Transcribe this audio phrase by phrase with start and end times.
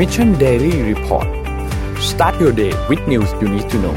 [0.00, 1.28] Mission Daily Report
[2.10, 3.96] start your day with news you need to know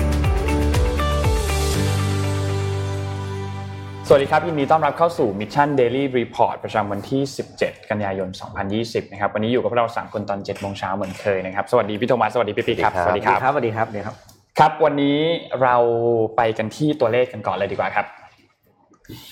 [4.07, 7.21] สวัสดีครับ ยินดีต้อนรับเข้าสู่ Mission Daily Report ประจำวันที่
[7.55, 8.29] 17 กันยายน
[8.69, 14.15] 2020 นะครับ วันนี้อยู่กับพวกเราสามคนตอน 7 โมงเช้าเหมือนเคยนะครับ สวัสดีพี่โทมัส สวัสดีพี่ปิ๊กครับ สวัสดีครับ สวัสดีครับเดี๋ยวครับ
[14.59, 15.17] ครับ วันนี้
[15.61, 15.75] เรา
[16.37, 18.07] ไปกันที่ตัวเลขกันก่อนเลยดีกว่าครับ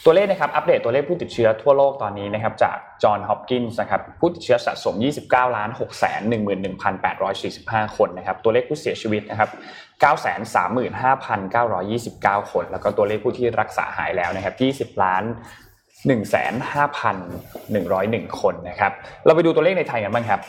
[0.05, 4.95] ตัวเลขนะครับอัปเดตตัวเลขผู้ติดเชื้อทั่วโลกตอนนี้นะครับจากจอห์นฮอปกินส์นะครับผู้ติดเชื้อสะสม
[5.25, 6.21] 29ล้าน6แสน
[6.89, 9.49] 11,845 คนนะครับตัวเลขผู้เสียชีวิตนะครับ
[12.41, 14.51] 935,929 คน แล้วก็ตัวเลขผู้ที่รักษาหายแล้วนะครั
[14.85, 15.23] บ20 ล้าน
[16.09, 18.91] 1,5,101 คนนะครับ
[19.25, 20.39] เราไปดูตัวเลขในไทยกันบ้างครับ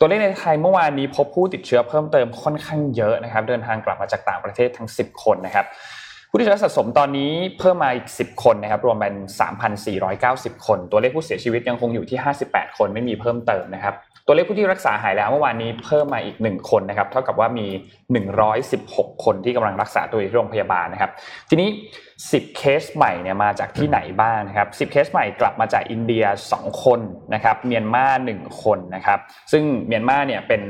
[0.00, 5.66] ตัวเลขในไทยเมื่อวานนี้พบผู้ติดเชื้อเพิ่มเติมค่อนข้างเยอะนะครับเดินทางกลับมาจากต่างประเทศทั้ง 10 คนนะครับ
[6.32, 9.14] ผู้ที่เชื้อสะสมตอนนี้เพิ่มมาอีก 10 คนนะครับรวมเป็น
[9.90, 13.94] 3,490 คน ตัวเลขผู้เสียชีวิตยังคงอยู่ที่ 58 คนไม่มีเพิ่มเติมนะครับ
[14.26, 17.66] ตัวเลขผู้ที่รักษาหายแล้วเมื่อวานนี้เพิ่มมาอีก 1 คนนะครับเท่ากับว่ามี
[18.46, 21.10] 116 คนที่กำลังรักษาตัวอยู่ที่โรงพยาบาลนะครับ
[21.50, 21.68] ทีนี้
[22.28, 27.00] 10 เคสใหม่เนี่ยมาจากที่ไหนบ้างนะครับ 10 เคสใหม่กลับมาจากอินเดีย 2 คน
[27.34, 29.18] นะครับ เมียนมา1คนนะครับ
[29.52, 30.62] ซึ่งเมียนมาเนี่ยเป็น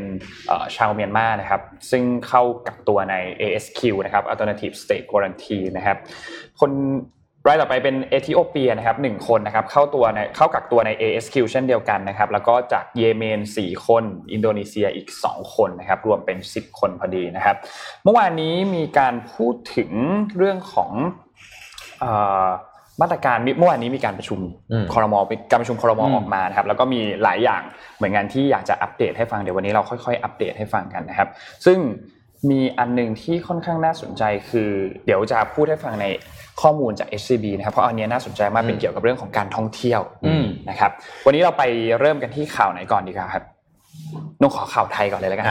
[0.76, 5.96] ชาวเมียนมานะครับ ซึ่งเข้ากักตัวใน ASQ นะครับ Alternative State Quarantine นะครับ
[6.60, 6.72] คน
[7.46, 17.56] รายต่อไปเป็นเอธิโอเปียนะครับหนึ่งคนนะครับเข้าตัวในเข้ากักตัวใน ASQ เช่นเดียวกันนะครับ แล้วก็จากเยเมน 4 คน อินโดนีเซียอีก 2 คนนะครับ รวมเป็น 10 คนพอดีนะครับ
[18.04, 19.90] เมื่อวานนี้มีการพูดถึง
[20.36, 20.92] เรื่องของ
[23.00, 24.40] มาตรการเมื่อวานนี้มีการประชุม
[24.92, 25.18] คอรมอ
[25.50, 27.62] การประชุมคอรมอออกมานะครับแล้วก็มีหลายอย่าง
[27.96, 31.28] เหมือนกันที่อยากจะอัปเดตให้ฟังเดี๋ยววันนี้เราค่อยๆ อัปเดตให้ฟังกันนะครับ
[31.66, 31.78] ซึ่ง
[32.50, 34.70] มีอันหนึ่งที่ค่อนข้างน่าสนใจคือ
[35.06, 36.06] เดี๋ยวจะพูดให้ฟังใน
[36.62, 40.00] ข้อมูลจาก SCB นะครับเพราะอันนี้น่าสนใจมากเป็นเกี่ยวกับเรื่องของการท่องเที่ยว
[40.70, 40.90] นะครับ
[41.26, 41.62] วันนี้เราไป
[42.00, 43.44] เริ่มกันที่ข่าวไหนก่อนดีครับ
[44.42, 45.46] นงขอข่าวไทยก่อนเลยแล้วกัน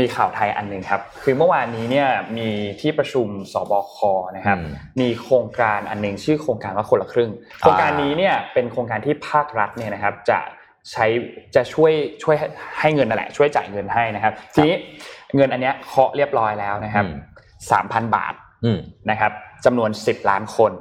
[0.00, 2.48] มีข่าวไทยอันหนึ่งครับ คือเมื่อวานนี้เนี่ยมี
[2.80, 3.96] ที่ประชุมสบค
[4.36, 4.58] นะครับ
[5.00, 10.38] มีโครงการอันหนึ่งชื่อโครงการว่าคนละครึ่ง โครงการนี้เนี่ยเป็นโครงการที่ภาครัฐเนี่ยนะครับ จะ
[10.92, 11.06] ใช้
[11.54, 11.92] จะช่วย
[12.22, 12.36] ช่วย
[12.80, 14.74] ให้เงินนั่นแหละ ช่วยจ่ายเงินให้นะครับทีนี้
[15.36, 17.04] เงินอันนี้เคาะเรียบร้อยแล้วนะครับ
[17.70, 18.34] สามพันบาท
[19.10, 19.32] นะครับ
[19.64, 20.72] จำนวน 10 ล้านคน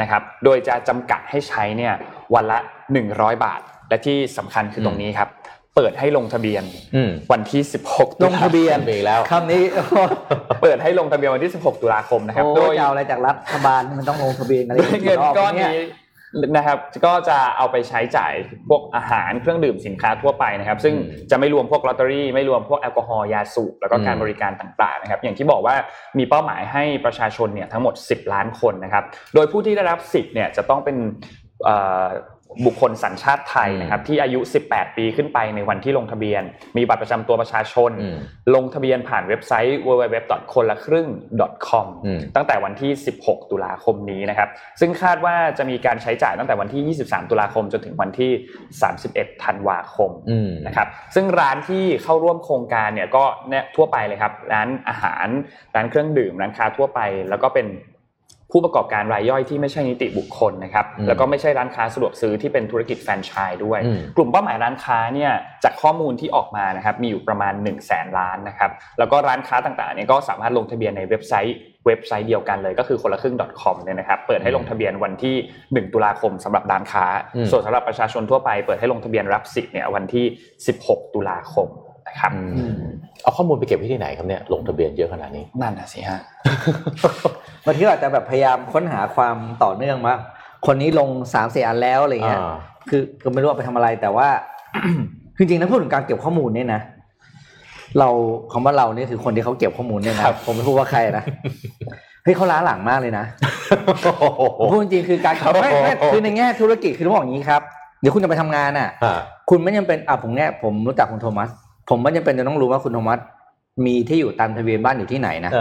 [0.00, 1.94] นะครับ โดยจะจำกัดให้ใช้เนี่ย
[2.34, 2.58] วันละ
[3.02, 5.28] 100 บาท และที่สำคัญคือตรงนี้ครับ
[5.78, 6.62] เปิดให้ลงทะเบียน
[7.32, 7.62] วันที่
[7.92, 9.62] 16 ลงทะเบียนไปแล้วคำนี้
[10.62, 15.78] เปิดให้ลงทะเบียนวันที่ 16 ตุลาคมนะครับโดยเอาอะไรจากรัฐบาลมันต้องลงทะเบียนอะไรเงินก้อนนี้
[16.56, 18.32] นะครับก็จะเอาไปใช้จ่าย
[18.68, 20.94] พวกอาหารเครื่องดื่มสินค้าทั่วไปนะครับ ซึ่ง
[21.30, 25.74] จะไม่รวมพวกลอตเตอรี่ไม่รวมพวกแอลกอฮอล์ยาสูบแล้วก็การบริการต่างๆนะครับอย่างที่บอกว่า
[26.18, 30.96] มีเป้าหมายให้ประชาชนเนี่ยทั้งหมด 10 ล้านคนนะครับ โดยผู้ที่ได้รับสิทธิ์เนี่ยจะต้องเป็น
[32.66, 36.42] บุคคลสัญชาติไทยนะครับที่อายุ 18 ปีขึ้นไปในวันที่ลงทะเบียน
[36.76, 37.90] มีบัตรประจำตัวประชาชน
[38.54, 40.16] ลงทะเบียนผ่านเว็บไซต์ www.
[40.54, 41.08] คนละครึ่ง
[41.68, 41.86] .com
[42.36, 42.90] ตั้งแต่วันที่
[43.22, 44.48] 16 ตุลาคมนี้นะครับ
[44.80, 48.32] ซึ่งคาดว่าจะมีการใช้จ่ายตั้งแต่วันที่ 23 ตุลาคมจนถึงวันที่
[48.88, 50.10] 31 ธันวาคม
[50.66, 55.26] นะครับซึ่งร้านที่เข้าร่วมโครงการเนี่ยก็เนี่ยทั่วไปเลยครับร้านอาหาร
[55.74, 57.66] ร้านเครื่องดื่มร้านค้าทั่วไปแล้วก็เป็น
[58.52, 63.80] ผู้ประกอบการรายย่อยที่ไม่ใช่นิติบุคคลนะครับแล้วก็ไม่ใช่ร้านค้าสะดวกซื้อที่เป็นธุรกิจแฟรนไชส์ด้วย
[64.16, 65.32] กลุ่มเป้าหมายร้านค้าเนี่ย
[65.64, 75.36] จากข้อมูลที่ออกมานะครับมีอยู่ประมาณ1นึ่งแสนล้านนะครับแล้วก็ร้านค้าต่างๆเนี่ยก็สามารถลงทะเบียนในเว็บไซต์เว็บไซต์เดียวกันเลยก็คือคนละครึ่ง .com เนี่ยนะครับเปิดให้ลงทะเบียนวันที่
[75.86, 77.04] 1 ตุลาคมสำหรับร้านค้า
[77.50, 80.24] ส่วนสำหรับประชาชนทั่วไปเปิดให้ลงทะเบียนรับสิทธิ์เนี่ยวันที่
[80.68, 81.87] 16 ตุลาคมนะ
[82.20, 82.32] ครับ
[83.22, 86.20] เอาข้อมูลไปเก็บที่ไหนครับเนี่ยลงทะเบียนเยอะขนาดนี้นั่นนะสิฮะ
[87.66, 90.14] บางทีอาจจะแบบพยายามค้นหาความต่อเนื่องมา
[90.66, 92.40] คนนี้ลงสามสี่อันแล้วอะไรเงี้ย
[92.88, 94.28] คือก็ไม่รู้ไปทำอะไรแต่ว่า
[95.38, 96.80] จริงๆนะพูดถึงการเก็บข้อมูลเนี่ยนะ
[97.98, 98.08] เรา
[98.52, 101.24] คำว่าเราเนี่ยคือคนที่เขาเก็บข้อมูลเนี่ยนะผมไม่พูดว่าใครนะ
[102.24, 103.24] เฮ้ยเขาล้าหลังมากเลยนะ
[104.70, 107.62] พูดจริงคือการไม่ไม่คือในแง่ธุรกิจคือต้องบอกอย่างนี้ครับ
[108.00, 108.88] เดี๋ยวคุณจะไปทำงานอะ
[109.50, 111.48] คุณไม่ยังเป็นอะผมเนี่ยผมรู้จักคุณโทมัส
[111.88, 113.20] ผมไม่จำเป็นจะต้องรู้ว่าคุณโทมัส
[113.86, 115.52] มีที่อยู่ตามทะเบียนบ้านอยู่ที่ไหนนะ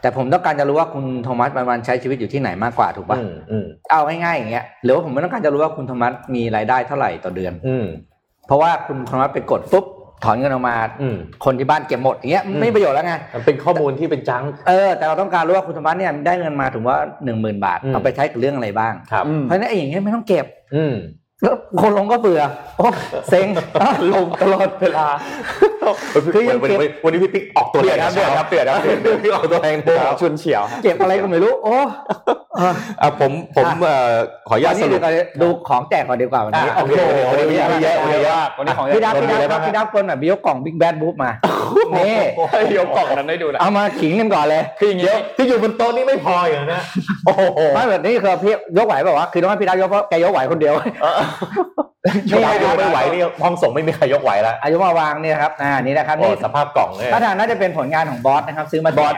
[0.00, 3.18] แต่ผมต้องการจะรู้ว่าคุณโทมัสวันใช้ชีวิตอยู่ที่ไหนมากกว่าถูกป่ะ
[3.90, 7.76] เอาง่ายๆอย่างเงี้ยหรือว่าผมไม่ต้องการจะรู้ว่าคุณโทมัสมีรายได้เท่าไหร่ต่อเดือน อื
[8.46, 9.86] เพราะว่าคุณโทมัสไปกดปุ๊บ
[10.24, 10.74] ถอนเงินออกมา
[11.44, 13.14] คนที่บ้านเก็บหมดอย่างเงี้ยไม่ประโยชน์แล้วไง
[13.46, 18.94] เป็นข้อมูลที่เป็นจังเออแต่เราต้องการรู้ว่าคุณโทมัสเนี่ยได้เงินมาถึงว่าหนึ่งหมื่นบาทเอาไปใช้กับเรื่องอะไรบ้าง
[19.42, 20.86] เพราะฉะนั้นอย่างเงี้ยไม่ต้องเก็บแล้ว
[21.80, 22.42] คนลงก็เบื่อ
[22.78, 22.88] โอ้
[23.28, 23.46] เซ็ง
[24.12, 25.06] ลงตลอดเวลา
[26.34, 31.76] คือยังวันเก็บนี้วันนี้พี่ปิ๊กออกตัวเดืแรอดงครับเดือดครับเดือดครับเดือดพี่ปิ๊กออกตัวแรงโอ้โหชุนเฉียวฮะเก็บอะไรก็ไม่รู้ โอ้
[32.56, 34.12] เอออะผมผมเอ่อ
[34.48, 41.30] ขออนุญาตสวันนี้รุดูปก่อนดูของแจกก่อนดีกว่าวันนี้อะโอเคโอเควันนี้วันนี้เยอะวันนี้เยอะวันนี้ของพี่ดับวันพี่นี้ดับอะไรครับ้าบงพี่ดับคนแบบมียกกล่องบิ๊กแบดบุ๊มา
[41.98, 42.16] นี่
[42.50, 46.82] ให้ยกกล่องนั้นได้ดูนะเอามาขิงกันก่อนเลยคืออย่างนี้ที่อยู่บนโต๊ะนี่ไม่พออย่างนะ
[47.26, 50.74] โอ้โหไม่แบบนี้คือพี่ยกไหวแบบว่าวะคือต้องให้พี่ดับยกเพราะแกยกไหวคนเดียว
[52.30, 52.40] ยก
[52.78, 59.14] ไม่ไหวนี่ห้องส่งไม่มีใครยกไหวแล้วอายุมาวางเนี่ยครับอ่านี่นะครับโอ้นี่สภาพกล่องเนี่ยถ้าทางน่าจะเป็นผลงานของบอสนะครับ ซื้อมาบอส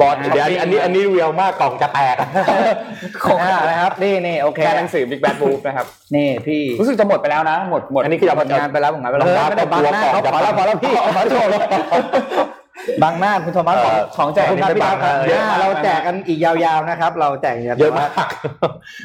[0.00, 2.16] บอสเดี๋ยวอันนี้อันนี้อันนี้เรียวมากกล่องจะแตก
[3.68, 11.50] นะครับนี่นี่โอเคแค่หนังสือ Big Bad Wolf นะครับนี่พี่รู้สึกจะหมดไปแล้วนะหมดหมดอันนี้คือผลงานไปแล้วผลงานไปแล้วรองเอเท้าอไม่ได้บังหน้าตัวเขากล่องขอแล้วจะขอแล้วพี่ขอโชว์
[12.86, 18.10] แล้วบังหน้าคุณโทมัสเออของแจกคุณนี่ครับไม่พี่บัดังบครับนะเยอะอ่ามากเราแจกกันอีกยาวๆนะครับ เราแจกเยอะมาก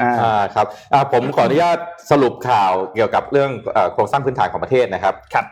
[0.01, 1.77] อ่าอ่าครับอ่าผมขออนุญาต
[2.11, 5.47] สรุปข่าวเกี่ยวกับเรื่องเอ่อโครงสร้างพื้นฐานของประเทศนะครับครับ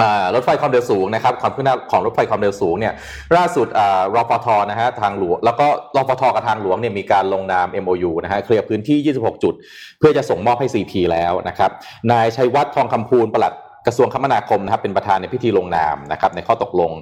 [0.00, 2.94] อ่ารถไฟความเร็วสูงนะครับความคืบหน้าของรถไฟความเร็วสูงเนี่ย
[3.36, 5.66] ล่าสุดอ่ารฟทนะฮะทางหลวงแล้วก็
[5.96, 9.54] รฟทกับทางหลวงเนี่ยมีการลงนาม MOU นะฮะเคลียร์พื้นที่ 26 จุด
[9.98, 11.70] เพื่อจะส่งมอบให้ CP แล้วนะครับ
[12.12, 13.54] นายชัยวัฒน์ทองคำพูนปลัด
[13.86, 16.92] กระทรวงคมนาคมนะครับเป็นประธานในพิธีลงนามนะครับในข้อตกลง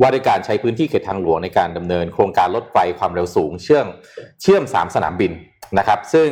[0.00, 3.86] ว่าด้วยการใช้พื้นที่เขตทางหลวงในการดำเนิน โครงการรถไฟความเร็วสูง เชื่อม
[4.42, 5.32] เชื่อม 3 สนามบิน
[5.78, 6.28] นะครับซึ่ง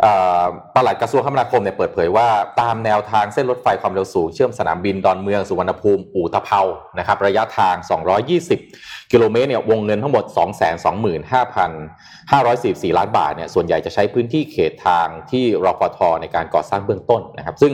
[0.00, 0.12] เอ่
[0.42, 0.44] อ
[0.74, 2.28] ปลัดกระทรวงคมนาคมเนี่ยเปิดเผยว่า
[2.60, 6.62] ตามแนวทางเส้นรถไฟความเร็วสูงเชื่อมสนามบินดอนเมืองสุวรรณภูมิอู่ตะเภา
[6.98, 7.74] นะครับระยะทาง
[8.44, 10.24] 220 กิโลเมตรเนี่ยวงเงินทั้งหมด
[11.66, 17.72] 225,544 ล้านบาทเนี่ยส่วนใหญ่จะใช้พื้นที่เขตทางที่รพทในการก่อสร้างเบื้องต้นนะครับซึ่ง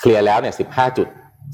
[0.00, 1.08] เคลียร์แล้วเนี่ย15 จุด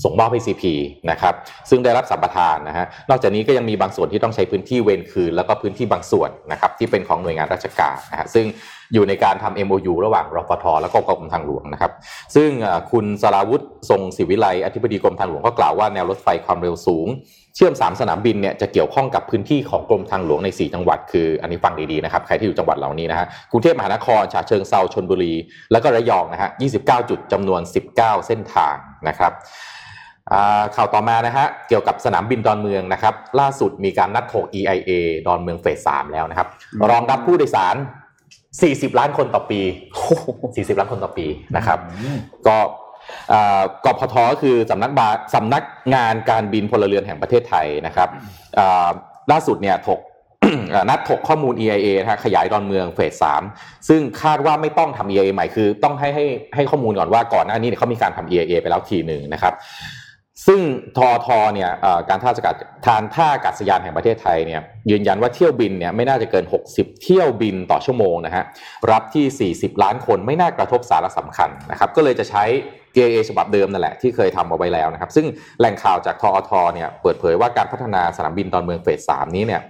[0.05, 0.65] ส่งมอบให้ CP
[1.11, 1.35] นะครับ
[1.71, 8.47] ซึ่งได้รับสัมปทานนะฮะนอกจากนี้ก็ยังมีบางส่วนที่ต้องใช้พื้นที่เวรคืน แล้วก็พื้นที่บางส่วนนะครับที่เป็นของหน่วยงานราชการนะฮะซึ่ง
[8.95, 11.93] อยู่ในการทำ MOU ระหว่างรฟทแล้วก็กรมทางหลวงนะครับ
[12.35, 12.51] ซึ่ง
[12.91, 17.09] คุณสราวุฒิทรงศิวิไลอธิบดีกรมทางหลวงก็กล่าวว่าแนวรถไฟความเร็วสูง
[17.57, 25.35] เชื่อม 3 สนามบินเนี่ยจะเกี่ยวข้องกับพื้นที่ของกรมทางหลวงใน 4 จังหวัด คืออันนี้ฟังดีๆนะครับใครที่อยู่จังหวัดเหล่านี้นะฮะกรุงเทพมหานครฉะเชิงเซาชนบุรี
[25.73, 26.51] แล้วก็ระยองนะฮะ
[26.81, 27.61] 29 จุดจำนวน
[27.95, 27.97] 19
[28.27, 28.75] เส้นทาง
[29.09, 29.33] นะครับ
[30.77, 34.91] ข่าวต่อมานะฮะเกี่ยวกับสนามบินดอนเมืองนะครับ ล่าสุดมีการนัดโถ EIA
[35.27, 36.49] ดอนเมืองเฟสสามแล้วนะครับ
[36.91, 37.77] รองรับผู้โดยสาร
[38.51, 39.61] 40 ล้านคนต่อปี
[40.21, 41.79] 40 ล้านคนต่อปีนะครับ
[42.47, 42.57] ก็
[43.33, 45.63] อ่ากพทก็คือสำนักบาสำนัก
[45.95, 48.09] งานการบินพลเรือนแห่งประเทศไทยนะครับ
[48.59, 48.89] อ่า
[49.33, 50.01] ล่าสุดเนี่ยถก
[50.75, 53.43] อ่านัดถกข้อมูล EIA นะฮะขยายดอนเมืองเฟสสาม
[53.89, 59.55] ซึ่งคาดว่าไม่ต้องทำ EIA ใหม่คือต้องให้ให้ให้ข้อมูลก่อนว่าก่อนหน้านี้เนี่ยเขามีการทำ EIA ไปแล้วทีหนึ่งนะครับ
[60.47, 60.61] ซึ่ง
[60.97, 61.71] ทอทเนี่ย
[62.09, 62.55] การท่าอากาศ
[62.87, 68.45] ทานท่าอากาศยานแห่งประเทศไทยเนี่ยยืนยันว่าเที่ยวบินเนี่ยไม่น่าจะเกิน 60 เที่ยวบินต่อชั่วโมงนะฮะ
[68.93, 72.45] รับที่ 40 ล้านคนไม่น่ากระทบสาระสำคัญนะครับก็เลยจะใช้
[72.97, 75.27] GAA ฉบับเดิมนั่นแหละที่เคยทำเอาไว้แล้วนะครับซึ่ง
[75.59, 79.61] แหล่งข่าวจากทอทเนี่ยเปิดเผยว่าการพัฒนาสนามบินดอนเมืองเฟสสามนี้เนี่ย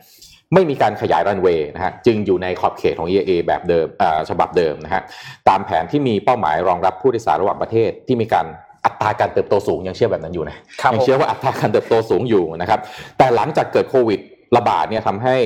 [0.55, 3.87] ไม่มีการขยายรันเวย์นะฮะจึงอยู่ในขอบเขตของ EAA แบบเดิม
[4.31, 5.03] ฉบับเดิมนะฮะ
[5.49, 8.47] ตามแผนที่มีเป้าหมายรองรับผู้โดยสารระหว่างประเทศที่มีการ
[8.85, 12.81] อัตราการเติบโตสูงยังเชื่อแบบนั้นอยู่นะครับยังผมเชื่อว่าอัตราการเติบโตสูงอยู่นะครับ
[13.19, 14.21] แต่หลังจากเกิดโควิด
[14.57, 15.37] ระบาดเนี่ยทำให้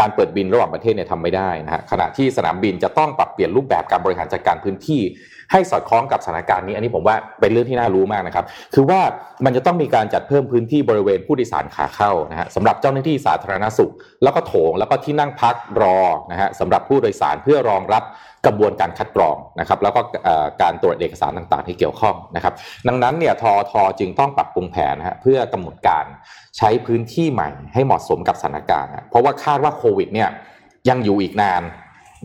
[0.00, 5.00] การเปิดบินระหว่างประเทศเนี่ยทำไม่ได้นะฮะขณะที่สนามบินจะต้องปรับเปลี่ยนรูปแบบการบริหารจัดการพื้นที่
[5.52, 9.00] ให้สอดคล้องกับสถานการณ์นี้ อันนี้ผมว่าเป็นเรื่องที่น่ารู้มากนะครับ คือว่า
[9.44, 13.92] มันจะต้องมีการจัดเพิ่มพื้นที่บริเวณผู้โดยสารขาเข้านะฮะสำหรับเจ้าหน้าที่สาธารณสุข
[14.22, 15.98] แล้วก็โถงแล้วก็ที่นั่งพักรอ
[16.30, 18.02] นะฮะสำหรับผู้โดยสารเพื่อรองรับ
[18.46, 20.00] กระบวนการคัดกรองนะครับแล้วก็
[20.62, 22.54] การตรวจเอกสารต่างๆ ที่เกี่ยวข้องนะครับ
[22.88, 26.04] ดังนั้นเนี่ยทอทจึงต้องปรับปรุงแผนนะฮะเพื่อกำหนดการ
[26.56, 30.28] ใช้พื้นที่ใหม่ให้เหมาะสมกับสถานการณ์ เพราะว่าคาดว่าโควิดเนี่ย
[30.88, 31.62] ยังอยู่อีกนาน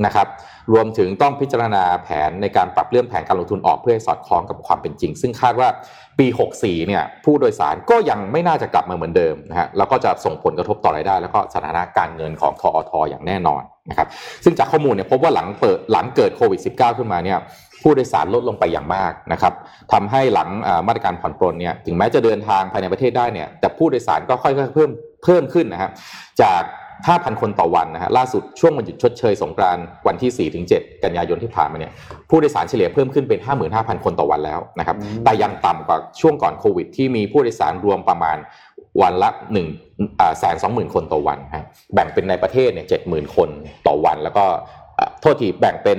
[0.06, 0.28] นะครับ
[0.74, 5.70] รวมถึงต้องพิจารณาแผนในการปรับเลื่อนแผนการลงทุนออกเพื่อให้สอดคล้องกับความเป็นจริง ซึ่งคาดว่า
[6.20, 6.28] ปี
[6.58, 14.08] 64 เนี่ยผู้โดยสารก็ยังไม่น่าจะกลับมาเหมือนเดิมนะฮะแล้วก็จะส่งผลกระทบต่อรายได้ แล้วก็สถานะการเงินของทอทอย่างแน่นอนนะครับ
[14.44, 17.40] ซึ่งจากข้อมูลเนี่ยพบว่าหลังเปิดหลังเกิดโควิด -19 ขึ้นมาเนี่ย
[17.82, 19.54] ผู้โดยสารลดลงไปอย่างมากนะครับ
[19.94, 20.50] ทำให้หลัง
[20.88, 24.92] มาตรการผ่อนปรนเนี่ยถึงแม้จะเดินทางภายในประเทศได้เนี่ยแต่ผู้โดยสารก็ค่อยๆเพิ่ม
[25.24, 25.92] เพิ่มขึ้นนะครับ
[26.42, 26.62] จาก
[27.08, 31.94] 5,000 คนต่อวันนะฮะล่าสุดช่วงวันหยุดชดเชยสงกรานต์วันที่ 4-7 กันยายนที่ผ่านมาเนี่ย
[32.30, 33.40] ผู้โดยสารเฉลี่ยเพิ่มขึ้นเป็น
[33.72, 38.38] 55,000 คนต่อวันแล้วนะครับแต่ยังต่ำกว่าช่วงก่อนโควิด ที่มีผู้โดยสารรวมประมาณ
[39.02, 39.30] วันละ
[39.84, 43.50] 1แสนสองหมื่นคนต่อวันฮะแบ่งเป็นในประเทศเนี่ย70,000คน
[43.88, 44.83] ต่อวันแล้วก็เอ่อ
[45.22, 45.98] โทษทีแบ่งเป็น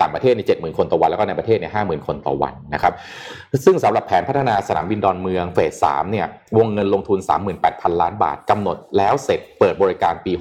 [0.00, 2.92] ต่างประเทศใน70,000คนต่อวันแล้วก็ในประเทศเนี่ย50,000คนต่อวันนะครับ
[3.64, 6.26] ซึ่งสำหรับแผนพัฒนาสนามบินดอนเมืองเฟสสามเนี่ย
[6.58, 7.18] วงเงินลงทุน
[7.60, 10.32] 38,000 ล้านบาทกำหนดแล้วเสร็จเปิดบริการปี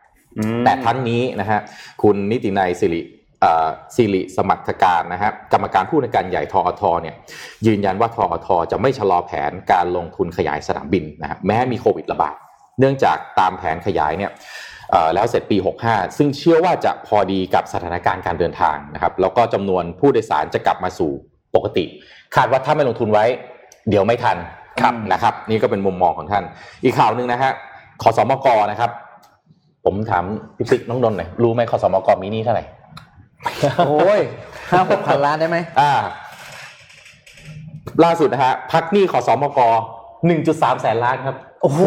[0.00, 1.60] 68 แต่ทั้งนี้นะฮะ
[2.02, 3.02] คุณนิตินัยสิริ
[3.96, 7.14] สิริสมัติการนะฮะกรรมการผู้ในการใหญ่ทอทเนี่ย
[7.66, 12.36] ยืนยันว่าทอทจะไม่ชะลอแผนการลงทุนขยายสนามบินนะฮะแม้มีโควิดระบาด
[12.78, 14.30] เนื่องจากตามแผนขยายเนี่ย
[15.14, 15.56] แล้วเสร็จปี
[15.86, 21.10] 65 ซึ่งเชื่อว่าจะพอดีกับสถานการณ์การเดินทางนะครับ แล้วก็จำนวนผู้โดยสารจะกลับมาสู่
[21.54, 21.84] ปกติ
[22.36, 23.24] คาดว่าถ้าไม่ลงทุนไว้
[23.88, 24.36] เดี๋ยวไม่ทัน
[24.80, 26.44] ครับนะครับ นี่ก็เป็นมุมมองของท่าน
[26.84, 27.52] อีกข่าวหนึ่งนะฮะ
[28.02, 28.90] ขอสมกนะครับ
[29.84, 30.24] ผมถาม
[30.56, 32.64] พี่ปิ๊กน้องนนท์หน่อยรู้ไหมขอสมกมีนี่เท่าไหร่
[33.86, 34.20] โอ้ย
[34.70, 35.92] ห้าหกพันล้านได้ไหมอ่า
[38.04, 39.60] ล่าสุดนะฮะพักหนี้ขอสมก
[40.26, 41.80] หนึ่งจุดสามแสนล้านครับ โอ้โห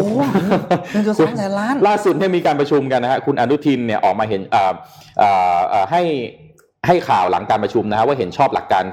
[0.92, 4.72] หนึ่งจุดสามแสนล้าน ล่าสุดที่มีการประชุมกันนะฮะคุณอนุทินเนี่ยออกมาเห็นอ่า
[5.22, 6.02] อ่าให้
[6.86, 8.84] ให้ข่าวหลังการประชุมนะฮะว่าเห็นชอบหลักการ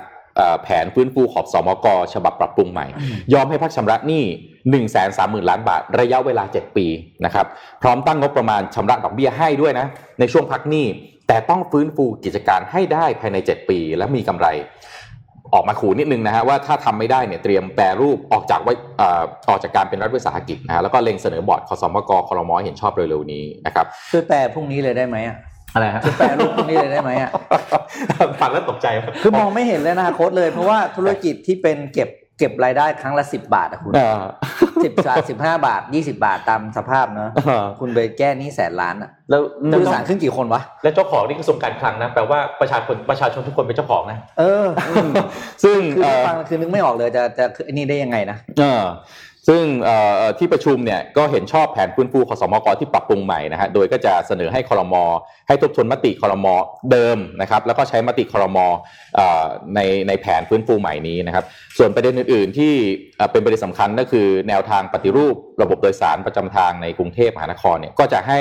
[0.63, 2.85] แผนฟื้นฟูขอบสมกฉบับปรับปรุงใหม่
[3.33, 6.87] ยอมให้พักชำระหนี้1นึ่งแสนสามหมื่นล้านบาท ระยะเวลา 7 ปี
[7.25, 7.45] นะครับ
[7.81, 9.85] พร้อมตั้งงบประมาณชำระดอกเบี้ยให้ด้วยนะ
[10.19, 10.85] ในช่วงพักหนี้
[11.27, 14.47] แต่ต้องฟื้นฟูกิจการให้ได้ภายใน 7 ปี และมีกำไร
[15.53, 18.73] ออกมาขู่นิดนึงนะฮะว่าถ้าทำไม่ได้เนี่ยเตรียมแปรรูปออกจากไว้
[19.49, 25.37] ออกจากการเป็นรัฐวิสาหกิจนะฮะแล้วก็เล็งเสนอบอร์ดคอสมกคอรมอเห็นชอบเร็วๆนี้นะครับคือแปรพรุ่งนี้เลยได้ไหมอะ
[25.73, 27.31] อะไรฮะจะแปลรูปนี้เลยได้ไหมอะ
[28.41, 28.87] ฟังแล้วตกใจ
[29.21, 32.09] คือมองไม่เห็นเลยนะโค้ดเลย เพราะว่าธุรกิจที่เป็นเก็บ
[32.41, 33.93] เก็บรายได้ครั้งละสิบบาทอะคุณ
[34.83, 37.29] สิบบาทสิบห้าบาทยี่สิบาทตามสภาพเนอะ
[37.79, 44.67] คุณไปแก้นี้แสนล้านอะแล้วผู้สารขึ้นกี่คนวะ แล้วเจ้าของนี่กระทรวงการคลังนะแปลว่าประชาชนประชาชนทุกคนเป็นเจ้าของนะ เออ
[45.63, 48.83] ซึ่งคือฟังคือนึกไม่ออกเลยจะจะคือนี่ได้ยังไงนะเออ
[49.51, 49.65] ซึ่ง
[50.39, 55.03] ที่ประชุมเนี่ยก็เห็นชอบแผนฟื้นฟูขสมกที่ปรับปรุงใหม่นะฮะโดยก็จะเสนอให้คอรมอ
[55.47, 56.53] ให้ทบทวนมติคอรมอ
[56.91, 58.65] เดิมนะครับแล้วก็ใช้มติคอรมอ
[59.75, 61.45] ในในแผนฟื้นฟูใหม่นี้นะครับ
[61.77, 62.73] ส่วนประเด็นอื่น ๆ ที่
[63.31, 68.39] เป็นประเด็นสำคัญก็คือแนวทางปฏิรูประบบโดยสารประจำทางในกรุงเทพมหานครเนี่ยก็จะให้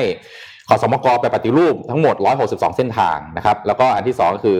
[0.68, 4.58] ขสมกไปปฏิรูปทั้งหมด 162 เส้นทางนะครับ แล้วก็อันที่ 2 ก็คือ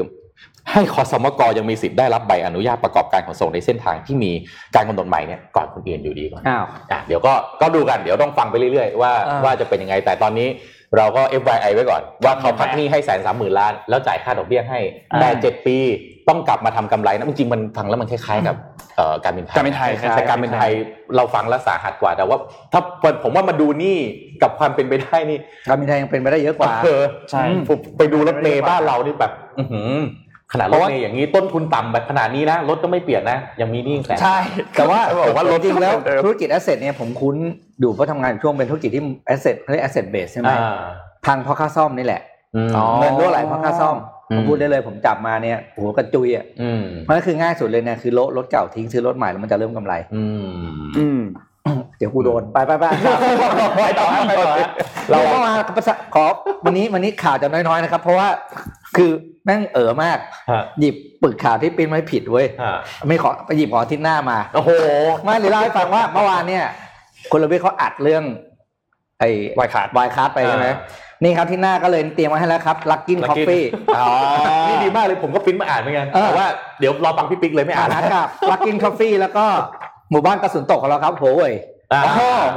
[0.73, 4.33] ให้คอสมกยังมีสิทธิ์ได้รับใบอนุญาตประกอบการขนส่งในเส้นทางที่มี
[4.75, 6.65] การกำหนดใหม่เนี่ยก่อนคนอื่นอยู่ดีก่อนอ้าว
[7.07, 9.13] เดี๋ยวก็ก็ดูกันเดี๋ยวต้องฟังไปเรื่อยๆ ว่า
[9.45, 10.49] ว่าจะเป็นยังไงแต่ตอนนี้
[10.97, 14.81] เราก็ FYI ไว้ก่อน ว่าเขาพักหนี้ให้แสนสามหมื่นล้าน แล้วจ่ายค่าดอกเบี้ยให้
[15.21, 15.77] แต่เจ็ดปี
[16.29, 18.57] ต้องกลับมาทำกำไรนะจริงๆมันฟังแล้วมันคล้ายๆกับ
[19.25, 20.71] การบินไทยการบินไทยแต่การบินไทย
[21.17, 22.37] เราฟังแล้วสาหัสกว่าแต่ว่า
[22.73, 22.81] ถ้า
[23.23, 23.97] ผมว่ามาดูนี่
[24.43, 26.73] กับความเป็นไปได้นี่การบินไทยยังเป็นไปได้เยอะกว่า
[27.31, 27.43] ใช่
[27.99, 29.33] ไปดูรถเมล์บ้านเรานี่แบบ
[30.53, 34.37] ขนาดรถเมย์อย่างนี้ต้นทุนต่ำแบบขนาดนี้นะรถก็ไม่เปลี่ยนนะยังมีนี่แสนใช่
[34.77, 37.37] แต่ว่าบอกว่ารถจริงแล้วธุรกิจ asset เนี่ยผมคุ้น
[37.83, 40.51] ดูเพราะทำงานช่วงเป็นธุรกิจที่ asset เขาเรียก asset-based ใช่ไหม
[41.27, 42.23] พังเพราะค่าซ่อมนี่แหละ
[42.99, 43.97] เงินรั่วไหลเพราะค่าซ่อม
[44.37, 46.45] ผมพูดได้เลยผมจับมาเนี่ยโอ้โหกระจุยอะ
[47.09, 49.95] มันก็คือง่ายสุดเลยเนี่ยคือรถรถเก่าทิ้งซื้อรถใหม่แล้วมันจะเริ่มกำไร
[50.99, 51.21] อืม
[51.99, 52.85] เดี๋ยวกูโดนไปไปไป
[53.77, 54.53] ไปต่อไปต่อ
[55.11, 55.53] เราก็มา
[56.15, 56.25] ขอ
[56.65, 58.29] วันนี้วันนี้ข่าวจะน้อยๆนะครับ เพราะว่า
[58.97, 59.11] คือ
[59.45, 60.19] แม่งเอ๋อมาก
[60.81, 62.47] หยิบปึกข่าวที่ปิ้นไว้ผิดเว้ย
[63.09, 64.71] ไม่ขอไปหยิบขอทิศหน้ามาโอ้โห
[65.25, 66.65] ไม่เลยเล่าให้ฟังว่าเมื่อวานเนี่ย
[67.33, 68.25] คนละเวเขาอัดเรื่อง
[69.21, 70.69] ไอ้วายคาร์ดวายคาร์ดไปใช่ไหม
[71.25, 73.65] นี่ครับที่หน้าก็เลยเตรียมไว้ให้แล้วครับลักกินคอฟฟี่
[74.69, 76.47] นี่ดีมากเลยผมก็ปิ้นมาอ่านเหมือนกันแต่ว่า
[76.81, 79.47] เดี๋ยวรอฟังพี่ปิ๊กเลยไม่อ่านนะครับลักกินคอฟฟี่แล้วก็
[80.11, 81.53] หมู่บ้านกระสุนตกของเราครับโหย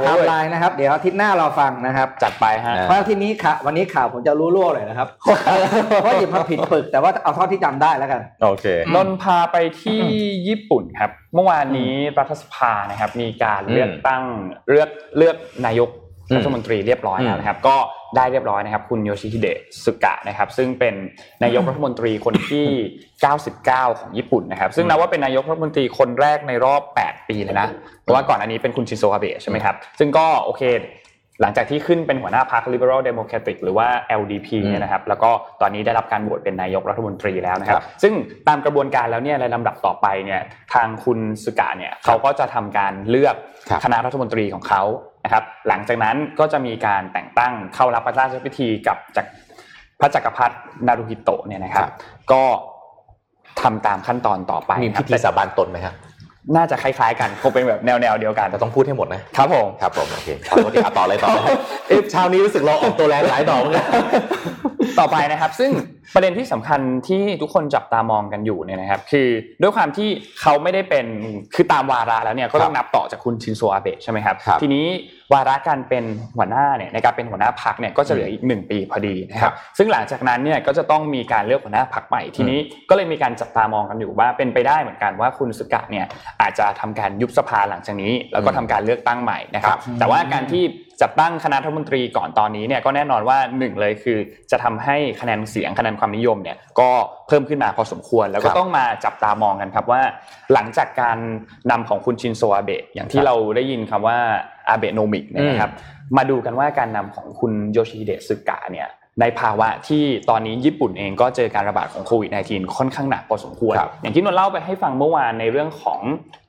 [0.08, 5.08] ทำลายนะครับ เดี๋ยวอาทิตย์หน้าเราฟังนะครับ จัดไปฮะเพราะทีนี้ข่าววันนี้ข่าวผมจะรู้ล่วเลยนะครับ
[6.02, 10.00] เพราะหยิบมาผิดปึกแต่ว่าเอาเท่าที่จำได้แล้วกัน โอเคนนพาไปที่
[10.48, 14.22] ญี่ปุ่นครับ เมื่อวานนี้รัฐสภานะครับ มีการเลือกตั้ง
[14.70, 15.90] เลือกเลือกนายก
[16.36, 17.76] รัฐมนตรีเรียบร้อยแล้วนะครับ ก็
[18.16, 20.94] ได้เรียบร้อยนะครับ คุณโยชิฮิเดะสุกะนะครับ ซึ่งเป็น
[21.44, 22.66] นายกรัฐมนตรีคนที่
[23.32, 27.68] 99 ของญี่ปุ่นนะครับ ซึ่งนับว่าเป็นนายกรัฐมนตรีคนแรกในรอบ 8 ปีเลยนะ
[28.02, 30.64] เพราะว่าก่อนอันนี้เป็นคุณชินโซอาเบะใช่ไหมครับซึ่งก็โอเค
[31.40, 33.86] หลังจากที่ขึ้นเป็นหัวหน้าพรรค Liberal Democratic หรือว่า
[34.20, 38.12] LDP เนี่ยนะครับ แล้วก็ตอนนี้ได้รับการโหวตเป็นนายกรัฐมนตรีแล้วนะครับ ซึ่ง
[38.48, 40.40] ตามกระบวนการแล้วเนี่ยในลำดับต่อไปเนี่ย
[40.74, 43.34] ทางคุณสุกะเนี่ยเขาก็จะทำการเลือก
[43.84, 44.82] คณะรัฐมนตรีของเขา
[45.24, 49.26] นะครับหลังจากนั้นก็จะมีการแต่งตั้งเข้ารับพระราชพิธีกับจาก
[50.00, 51.88] พระจักรพรรดินารุฮิโตะเนี่ยนะครับ
[52.32, 52.42] ก็
[53.62, 55.94] ทำตามขั้นตอนต่อไปมีพิธีสาบานตนไหมครับ
[56.56, 61.30] น่าจะคล้ายๆกันคงเป็นแบบแนวๆเดียวกันแต่ต้องพูดให้หมดนะครับผมครับผมโอเคเอาต่อเลยต่อ
[61.88, 63.84] เอ๊ะเช้านี้รู้สึกเราออกตัวแรงหลายดอกเลย
[65.00, 65.70] ต่อไปนะครับ ซึ่ง
[66.14, 69.28] ประเด็นที่สำคัญที่ทุกคนจับตามองกันอยู่เนี่ยนะครับ คือ
[69.62, 70.08] ด้วยความที่
[70.40, 71.06] เขาไม่ได้เป็น
[71.54, 74.86] คือตามวาระแล้วเนี่ยก็ต้องนับต่อจากคุณชินโซอาเบะใช่ไหมครับทีนี้
[75.32, 76.04] วาระการเป็น
[76.36, 82.58] หัวหน้าเนี่ยในการเป็นหัวหน้าพักเนี่ยก็จะเหลืออีกหนึ่งปีพอดีนะครับซึ่งหลังจากนั้นเนี่ยก็จะต้องมีการเลือกหัวหน้าพักใหม่ทีนี้
[82.90, 86.06] ก็เลยมีการจับตามองกันอยู่ว่าเป็นไปได้เหมือนกันว่าคุณสุกะเนี่ย
[86.40, 90.64] อาจจะทำการยุบสภาหลังจากนี้ แล้วก็ทำการเลือกตั้งใหม่นะครับแต่ว่าการที่
[91.02, 94.18] จัดตั้งคณะรัฐมนตรีก่อนตอนนี้เนี่ยก็แน่นอนว่าหนึ่งเลยคือ
[94.50, 96.90] จะทำให้คะแนนเสียงคะแนนความนิยมเนี่ยก็
[97.28, 100.00] เพิ่มขึ้นมาพอสมควร แล้วก็ต้องมาจับตามองกันครับว่า
[100.52, 101.18] หลังจากการ
[101.70, 104.18] นำของคุณชินโซอาเบะอย่างที่เราได้ยินคำว่า
[104.68, 105.70] อาเบะโนมิกนะครับ
[106.16, 108.88] มาดูกันว่าการนำของคุณโยชิเดะซึกะเนี่ย
[109.20, 116.00] ในภาวะที่ตอนนี้ญี่ปุ่นเองก็เจอการระบาดของโควิด -19 ค่อนข้างหนักพอสมควร อย่างที่นนเล่าไปให้ฟังเมื่อวานในเรื่องของ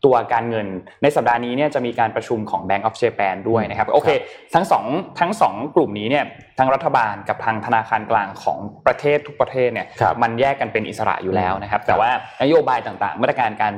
[0.05, 0.67] ตัวการเงิน
[1.03, 4.09] ในสัปดาห์นี้เนี่ยจะมีการประชุมของ Bank of Japan ด้วยนะครับโอเค
[4.55, 4.85] ทั้งสอง
[5.19, 6.25] ทั้งสองกลุ่มนี้เนี่ย
[6.59, 9.87] ทั้งรัฐบาลกับทางธนาคารกลางของประเทศทุกประเทศเนี่ย
[10.21, 12.09] มันแยกกันเป็นอิสระอยู่แล้วนะครับ แต่ว่า
[12.43, 13.73] นโยบายต่างๆ มาตรการการ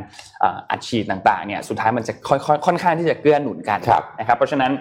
[0.70, 3.80] อัดฉีดต่างๆเนี่ยสุดท้ายมันจะค่อยๆค่อนข้างที่จะเกื้อหนุนกัน
[4.20, 4.72] นะครับเพราะฉะนั้น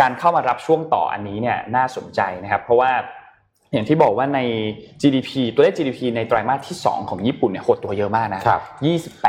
[0.00, 2.90] การเข้ามารับช่วงต่ออันนี้เนี่ยน่าสนใจนะครับ เพราะว่า
[3.72, 4.40] อย่างที่บอกว่าใน
[5.02, 8.42] GDP ตัวเลข GDP ในไตรมาสที่ 2 ของญี่ปุ่นเนี่ยหดตัวเยอะมากนะ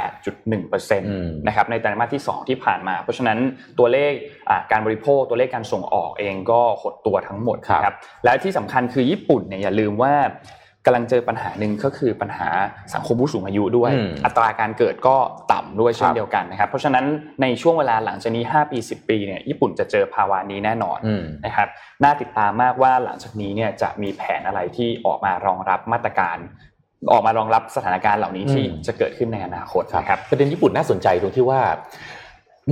[0.08, 3.38] 28.1%นะครับในไตรมาสที่ 2 ที่ผ่านมา เพราะฉะนั้น
[3.80, 4.12] ตัวเลข
[4.72, 10.14] การบริโภคตัวเลขการส่งออกเองก็หดตัวทั้งหมดครับและที่สำคัญคือญี่ปุ่นเนี่ยอย่าลืมว่า
[10.86, 12.48] กำลังเจอปัญหาหนึ่งก็คือปัญหา
[12.94, 13.92] สังคมผู้สูงอายุด้วย
[14.26, 15.16] อัตราการเกิดก็
[15.52, 17.06] ต่ำด้วยเช่นเดียวกันนะครับ เพราะฉะนั้น
[17.42, 20.98] ในช่วงเวลาหลังจากนี้ 5 ปี 10 ปีเนี่ยญี่ปุ่นจะเจอภาวะนี้แน่นอน
[21.46, 21.68] นะครับ
[22.04, 26.38] น่าติดตามมากว่าหลังจากนี้เนี่ยจะมีแผนอะไรที่ออกมารองรับมาตรการ
[27.12, 31.62] ออกมารองรับสถานการณ์เหล่านี้ที่จะเกิดขึ้นในอนาคตนะครับประเด็นญี่ปุ่นน่าสนใจตรงที่ว่า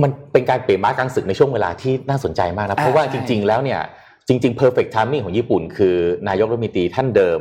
[0.02, 3.80] มันเป็นการเปลี่ยนม้ากลางศึกในช่วงเวลาที่น่าสนใจมากนะเพราะว่าจริง ๆ แล้วเนี่ย
[4.28, 5.96] จริงๆ perfect timing ของญี่ปุ่น คือ
[6.28, 7.40] นายกรัฐมนตรีท่านเดิม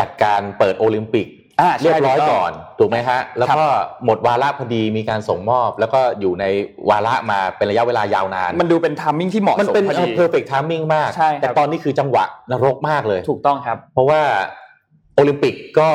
[0.00, 1.28] จัดการเปิดโอลิมปิก
[1.80, 3.64] เรียบร้อยก่อนถูกไหมฮะ แล้วก็
[4.04, 6.44] หมดวาระพอดีมีการส่งมอบ แล้วก็อยู่ใน
[6.90, 9.86] วาระมาเป็นระยะเวลายาวนาน มันดูเป็นทามมิ่งที่เหมาะสมมันเป็น
[10.18, 11.10] perfect timing มาก
[11.42, 14.20] แต่ตอนนี้คือจังหวะนรกมากเลย ถูกต้องครับ เพราะว่า
[15.16, 15.90] โอลิมปิกก็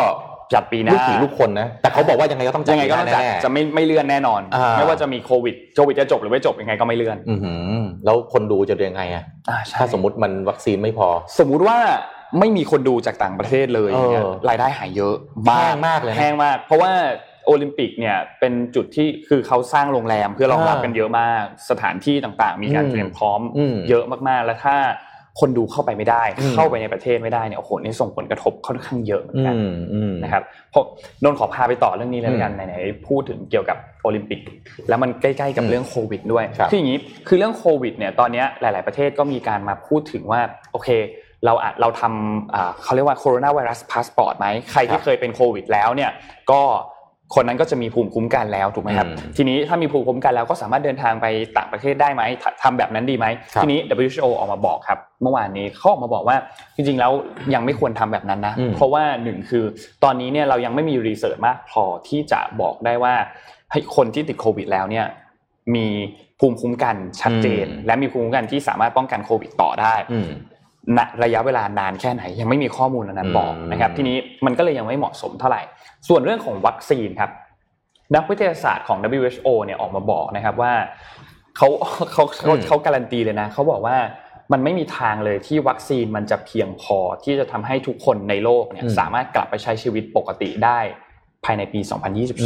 [0.53, 4.41] จัดปีหน้าลูกผีลูกคนนะ แต่เขาบอกว่ายังไงก็ต้องจัดยังไงก็ต้องจัดจะไม่ไม่เลื่อนแน่นอน
[4.77, 7.35] ไม่ว่าจะมีโควิดโควิดจะจบหรือไม่จบยังไงก็ไม่เลื่อนอื
[8.05, 9.23] แล้วคนดูจะยังไงอะ
[9.79, 11.07] ถ้าสมมติมันวัคซีนไม่พอ
[11.39, 11.77] สมมุติว่า
[12.39, 13.91] ไม่มีคนดูจากต่างประเทศเลย
[14.49, 16.93] รายได้หายเยอะแห้งมากเลยแห้งมาก เพราะว่า
[17.45, 23.41] โอลิมปิกเนี่ยเป็นจุดที่คือเขาสร้างโรงแรมเพื่อรองรับกันเยอะมาก สถานที่ต่างๆ มีการเตรียมพร้อม
[23.89, 24.77] เยอะมากๆ แล้วถ้า
[25.39, 26.23] คนดูเข้าไปไม่ได้
[26.55, 29.55] เข้าไปในประเทศไม่ได้เนี่ยโอ้โหนี่ส่งผลกระทบค่อนข้างเยอะเหมือนกัน
[30.23, 30.83] นะครับเพราะงั้
[31.23, 34.39] นขอพาไปต่อเรื่องนี้เลยกันไหนๆพูดถึงเกี่ยวกับโอลิมปิก
[34.89, 40.89] แล้วมันใกล้ๆกับเรื่องโควิดด้วยคืออย่างนี้คือเรื่องโควิดเนี่ยตอนนี้หลาย ๆประเทศก็มีการมาพูดถึงว่าโอเค
[41.45, 46.11] เราเราทำเขาเรียกว่า coronavirus passport ไหมใครที่เคยเป็นโควิดแล้วเนี่ย
[46.51, 46.61] ก็
[47.35, 49.07] คนนั้นก็จะมีภูมิคุ้มกันแล้วถูกไหมครับ
[49.37, 51.25] ทีนี้ถ้ามีภูมิคุ้มกันแล้วก็สามารถเดินทางไป
[51.57, 52.23] ต่างประเทศได้ไหม
[52.63, 53.25] ทำแบบนั้นดีไหม
[53.61, 56.37] ทีนี้ WHO ออกมาบอกครับ เมื่อวานนี้เขาออกมาบอกว่า
[56.75, 57.11] จริงๆแล้ว
[57.53, 59.63] ยังไม่ควรทำแบบนั้นนะ เพราะว่าหนึ่งคือ
[60.03, 63.13] ตอนนี้เนี่ยเรายังไม่มีรีเสิร์ชมากพอที่จะบอกได้ว่า
[63.71, 65.05] ให้คนที่ติดโควิดแล้วเนี่ย
[65.75, 65.87] มี
[66.39, 69.95] ภูมิคุ้มกันชัดเจน และมีภูมิคุ้มกันที่สามารถป้องกันโควิดต่อได้
[71.23, 75.61] ระยะเวลานานแค่ไหนยังไม่มีข้อมูลนั้นบอกนะครับ ทีนี้มันก็เลยยังไม่เหมาะสมเท่าไหร่
[76.07, 77.31] ส่วนเรื่องของวัคซีนครับ
[78.15, 80.73] นักวิทยาศาสตร์ของ WHO เนี่ยออกมาบอกนะครับว่า
[81.57, 81.67] เขา
[82.11, 83.97] เขาเขาเขาการันตีเลยนะเขาบอกว่า
[84.51, 90.79] มันไม่มีทางเลยที่วัคซีนมันจะเพียงพอที่จะทำให้ทุกคนในโลกเนี่ยสามารถกลับไปใช้ชีวิตปกติได้
[91.45, 91.79] ภายในปี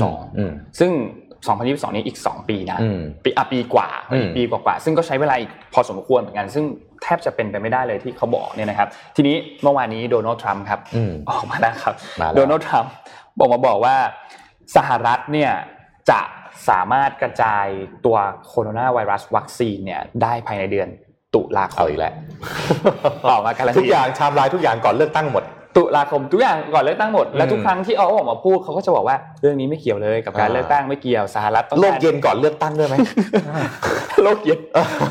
[0.05, 0.91] 2022 ซึ่ง
[1.43, 2.79] 2022 นี้อีก 2 ปีนะ
[3.23, 3.89] ปีอะปีกว่า
[4.35, 6.65] ปีกว่า ซึ่งก็ใช้เวลาอีกพอสมควรเหมือนกัน ซึ่ง
[7.03, 10.79] แทบจะเป็นไปไม่ได้เลยที่เขาบอกเนี่ยนะครับ ทีนี้เมื่อวานนี้โดนัลด์ทรัมป์ครับ
[11.29, 11.93] ออกมาแล้วครับ
[12.35, 12.91] โดนัลด์ทรัมป์
[13.39, 13.95] บอกมาบอกว่า
[14.75, 15.51] สหรัฐเนี่ย
[16.09, 16.21] จะ
[16.69, 17.65] สามารถกระจาย
[18.05, 20.87] ตัวโคโรนาไวรัสวัคซีนเนี่ยได้ภายในเดือน
[21.35, 22.13] ตุลาคมอีกแล้ว
[23.29, 25.43] ออกมาการันตีทุกอย่างชามลายทุกอย่างก่อนเลือกตั้งหมด
[25.77, 32.95] ตุลาคมทุกอย่างก่อนเลือกตั้งหมดและทุกครั้งที่เอาออกมาพูดเขาก็จะบอกว่าเรื่องนี้ไม่เกี่ยวเลยกับการเลือกตั้งไม่เกี่ยวสหรัฐต้องโลกเย็นก่อนเลือกตั้งด้วยไหม
[34.23, 34.59] โลกเย็น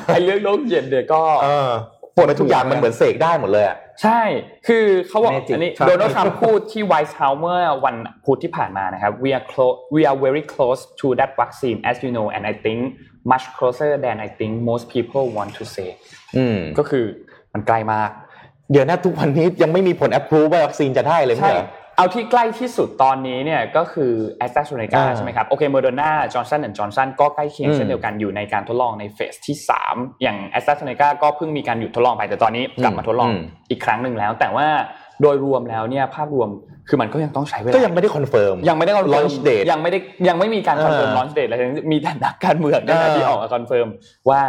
[0.06, 1.20] ไอ้เรื่องโลกเย็นเดี๋ยวก็
[2.18, 4.20] ปวดทุกอย่างมันเหมือนเสกได้หมดเลยอะใช่
[4.66, 12.42] คือเขาบอกอันนี้โดนัลด์ทรัมป์พูดที่ไวท์เฮาส์เมื่อวันพุธที่ผ่านมานะครับ we are close we are very close to that vaccine as you know and
[12.52, 12.78] I think
[13.33, 15.90] much closer than I think most people want to say
[16.78, 17.04] ก็คือ
[17.52, 18.11] มันไกลมาก
[18.72, 21.46] เดี๋ยวนะทุกวันนี้ยังไม่มีผลแอปพรูฟว่าวัคซีนจะได้เลยไหม
[21.98, 29.56] เอาที่ใกล้ที่สุดตอนนี้เนี่ยก็คือแอสตราเซเนกาใช่ไหมครับโอเค Moderna Johnson & Johnson ก็ใกล้เคียงเช่นเดียวกันอยู่ในการทดลองใน phase ที่
[29.87, 33.30] 3 อย่างแอสตราเซเนกาก็เพิ่งมีการหยุดทดลองไปแต่ตอนนี้กลับมาทดลอง
[33.70, 34.66] อีกครั้งหนึ่งแล้ว แต่ว่า
[35.22, 36.48] โดยรวมแล้วเนี่ยภาพรวม
[36.88, 39.26] คือมันก็ยังต้องใช้เวลาก็ยังไม่ได้ confirm ยังไม่ได้ confirm
[39.70, 41.56] ยังไม่ได้ยังไม่มีการ confirm launch date อะไร
[41.92, 42.80] มีแต่นักการเมือง
[43.16, 43.88] ที่ออกมา confirm
[44.30, 44.40] ว่า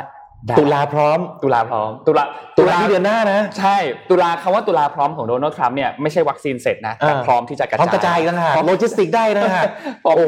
[0.60, 2.24] ตุลาพร้อม ตุลาพร้อม ตุลา
[2.58, 3.78] ตุลาที่เดือนหน้านะ ใช่
[4.10, 9.64] ตุลาคำว่าตุลาพร้อมของโดนัลด์ทรัมป์เนี่ยไม่ใช่วัคซีนเสร็จนะแต่พร้อมที่จะกระจายพร้อมกระจายกันฮะโลจิสติกได้นะฮะ
[10.04, 10.22] โอ้โห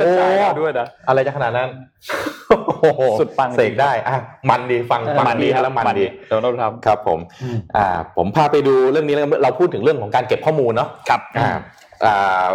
[0.61, 1.69] ด้วยนะอะไรจะขนาดนั้น
[2.49, 4.17] โอ้โหสุดปังเสกได้อะ
[4.49, 11.49] มันดีฟังฟังดีแล้วมันดีโดนัลด์ทรัมป์ครับผมอืมอ่าผมพาไปดูเรื่องนี้แล้วกันเราพูดถึงเรื่องของการเก็บข้อมูลเนาะครับอ่า
[12.05, 12.45] อ่า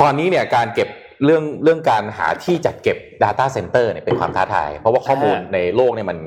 [0.00, 0.88] ตอนนี้เนี่ยการเก็บ
[1.24, 6.18] เรื่องเรื่องการหาที่จัดเก็บ Data Center เนี่ยเป็นความท้าทาย เพราะว่าข้อมูลอ่าในโลกเนี่ยมัน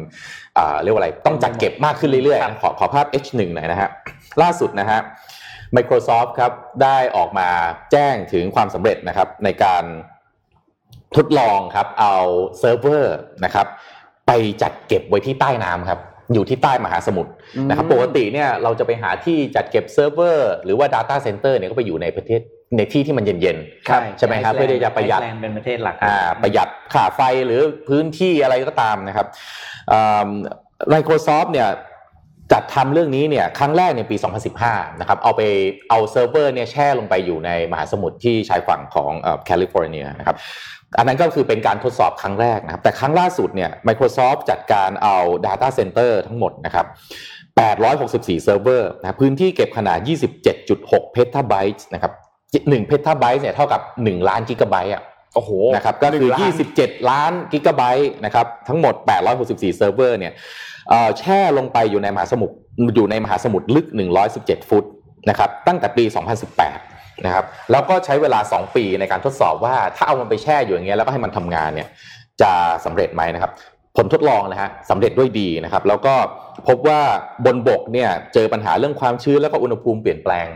[0.58, 3.90] อ่าเรียกว่าอะไรต้องจัดเก็บมากขึ้นเรื่อยครับๆขอขอภาพ H1 หน่อยนะฮะ
[4.42, 5.00] ล่าสุดนะฮะ
[5.76, 6.52] Microsoft ครับ
[6.84, 7.50] ได้ออกมา
[7.92, 9.84] แจ้งถึงความสำเร็จนะครับในการ
[11.16, 12.16] ทดลองครับเอา
[12.60, 13.68] เซิร์ฟเวอร์นะครับ
[14.28, 14.32] ไป
[14.62, 16.00] จัดเก็บไว้ที่ใต้น้ำครับ
[16.34, 17.32] อยู่ที่ใต้มหาสมุทร
[17.70, 22.42] นะครับปกติเนี่ยเราจะไปหาที่จัดเก็บเซิร์ฟเวอร์หรือว่า Data Center เนี่ยก็ไปอยู่ในประเทศ
[22.76, 29.28] ในที่ที่มันเย็นๆใช่ไหมครับเพื่อที่จะประหยัดไอซ์แลนด์เป็นประเทศหลักอ่าประหยัดค่าไฟหรือพื้นที่อะไรก็ตามนะครับ
[29.92, 30.30] อ่า
[30.94, 31.70] Microsoft เนี่ย
[32.54, 34.16] จัดทำเรื่องนี้เนี่ยครั้งแรกในปี
[34.58, 35.42] 2015 นะครับเอาไป
[35.90, 39.12] เอาเซิร์ฟเวอร์เนี่ยแช่ลงไปอยู่ในมหาสมุทรที่ชายฝั่งของ
[39.46, 40.38] แคลิฟอร์เนียนะครับ
[40.98, 46.86] อันนั้นก็คือเป็นการทดสอบครั้งแรกนะครับ แต่ครั้งล่าสุดเนี่ย Microsoft จัดการเอา Data Center ทั้งหมดนะครับ
[47.66, 49.98] 864 เซิร์ฟเวอร์นะพื้นที่เก็บขนาด
[50.56, 52.14] 27.6 เพทาไบต์นะครับ
[52.56, 55.04] 1เพทาไบต์เนี่ยเท่ากับ1ล้านกิกะไบต์อะ
[55.36, 58.96] โอ้โหนะครับก็คือหนึ่งล้าน27 ล้านกิกะไบต์นะครับทั้งหมด
[59.36, 60.34] 864 เซิร์ฟเวอร์เนี่ย
[60.90, 62.56] เอ่อแช่ลงไปอยู่ในมหาสมุทร
[62.96, 63.86] อยู่ในมหาสมุทรลึก
[64.28, 64.86] 117 ฟุต
[65.30, 66.04] นะครับตั้งแต่ปี
[66.64, 71.90] 2018 นะครับแล้วก็ใช้เวลา 2 ปีในการทดสอบว่าถ้าเอามันไปแช่อยู่อย่างเงี้ยแล้วก็ให้มันทำงานเนี่ย
[72.42, 72.52] จะ
[72.86, 73.52] สำเร็จไหมนะครับ
[73.98, 76.14] ผลทดลองนะฮะสำเร็จด้วยดีนะครับแล้วก็
[76.68, 77.02] พบว่า
[77.46, 80.48] บนบกเนี่ยเจอปัญหาเรื่องความชื้นแล้วก็อุณหภูมิเปลี่ยนแปลง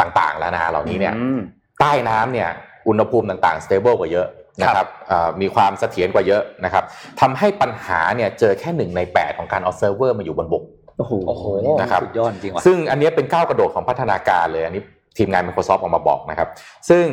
[0.00, 1.40] ต่างๆ แล้วนะเหล่านี้เนี่ยอืม
[1.80, 2.48] ใต้น้ำเนี่ย
[2.88, 4.26] อุณหภูมิต่างๆ stable กว่าเยอะ
[4.62, 6.84] นะครับเอ่อมีความเสถียรกว่าเยอะนะครับ
[7.20, 10.64] ทำให้ปัญหาเนี่ยเจอแค่หนึ่งในแปดของการเอาเซิร์ฟเวอร์มาอยู่บนบก
[10.98, 11.44] โอ้โหโอ้โห
[11.80, 14.82] นะครับสุดยอดจริงว่ะซึ่งอันเนี้ยเป็นก้าวกระโดดของพัฒนาการเลยอันนี้
[15.18, 16.48] ทีมงาน Microsoft ออกมาบอกนะครับ
[16.90, 17.06] ซึ่ง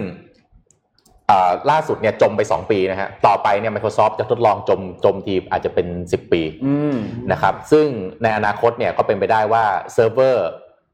[1.32, 6.96] อ่าล่าสุดเนี่ยจมไป 2 ปีนะฮะต่อไปเนี่ย Microsoft จะทดลองจมจมทีอาจจะเป็น 10 ปีอืม
[7.32, 7.86] นะครับซึ่ง
[8.24, 10.48] ในอนาคตเนี่ยก็เป็นไปได้ว่าเซิร์ฟเวอร์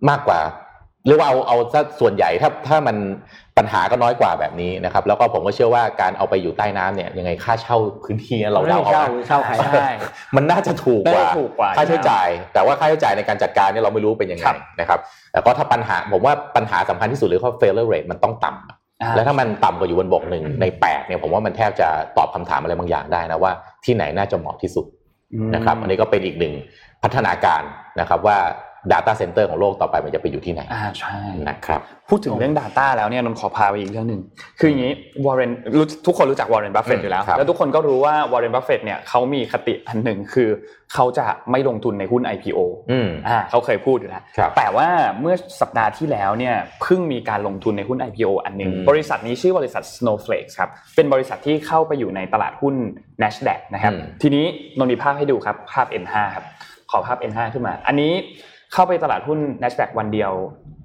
[0.10, 0.40] มากกว่า
[1.08, 2.98] เรียกว่าเอาเอาซะส่วนใหญ่ถ้าถ้ามัน
[3.58, 9.88] ปัญหาก็น้อยกว่าแบบนี้นะครับ แล้วก็ผมก็เชื่อว่าการเอาไปอยู่ใต้น้ำเนี่ยยังไงค่าเช่าพื้นที่เราเดาเอาเช่านะเช่าใครใช่
[10.36, 15.00] มันน่าจะถูกกว่าน่าจะถูกกว่าค่าใช้จ่าย แต่ว่าค่าใช้จ่ายในการจัดการเนี่ยเราไม่รู้เป็นยังไงครับนะครับ
[15.32, 21.88] แต่ก็ถ้าปัญหาผมว่าปัญหาสำคัญที่สุดเลยคือ failure rate มันต้องต่ำอ่าแล้วถ้ามันต่ำกว่าอยู่บนบกหนึ่งในแปดเนี่ยผมว่ามันแทบจะ
[22.18, 23.52] ตอบคำถามอะไรบางอย่างได้นะว่า
[23.86, 24.86] ที่ไหนน่าจะเหมาะที่สุด
[25.56, 26.54] นะครับ อันนี้ก็เป็นอีกหนึ่ง
[27.04, 27.62] พัฒนาการ
[28.00, 28.38] นะครับว่า
[28.92, 31.18] Data Center ของโลกต่อไปมันจะไปอยู่ที่ไหนอ่าใช่
[31.48, 34.22] นะครับพูดถึงเรื่อง Data แล้วเนี่ยนนท์ขอพาไปอีกเรื่องหนึ่ง
[34.60, 34.94] คืออย่างนี้
[35.26, 40.50] วอร์เรนรู้ทุกคนรู้จักวอร์เรนบัฟเฟตอืมอยู่แล้วครับแล้วทุกคนก็รู้ว่าวอร์เรนบัฟเฟตเนี่ยเขามีคติอันหนึ่งคือ
[40.94, 42.60] เขาจะไม่ลงทุนในหุ้น IPO
[42.92, 44.88] อืมอ่าเขาเคยพูดอยู่แล้วครับแต่ว่า
[45.22, 52.76] เมื่อสัปดาห์ที่แล้วเนี่ยเพิ่งมีการลงทุนในหุ้น IPO อันหนึ่งอืมบริษัทนี้ชื่อบริษัท Snowflake ครับเป็นบริษัทที่เข้าไปอยู่ในตลาดหุ้น
[53.22, 54.46] NASDAQ นะครับอืมทีนี้
[54.78, 56.46] นนท์มีภาพให้ดูครับภาพ N5 ครับ
[56.92, 58.14] ขอภาพ N5 ขึ้นมา อันนี้
[58.74, 60.32] เข้าไปตลาดหุ้น NASDAQ วันเดียว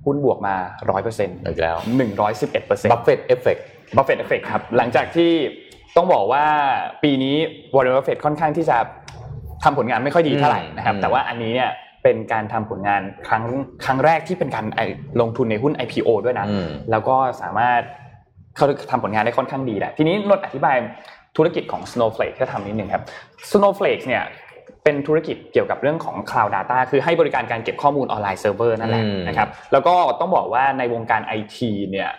[0.07, 0.55] หุ้นบวกมา
[0.96, 1.77] 100%อีกแล้ว
[2.33, 3.57] 111%บัฟเฟตเอฟเฟก
[3.96, 5.31] บัฟเฟตเอฟเฟกครับ หลังจากที่
[5.96, 6.44] ต้องบอกว่า
[7.03, 7.37] ปีนี้
[7.74, 8.77] วอร์เรนบัฟเฟตค่อนข้างที่จะ
[9.64, 11.70] ทำผลงานไม่ค่อยดีเท่าไหร่นะครับอืมแต่ว่าอันนี้เนี่ย
[12.03, 13.44] เป็นการทำผลงานครั้ง
[13.85, 14.87] ครั้งแรกที่เป็นการไอ้
[15.20, 17.81] ลงทุนในหุ้น IPO ด้วยนะอืมแล้วก็สามารถ
[18.57, 20.77] เขาทำผลงานได้ค่อนข้างดีแหละ ทีนี้นนท์อธิบาย
[21.37, 23.05] ธุรกิจของ Snowflake ที่ทำนิดนึงครับ
[23.51, 24.22] Snowflake เนี่ย
[24.88, 31.59] เป็นธุรกิจเกี่ยวกับเรื่องของ Cloud Data คือให้บริการการเก็บข้อมูลออนไลน์เซิร์ฟเวอร์นั่นแหละอืมนะครับแล้วก็ต้องบอกว่าในวงการ IT
[31.90, 32.11] เนี่ย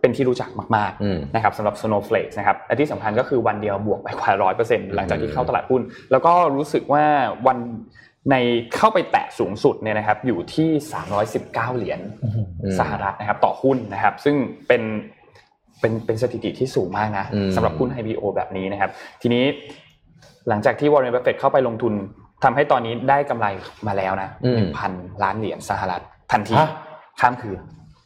[0.00, 7.04] เป็นที่รู้จักมากอืมๆนะครับสำหรับ Snowflake นะครับและที่สำคัญก็คือวันเดียวบวกไปกว่าร้อยเปอร์เซ็นต์หลังจากที่เข้าตลาดหุ้น แล้วก็รู้สึกว่า
[7.46, 7.58] วัน
[8.30, 8.36] ใน
[8.76, 10.68] เข้าไปแตะสูงสุดเนี่ยนะครับอยู่ที่
[11.22, 14.36] 319 เหรียญอืมสหรัฐนะครับต่อหุ้นนะครับ ซึ่ง
[14.68, 14.82] เป็น
[15.80, 18.90] เป็นเป็นสถิติที่สูงมากนะอืมสำหรับหุ้น IPO แบบนี้นะครับ
[19.22, 19.44] ทีนี้
[20.48, 21.92] หลังจากที่วอร์เรนบัฟเฟตเข้าไปลงทุน
[22.44, 23.46] ทำให้ตอนนี้ได้กำไร
[23.86, 26.68] มาแล้วนะอืมหนึ่งพันล้านเหรียญสหรัฐทันทีฮะ
[27.20, 27.58] ข้ามคืน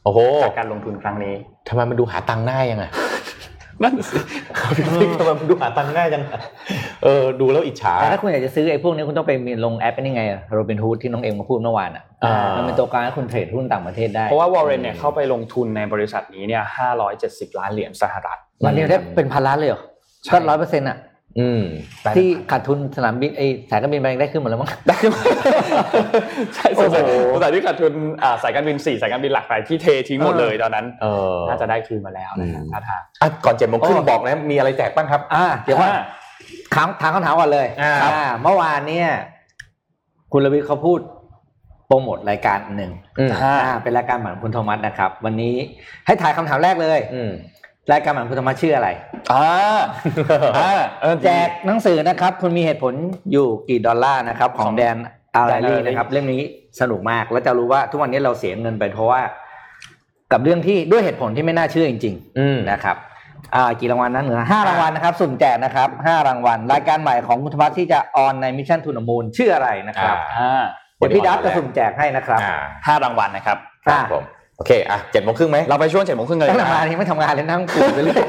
[0.05, 1.35] โอ้โหจากการลงทุนครั้งนี้
[1.69, 2.85] ทำไมมันดูหาตังค์ง่ายยังไง
[3.83, 4.19] นั่นสิ
[5.19, 6.41] ทำไมมันดูหาตังค์ง่ายจังอะ
[7.05, 10.23] เออดูแล้วอิจฉาแต่ถ้าคุณอยากจะซื้อไอ้พวกนี้คุณต้องไปมีลงแอปนี่ไง
[10.55, 16.63] โรบินฮูดที่น้องเอ็มมาพูดเมื่อวานอะอ่ามัมันเป็นตัวกลางให้คุณเทรดหุ้นต่างประเทศได้ เพราะว่าวอร์เรนเนี่ยเข้าไปลงทุนในบริษัทนี้เนี่ย
[17.11, 19.83] 570ล้านเหรียญสหรัฐวันเดียวได้เป็นพันล้านเลยเหรอ
[20.25, 20.99] ใช่ก็ร้อยเปอร์เซ็นต์อะ
[21.39, 21.63] อืม
[22.17, 25.23] ที่ขาดทุนสนามบินไอ้สายการบินไปได้ขึ้นหมดแล้วมั้งได้ขึ้นมา
[26.55, 36.03] ใช่สงสัยสงสัยที่ขาดทุนอ่าสายการบินสี่สายการบินหลักไปที่เททิ้งหมดเลยตอนนั้นเออน่าจะได้คืนมาแล้วนะฮะอืมท่าทางอะก่อนเจ็ดโมงครึ่งโอ้บอกนะมีอะไรแจกบ้างครับอ่าเดี๋ยวว่าอ่า
[36.75, 39.09] ถามถามคำถามก่อนเลยอ่าอ่าเมื่อวานเนี่ย
[40.33, 41.01] คุณรวิทย์เขาพูด
[41.87, 45.55] โปรโมทรายการอันหนึ่งอืมอ่าเป็นรายการเหมือนคุณโทมัสนะครับ วันนี้
[46.07, 47.31] ให้ถ่ายคำถามแรกเลย อืม
[47.93, 48.89] รายการใหม่ของคุณธรรมะชื่ออะไร
[49.33, 49.47] อ่า
[50.59, 52.95] อ่าเออแจกหนังสือนะครับ คุณมีเหตุผล
[53.33, 54.97] อยู่กี่ดอลลาร์นะครับ ของของแดน
[55.35, 56.43] อาราลีแดน Ariely นะครับเล่มนี้
[56.81, 59.21] สนุกมากแล้วจะรู้ว่าทุกวันนี้เราเสียเงินไปเพราะว่า
[60.33, 62.97] กับเรื่องที่ด้วยเหตุผลที่ไม่น่าเชื่อจริงอืมๆนะครับ
[63.55, 70.65] อ่ากี่รางวัลนะเหนือห้ารางวัลนะครับสุ่มแจกนะครับห้ารางวัลรายการใหม่ของคุณธรรมะที่จะออนในมิชชั่นทูนมูลชื่ออะไรนะครับอ่า
[70.97, 74.25] เดี๋ยวพี่ดับจะสุ่มแจกให้นะครับอ่าห้ารางวัลนะครับครับผม
[74.61, 78.25] โอเค อะเจ็ดโมงครึ่งไหม เราไปช่วงเจ็ดโมงครึ่งเลยตั้งแต่นะมานี่ไม่ทำงานเลยนั่งปลูกไปเรื่อย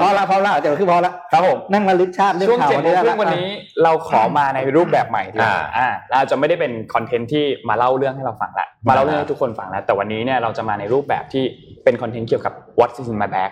[0.00, 3.48] พอละพอละเดี๋ยวคือพอละครับผมนั่งระลึกชาติเรื่องช่วงข่าวเจ็ดโมงครึ่งวันนี้
[3.82, 11.44] เราขอมาในรูปแบบใหม่ดีกว่าอ่าอ่าเราจะไม่ได้เป็นคอนเทนต์ที่มาเล่าเรื่องให้เราฟังละมาเล่าเรื่องให้ทุกคนฟังแล้วแต่วันนี้เนี่ยเราจะมาในรูปแบบที่
[11.84, 13.50] เป็นคอนเทนต์เกี่ยวกับ what's in my bag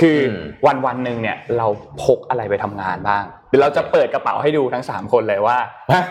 [0.00, 1.66] คืออมวันวันๆหนึ่งเนี่ยเรา
[2.02, 5.56] พกอะไรไปทำงานบ้างเดี๋ยวเราจะเปิดกระเป๋าให้ดูทั้งสามคนเลยว่า
[5.92, 6.02] ฮะ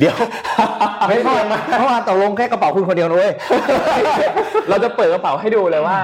[0.00, 0.16] เดี๋ยว
[1.08, 1.34] ไม่พอ
[1.78, 3.32] เมื่อวานตกลงแค่กระเป๋าคุณคนเดียวนะเว้ย
[4.68, 5.98] เราจะเปิดกระเป๋าให้ดูเลยว่า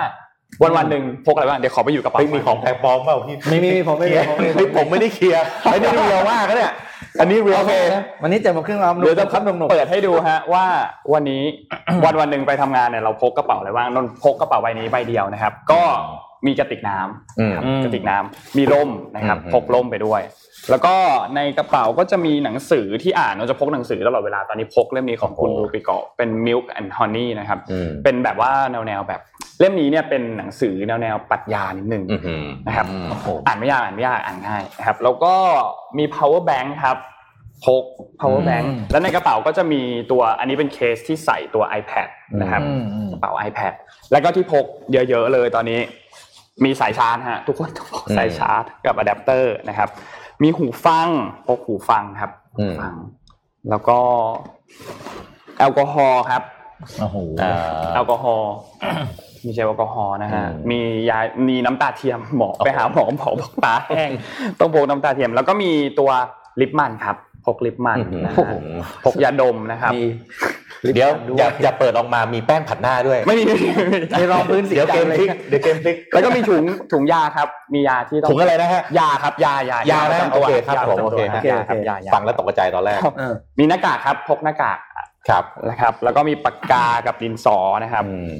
[0.63, 6.73] วันวันๆหนึ่งพกอะไรบ้างเดี๋ยวขอไปอยู่กระเป๋าเฮ้ยมีของแปลกปลอมเปล่าพี่ไม่มีผมไม่เคมีลียร์ผมไม่มีเฮ้ยผมไม่ได้เคลียร์ไอ้นี่เรียวมากนะเนี่ย
[7.21, 7.73] อันนี้เรียวโอเค
[8.23, 10.65] วันนี้เจ็ดโมงครึ่งเราเดี๋ยวจะครับหนุ่มเปิดให้ดูฮะว่า
[11.13, 11.43] วันนี้
[12.05, 15.83] วันวันหนึ่งไปทำงานเนี่ยเราพกกระเป๋าอะไรบ้างนนท์พกกระเป๋าใบนี้ใบเดียวนะครับ ก็
[16.47, 20.23] มีกระติกน้ำอืมครับกระติกน้ำมีร่มนะครับอืมพกร่มไปด้วย
[20.71, 20.95] แล้วก็
[21.37, 29.21] ในกระเป๋าก็จะมีหนังสือที่อ่านเราจะพกหนังสือตลอดเวลาตอนนี้พกเล่มนี้ของคุณโอ้รูปิโกะเป็น Milk and Honey นะครับอืมเป็นแบบว่าแนวแนวๆแบบ
[29.61, 32.97] เล่มนี้เนี่ยเป็นหนังสือแนวแนวๆปรัชญานิดนึงอื้อหือนะครับอื
[33.37, 35.35] มอ่านไม่ยากอ่านไม่ยากอ่านง่ายนะครับแล้วก็
[35.99, 36.99] มี power bank ครับ
[37.65, 37.85] พก
[38.21, 39.81] power bank แล้วในกระเป๋าก็จะมี
[40.11, 42.09] ตัวอันนี้เป็นเคสที่ใส่ตัว iPad
[42.41, 43.73] นะครับอืมอืมกระเป๋า iPad
[44.13, 45.81] แล้วก็ที่พกเยอะ ๆ เลยตอนนี้
[46.65, 49.89] มีสายชาร์จฮะทุกคนต้องพกสายชาร์จกับอะแดปเตอร์นะครับ
[50.43, 51.09] มีหูฟัง
[51.47, 52.95] พกหูฟังครับอืมหูฟัง
[53.71, 53.99] แล้วก็
[55.59, 56.43] แอลกอฮอล์ครับ
[57.01, 57.55] โอ้โหอ่า
[57.95, 58.53] แอลกอฮอล์
[59.45, 64.11] มีเจลแอลกอฮอล์นะฮะอืมมียามีน้ำตาเทียมหมอไปหาหมอหมอบอกตาแห้ง
[64.61, 66.11] ต้องพกน้ำตาเทียม แล้วก็มีตัว
[66.61, 67.17] ลิปมันครับ
[67.47, 68.55] พกลิปมันนะโอ้ฮะโห
[69.05, 70.05] พกยาดมนะครับมี
[70.83, 84.79] เดี๋ยวด้วอย่าอย่าเปิดออกมามีแป้งผัดหน้าด้วย ไม่มีไม่มีไม่มีมีรองพื้นสีเดี๋ยวเกมดำเลยพลิกเดี๋ยวเกมพลิกแล้วก็มีถุงถุงยาครับมียาที่ต้องถุงอะไรนะฮะยาครับยายายานะประจำตัวโอเคครับยาผมประจำตัวโอเคฮะยาครับยายาฟังแล้วตกใจตอนแรกเออมีหน้ากากครับพกหน้ากาก
[85.29, 88.33] ครับนะครับ แล้วก็มีปากกากับดินสอนะครับอืม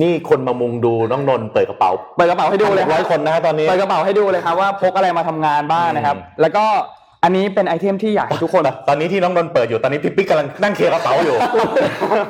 [0.00, 6.64] นี่คนมามุงดูน้องนนท์เปิดกระเป๋าเปิดกระเป๋าให้ดูเลยคร้รัอบยคนนะฮะตอนนี้เปิดกระเป๋าให้ดูเลยครับว่าพกอะไรมาทำงานบ้างนะครับอืมแล้วก็
[7.24, 11.36] อันนี้เป็นไอเทมที่อยากให้ทุกคน ตอนนี้ที่น้องนนท์เปิดอยู่ตอนนี้พี่ปิ๊กกำลังนั่งเคลียร์กระเป๋าอยู่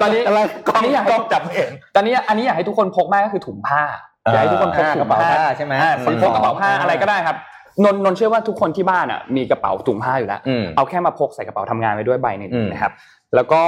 [0.00, 3.82] ตอนนี้อะไรกล้องอันนี้อยากกให้ล้องจับเองตอนนี้อันนี้อยากให้ทุกคนพกมากก็คือถุงผ้า
[4.26, 7.36] อ่าอยากให้ทุกคนพกอ่าถุกระงเป๋าผ้าผ้าใช่ไหมอ่าอืมพกกระเป๋าผ้าอะไรก็ได้ครับ
[7.84, 12.92] นนท์นนท์เชื่อว่าทุกคนที่บ้านอะมีกระเป๋าถุงผ้าอยู่แล้วอืมเอาแค่มาพกใส่กระเป๋าทำงานไปด้วยใบหนึ่งอืมนะครับ
[13.34, 13.62] แล้วก็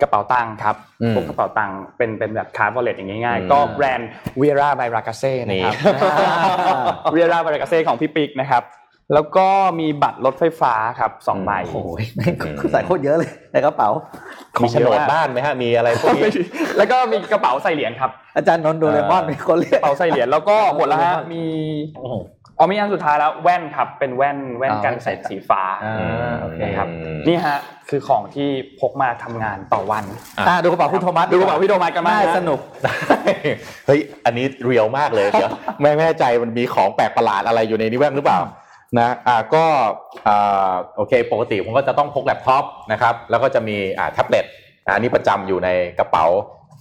[0.00, 5.74] กระเป๋าตังค์ครับอืมพกกระเป๋าตังค์เป็นเป็นแบบคาร์บอลเลตอย่างง่ายอืมๆก็แบรนด์เวียร่าไบรากาเซ่นะครับ
[7.12, 8.62] เวียร่าไบรากาเซ่ของพี่ปิ๊กนะครับ
[9.12, 9.46] แล้วก็
[9.80, 12.34] มีบัตรรถไฟฟ้าครับสองใบโอ้ยแม่ง
[12.72, 13.88] ใส่โคตรเยอะเลยในกระเป๋า
[14.62, 16.30] มีโฉนดบ้านไหมฮะมีอะไรพวกนี้
[16.78, 21.44] แล้วก็มีกระเป๋าใส่เหรียญครับ อาจารย์นนท์โดเรมอนเป็นคนเรียกกระเป๋าใส่เหรียญแล้วก็หมดแล้วฮะมี
[21.96, 22.14] โอ้โห
[22.58, 28.48] อ๋อมีอันสุดท้ายแล้วแว่นครับ เป็นแว่นแว่นอ่ากันแสงสีฟ้าอ่าโอเคนะครับอืมนี่ฮะคือของที่
[28.80, 30.04] พกมาทำงานต่อวัน
[30.48, 32.60] อ่าดูกระเป๋าคุณโทมัสดูกระเป๋าพี่โทมัสกันมากน่านะสนุก
[33.86, 38.40] เฮ้ยอันนี้ real มากเลยเดี๋ยวไม่แน่ใจมันมีของแปลกประหลาดอะไรอยู่ในนี้บ้างหรือเปล่า
[38.98, 39.64] นะอ่าก็
[40.28, 44.44] อ่าโอเค ปกติผมก็จะต้องพกแล็ปท็อปนะครับแล้วก็จะมีอ่าแท็บเล็ต
[44.86, 46.26] อะอันนี้ประจำอยู่ในกระเป๋า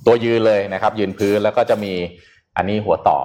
[0.06, 1.94] ตัวยืนเลยนะครับ ยืนพื้นแล้วก็จะมี
[2.58, 3.20] อันนี้หัวต่อ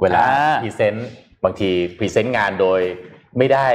[0.00, 1.08] เวลาอ่า present
[1.44, 2.80] บางที present งานโดย
[3.38, 3.66] ไม่ได้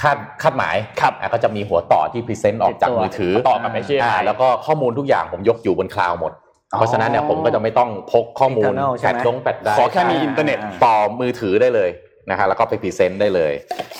[0.00, 6.32] คาดคาดหมายครับอะก็จะมีหัวต่อที่ present ออกจากมือถือต่อกับ HDMI อ่าแล้วก็ข้อมูลทุกอย่างผมยกอยู่บนคลาวด์หมด
[6.72, 11.90] อ๋อเพราะฉะนั้นเนี่ยผมก็จะไม่ต้องพกข้อมูล Internal ใช่แปไหมดลงแปดได้ขอแค่มีอินเทอร์เน็ตต่อมือถือได้เลย
[12.30, 13.52] นะครับแล้วก็ไป present ได้เลย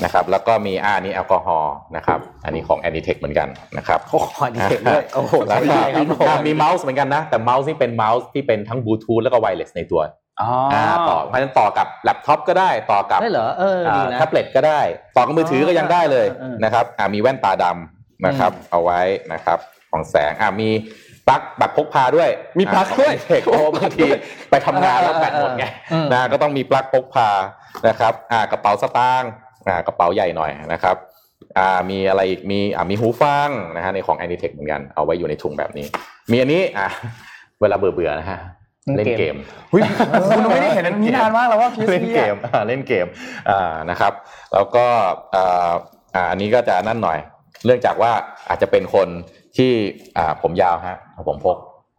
[0.04, 10.02] นะครับแล้วก็มีอ่านี่แอลกอฮอล์นะครับอันนี้ของ a n i t e c h เหมือนกันนะครับโอ้โหดีเทคด้วยโอ้โหแล้วก็ใช่ครับผมอ่ามีเมาส์เหมือนกันนะ แต่เมาส์นี่เป็นเมาส์ที่เป็นทั้งบลูทูธแล้วก็ wireless ในตัว
[10.40, 14.80] อ๋ออ่าต่อเพราะฉะนั้นต่อกับแล็ปท็อปก็ได้ต่อกับได้เหรอเออดีนะแท็บเล็ตก็ได้
[15.16, 19.00] ต่อกับมือถือก็ยังได้เลยเออเออนะครับอ่ามีแว่นตาดำนะครับเอาไว้
[19.32, 19.58] นะครับ
[19.90, 20.70] ของแสงอ่ามี
[21.28, 24.08] ปลั๊กแบบพกพาด้วยมีปลั๊กด้วยเทคโอบางที
[24.50, 27.28] ไปทำงานแล้วแบตหมดไงอืมนะก็ต้องมีปลั๊กพกพา
[27.88, 29.30] นะครับอ่ากระเป๋าสตางค์
[29.68, 30.96] อ่ากระเป๋าใหญ่หน่อยนะครับ
[31.58, 35.86] อ่ามีอะไรอีกมีอ่ามีหูฟังนะฮะในของ a n i t e c h เหมือนกันเอาไว้อยู่ในถุงแบบนี้
[36.30, 36.88] มีอันนี้อ่า
[37.60, 38.38] เวลาเบื่อเบื่อๆนะฮะ
[38.96, 39.36] เล่นเกม
[39.72, 39.82] หุ้ย
[40.36, 43.06] คุณไม่ได้เห็นอันนี้นานมากแล้วว่าพีเล่นเกมอ่าเล่นเกม
[43.50, 44.12] อ่านะครับ
[44.54, 44.86] แล้วก็
[45.34, 45.72] อ่า
[46.14, 47.18] อ่าอันนี้ก็จะนั่นหน่อย
[47.64, 48.12] เนื่องจากว่า
[48.48, 49.08] อาจจะเป็นคน
[49.56, 49.72] ที่
[50.16, 50.96] อ่าผมยาวฮะ
[51.30, 51.58] ผมพก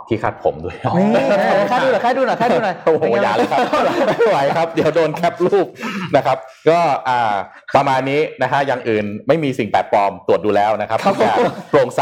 [0.10, 1.24] ที่คาดผมด้วยนี่
[1.72, 3.60] ค่าดูหน่อยค่าดูหน่อยค่าดูหน่อยโอ้โหอย่าเลยครับ
[4.08, 5.68] ไม่ไหวครับ เดี๋ยวโดนแคปรูป
[6.16, 6.38] นะครับ
[6.70, 7.34] ก็อ่า
[7.76, 11.38] ประมาณนี้นะฮะอย่างอื่นไม่มีสิ่งแปลกปลอมตรวจดูแล้วนะครับทุกอย่าง
[11.70, 12.02] โปร่งใส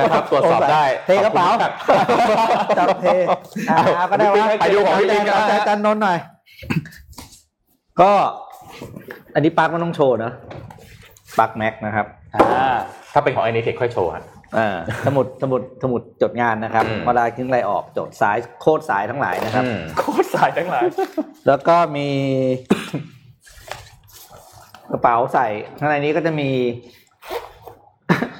[0.00, 1.72] นะครับตรวจสอบได้เทกระเป๋าขอบ
[2.08, 3.06] คุณมากจับเท
[3.70, 6.18] อ่าเอาก็ได้ว่าไปดูของพี่ปิ๊กกันอานะจารย์อาจารย์นนท์หน่อย
[8.00, 8.10] ก็
[9.34, 10.32] อันนี้ปลั๊กมันต้องโชว์นะ
[11.38, 12.74] ปลั๊กแม็กนะครับ อ่า
[13.12, 14.41] ถ้าเป็นของไอเนเทคค่อยโชว์ฮะอ่า
[15.06, 20.84] สมุดสมุดสมุดจดงานนะครับอืมเวลาทิ้งอะไรออกจดสายโคตรสายทั้งหลายนะครับอืมโคตรสายทั้งหลาย
[21.46, 22.08] แล้วก็มี
[24.90, 25.46] กระเป๋าใส่
[25.78, 26.50] ข้างในนี้ก็จะมี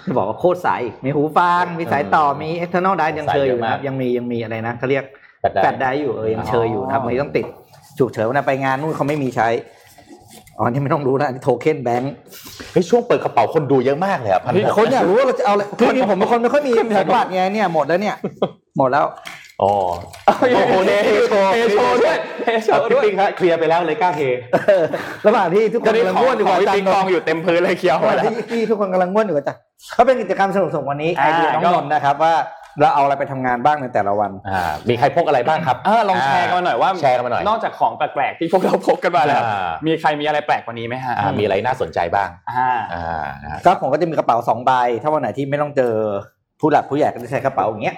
[0.07, 5.05] จะบอกว่าโคตรสายอีกมีหูฟังมีสายต่อมี external drive ยังเชยอยู่นะครับ ยังมียังมีอะไรนะเขาเรียก
[5.41, 7.47] แปดได้แปดได้อยู่เออยังเชยอยู่นะครับวันนี้ต้องติด
[7.99, 9.49] ฉุกเฉินนะไปงานนู่นเขาไม่มีใช้
[10.63, 12.13] อ๋อนี่ไม่ต้องรู้นะโทเค็นแบงค์
[12.73, 18.17] เฮ้ยช่วงเปิดกระเป๋าคนดูเยอะมากเลยอะพันหกคนอยากรู้ว่าเราจะเอาอะไรคือจริงๆผมเป็นคนไม่ค่อยมีแผนบัตรไงเนี่ยหมดแล้วเนี่ย
[18.79, 19.05] หมดแล้ว
[19.63, 19.73] อ๋อ
[20.27, 20.35] โอ้
[20.69, 24.21] โหเนี่ยโชว์เทโชว์ด้วยเทโชว์พี่ด้วยปิ๊กฮะเคลียร์ไปแล้วเลยกล้าเท
[24.69, 24.85] เออ
[25.27, 29.61] ระหว่างที่ทุกคจะนได้กำลังของง่วนอยู่ขอกับงอาพี่จารปิงย์นกองนท์อยู่เต็มพื้นเลยเคี้ยวระหว่างที่ที่ทุกคนกำลังง่วนอยู่กับอาจารย์
[29.99, 32.35] ก็เป็นกิจกรรมสนุกๆวันนี้ไอเดียน้องก็นนท์นะครับว่า
[32.81, 45.95] เราเอาอะไรไปทำงานบ้างในแต่ละวันอ่ามีใครพกอะไรบ้างครับเออลองแชร์กันมาหน่อยว่าแชร์กันมาหน่อยนอกจากของแปลกๆที่พวกเราพกกันมาแล้วอ่ามีใครมีอะไรแปลกกว่านี้ไหมฮะอ่ามีอะไรน่าสนใจบ้างอ่าอ่านะฮะก็ผมก็จะมีกระเป๋าสองใบถ้าวันไหนที่ไม่ต้องเจอ
[46.61, 47.97] ผู้หลักผู้ใหญ่ก็จะใช้กระเป๋าอย่างเงี้ย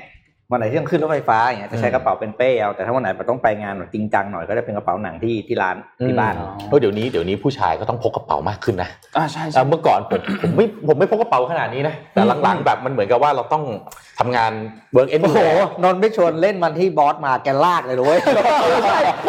[0.50, 5.76] วันไหนที่ต้องขึ้นรถไฟฟ้าอย่างเงี้ยจะใช้กระเป๋าเป็นเป้เอาแต่ถ้าวันไหนต้องไปงานแบบจริงจังหน่อยก็จะเป็นกระเป๋าหนังที่ที่ร้าน
[6.06, 13.64] ที่บ้านอ๋อเออเดี๋ยวนี้เดี๋ยวนี้ผู้ชายก็ต้องพกกระเป๋ามากขึ้นนะอ่าใช่เอ่ใช่อเมื่อก่อนผมผมไม่ผมไม่พกกระเป๋าขนาดนี้นะแต่หลังๆแบบมันเหมือนกับว่าเราต้อง
[14.18, 14.52] ทำงาน
[14.92, 15.38] เวิร์กเอ็นโอ้โห
[15.82, 18.18] นนท์ไม่ชวนเล่นมันที่บอสมาแกลากเลยด้วย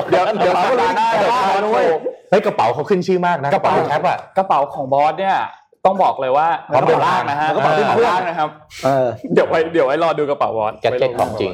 [0.10, 1.84] เดี๋ยวเดี๋ยวสัปดาห์หน้าแกเดี๋ยวลากเลยด้วย
[2.30, 5.38] เฮ้ยกระเป๋าเขาขึ้นชื่อมากนะกระเป๋าแคปอะกระเป๋าของบอสเนี่ย
[5.86, 8.50] ต้องบอกเลยว่าพร้อมเดินล่างนะฮะกระเป๋าที่เครื่องล่างนะครับ
[8.86, 11.52] เออเดี๋ยวไว้เดี๋ยวไว้รอดูกระเป๋าบอสแกดเจ็ตของจริง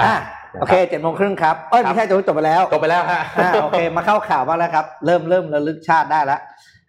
[0.00, 0.14] อะ
[0.60, 6.40] โอเคเจ็ดโมงครึ่งครับเอ้ยไม่ใช่จบไปแล้วจบไปแล้วฮะอ่าโอเคมาเข้าข่าวบ้างแล้วครับ เริ่มเริ่มระลึกชาติได้แล้ว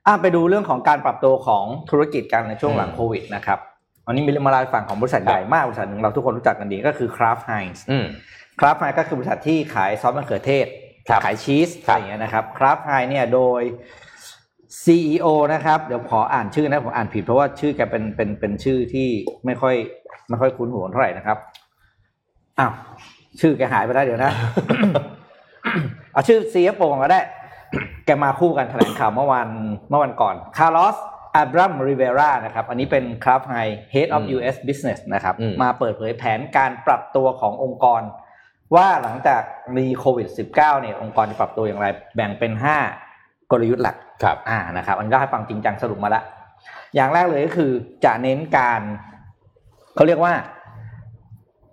[0.08, 3.60] อ่าไปดูเรื่องของการปรับตัวของธุรกิจกันในช่วงหลังอืมโควิดนะครับ
[4.08, 8.06] วันนี้มีเรื่องมาเล่าให้ฟังของบริษัทใหญ่มากบริษัทหนึ่งเราทุกคนรู้จักกันดีก็คือ Kraft Heinz อืม
[8.60, 10.68] Kraft Heinz ก็คือบริษัทที่ขายซอสมะเขือเทศ
[11.10, 13.62] ครับขายชีสครัอะบไรอย่างเงี้ยนะครับ Kraft Heinz เนี่ยโดย
[14.84, 19.08] CEO นะครับ เดี๋ยวขออ่านชื่อนะผมอ่านผิดเพราะว่าชื่อแกเป็นเป็นเป็นชื่อที่
[19.46, 19.76] ไม่ค่อย
[20.30, 21.38] ไม่ค่อยคุ้นหูเท่าไหร่นะครับ
[22.60, 22.74] อ้าว
[23.40, 24.32] ชื่อแกหายไปแล้วเดี๋ยวนะ
[26.14, 27.22] เอาชื่อ CFO ก่อนก็ได้
[28.06, 29.48] แกมาคู่กันแถลงข่าวเมื่อวัน
[29.90, 30.98] เมื่อวันก่อนคาร์ลอส
[31.36, 33.56] อับรัมริเวรานะครับ อันนี้เป็นคราฟไฮ
[33.94, 38.02] Head of อืม US Business นะครับอืมมาเปิดเผยแผนการปรับตัวขององค์กร
[38.76, 39.42] ว่าหลังจาก
[39.78, 42.52] มีโควิด -19 เนี่ยองค์กรจะปรับตัวอย่างไร แบ่งเป็น
[43.02, 46.24] 5 กลยุทธ์หลัก ครับอ่านะครับอันก็ให้ฟังจริงจังสรุปมาละ
[46.96, 47.72] อย่างแรกเลยก็คือ
[48.06, 48.82] จะเน้นการ
[49.96, 50.34] เขาเรียกว่า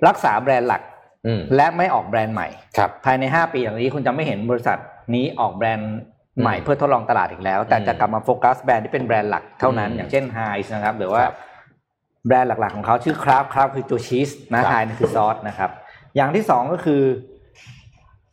[0.07, 0.83] รักษาแบรนด์หลัก
[1.27, 4.79] อืมและไม่ออกแบรนด์ใหม่ครับภายใน 5 ปีอย่างนี้คุณจะไม่เห็นบริษัท
[5.15, 5.93] นี้ออกแบรนด์
[6.43, 10.41] ใหม่อืมเพื่อทดลองตลาดอีกแล้ว แต่อืมจะกลับมาโฟกัสแบรนด์ที่เป็นแบรนด์หลักเท่านั้นอืมอย่างเช่น Heinz
[10.75, 11.37] นะครับ หรือว่าครับ
[12.27, 15.71] แบรนด์หลักๆของเขาชื่อ Kraft Kraft คือตัวชีสนะครับไฮนี่คือซอสนะครับ
[16.17, 17.03] อย่างที่สองก็คือ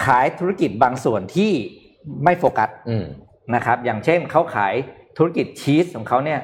[0.06, 1.52] ขายธุรกิจบางส่วนที่
[2.24, 3.06] ไม่โฟกัสอืม
[3.56, 4.74] นะครับอย่างเช่นเขาขาย
[5.18, 6.40] ธุรกิจชีสของเขาเนี่ย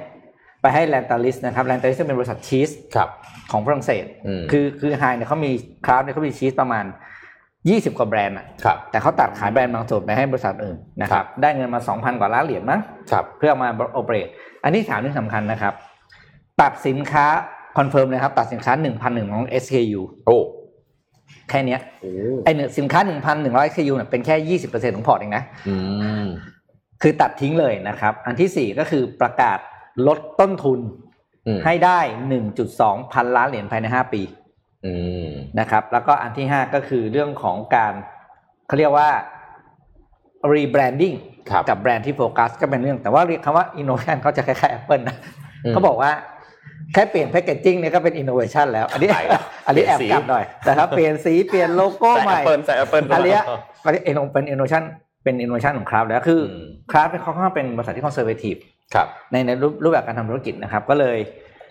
[0.61, 3.09] ไปให้แลนตาลิสนะครับแลนตาลิสเป็นบริษัทชีสครับ
[3.51, 5.51] ของฝรั่งเศสอืมคือคือไฮเนี่ยเขามี
[5.85, 6.85] คราฟเนี่ยเขามีชีสประมาณ
[7.41, 12.79] 20 กว่าแบรนด์อะครับแต่เขาตัดขายแบรนด์บางส่วนไปให้บริษัทอื่นนะคครัรับบได้เงินมา 2,000 กว่าล้านเหรียญมั้ง
[13.11, 14.27] ครับเพื่อเอามาโอเปเรต
[14.63, 15.73] อันที่สามที่สำคัญนะครับ
[16.61, 17.25] ตัดสินค้า
[17.77, 20.37] คอนเฟิร์มเลยครับตัดสินค้า1,001ของ SKU โอ้
[21.49, 21.79] แค่เนี้ย
[22.45, 22.99] ไอหนึ่งสินค้า
[23.35, 25.75] 1,100 SKU เนี่ยเป็นแค่ 20%ของพอร์ตเองนะอื
[26.23, 26.27] ม
[27.03, 29.57] คือตัดทิ้งเลยนะครับ อันที่สี่ก็คือประกาศ
[30.07, 30.79] ลดต้นทุน
[31.47, 31.99] อืมให้ได้
[32.55, 34.21] 1.2 พันล้านเหรียญภายใน 5 ปี
[34.85, 34.93] อื
[35.27, 37.93] มนะครับ แล้วก็อันที่ 5 ก็คือเรื่องของการ
[38.67, 39.09] เขาเรียกว่า
[40.53, 41.15] rebranding
[41.49, 45.15] ครับกับแบรนด์ที่โฟกัสก็เป็นเรื่อง แต่ว่าเรียกคำว่า innovation เขาจะคล้ายๆ Apple นะ
[45.65, 46.11] อืมเขาบอกว่า
[46.93, 53.43] แค่เปลี่ยน packaging เนี่ยก็เป็น innovation แล้วอันนี้ใช่ครับอันนี้แอบเปลี่กยลันบสีหน่อยนะครับเปลี่ยนสีเปลี่ยนโลโก้ใส่ใหม่ปเปิลใส่แอปเปิลอันเนี้ย
[53.85, 58.59] อันนี้เป็น innovation เป็น innovation ของ Kraft แล้วคืออืม Kraft เขาค่อนข้างเป็นบริษัทที่ conservative
[58.93, 61.17] ครับในในรูปรูปแบบการทำธุรกิจนะครับ ก็เลย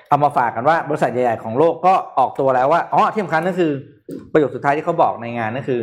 [0.08, 3.72] เอามาฝากกันว่าบริษัทใหญ่ๆของโลกก็ออกตัวแล้วว่าอ๋อที่สำคัญก็คือ
[4.32, 5.80] ประโยคสุดท้ายที่เขาบอกในงานก็คือ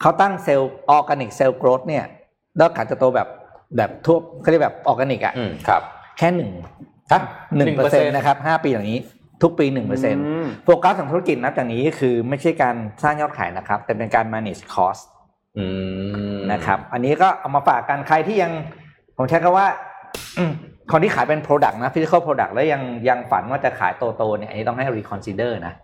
[0.00, 2.04] เขาตั้ง sales organic sales growth เนี่ย
[2.56, 3.28] แล้วการจะโตแบบ
[3.76, 5.82] แบบทั่วเขาเรียกแบบออร์แกนิกอะอืมครับ
[6.18, 6.50] แค่หนึ่ง
[7.12, 7.20] ฮะ
[7.56, 9.00] หนึ่งเปอร์เซ็นต์นะครับห้าปีอย่างนี้
[9.42, 15.13] ทุกปีหนึ่งเปอร์เซ็นต์มโฟกัสของธุรกิจนับจากนี้คือไม่ใช่การสร้างยอดขายนะครับ แต่เป็นการ manage cost อืม
[16.52, 18.52] นะครับ อันนี้ก็เอามาฝากกันใครที่ยัง
[19.16, 19.66] ผมใช้คำว่า
[20.38, 20.52] อืม
[20.92, 25.74] คนที่ขายเป็น product นะ physical product แล้วยังยังฝันว่าจะขายโตๆเนี่ยอันนี้ต้องให้ reconsider นะ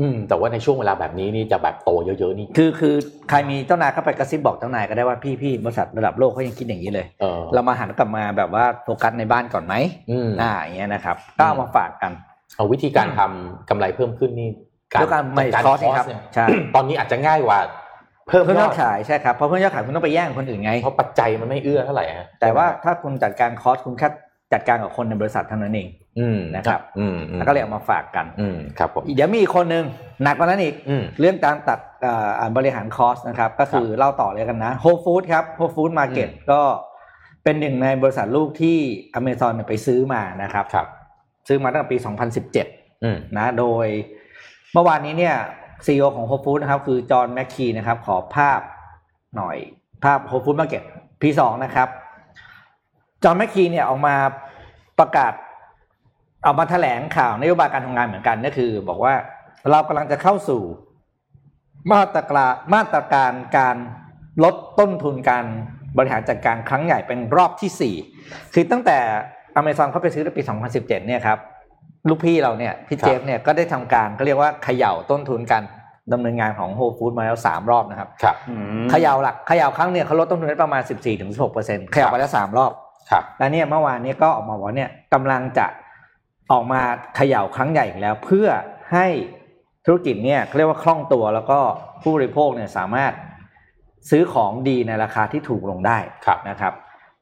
[0.00, 2.94] อืมแต่ว่าในช่วงเวลาแบบนี้นี่จะแบบโตเยอะๆนี่คือคือ
[3.30, 9.74] ใครมีเจ้านายก็ไปกระซิบบอกเจ้านายก็ได้ว่าพี่พี่บริษัทระดับโลกเขายังคิดอย่างนี้เลยเออเรามาหันกลับมาแบบว่าโฟกัสในบ้านก่อนไหม
[10.10, 12.12] อืมอ่าอย่างเงี้ยนะครับก็เอามาฝากกัน
[12.56, 14.48] เอาวิธีการทำกำไรเพิ่มขึ้นนี่
[15.00, 17.58] ด้วยการไม่จัดคอสครับเนี่ยใช่ตอนนี้อาจจะง่ายกว่า
[18.28, 24.08] เพิ่มเพิ่มยยออดดขายใช่ครับเพราะเพิ่มยอดขายคุณต้องไปแย่งคนอื่นไงเพราะปัจจัยมันไม่เอื้อเท่าไหร่ฮะแต่ว่าถ้าคุณจัดการคอสคุณแค่
[24.52, 29.84] จัดการกับคนในบริษัทเท่านั้นเองอืมนะครับอืมอืมแล้วก็เลยเอามาฝากกันอืมครับผมเดี๋ยวมีอีกคนหนึ่ง
[30.22, 36.60] หนักกว่านั้นอีกอืมเรื่องการตัดเอ่ออ่าบริหาร cost นะครับ ก็คือเล่าต่อเลยกันนะ Whole Foods ครับ Whole Foods Market อืมก็
[37.44, 38.76] เป็นหนึ่งในบริษัทลูกที่
[39.14, 40.86] อเมซอนไปซื้อมานะครับครับ
[41.48, 41.96] ซื้อมาตั้งแต่ปี
[42.50, 43.86] 2017อืมนะโดย
[44.72, 45.36] เมื่อวานนี้เนี่ย
[45.86, 48.60] CEO ของ Whole Foods นะครับคือ John Mackey นะครับขอภาพ
[49.36, 49.56] หน่อย
[50.04, 50.82] ภาพ Whole Foods Market
[51.20, 51.88] P2 นะครับ
[53.22, 54.14] John Mackey เนี่ยออกมา
[54.98, 55.32] ประกาศ
[56.46, 59.14] ออกมาแถลงข่าวนโยบายการทำงานเหมือนกันก็คือ บอกว่า
[59.70, 60.62] เรากำลังจะเข้าสู่
[61.92, 63.76] มาตรการมาตรการการ
[64.44, 65.44] ลดต้นทุนการ
[65.96, 67.94] บริหารจัดการครั้งใหญ่เป็นรอบที่สี่
[68.54, 68.98] คือตั้งแต่
[69.54, 70.42] อเมซอนเข้าไปซื้อในปี
[70.74, 71.38] 2017 เนี่ยครับ
[72.08, 75.62] ลูกพี่เราเนี่ยพี่ครับเจฟเนี่ยก็ได้ทำการก็เรียกว่าเขย่าต้นทุนการ
[76.12, 80.82] ดำเนินงานของโฮลฟู้ดมาแล้วสามรอบนะครับครับอืมเขย่าหลักเขย่าครั้งเนี่ยเขาลดต้นทุนได้ประมาณ
[81.18, 82.72] 14-16%เปอร์เซ็นต์ขยับไปแล้วสามรอบ
[83.10, 85.66] ครับแล้วเนี่ยเมื่อวานเนี้ก็ออกมาบอกว่าเนี่ยกำลังจะ
[86.52, 86.80] ออกมา
[87.16, 88.46] เขย่าครั้งใหญ่อีกแล้ว เพื่อ
[88.92, 89.06] ให้
[89.86, 91.58] ธุรกิจเนี่ยเขาเรียกว่าคล่องตัวแล้วก็
[92.02, 93.12] ผู้บริโภคเนี่ยสามารถ
[94.10, 96.72] ซื้อของดีในราคาที่ถูกลงได้ครับนะครับ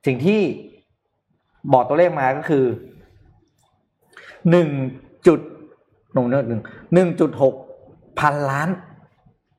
[0.06, 0.40] สิ่งที่
[1.72, 2.64] บอกตัวเลขมาก็คือ
[4.50, 4.68] หนึ่ง
[5.26, 5.40] จุด
[6.14, 6.62] หนึ่งหนึ่ง
[6.94, 7.54] หนึ่งจุดหก
[8.20, 8.68] พันล้าน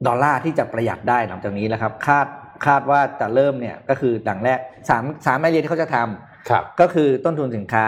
[0.07, 2.27] ดอลลาร์ที่จะประหยัดได้หลังจากนี้แล้วครับคาด
[2.65, 4.59] คาดว่าจะเริ่มเนี่ยก็คือดังแรก
[4.89, 7.87] สามสามไอเดียที่เขาจะทำครับก็คือต้นทุนสินค้า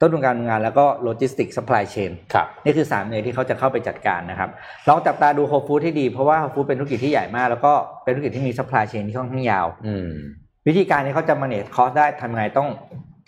[0.00, 4.50] ต้นทุนการทำงานแล้วก็โลจิสติกส์ supply chain ครับนี่คือสามเนยที่เขาจะเข้าไปจัดการนะครับ
[4.88, 7.72] ลองจับตาดูโฮฟู้ดที่ดีเพราะว่าโฮฟู้ดเป็นธุรกิจที่ใหญ่มาก แล้วก็
[8.04, 10.10] เป็นธุรกิจที่มี supply chain ที่ค่อนข้างยาวอืม
[10.66, 12.68] วิธีการนี้เขาจะ manage cost ได้ทำไงต้อง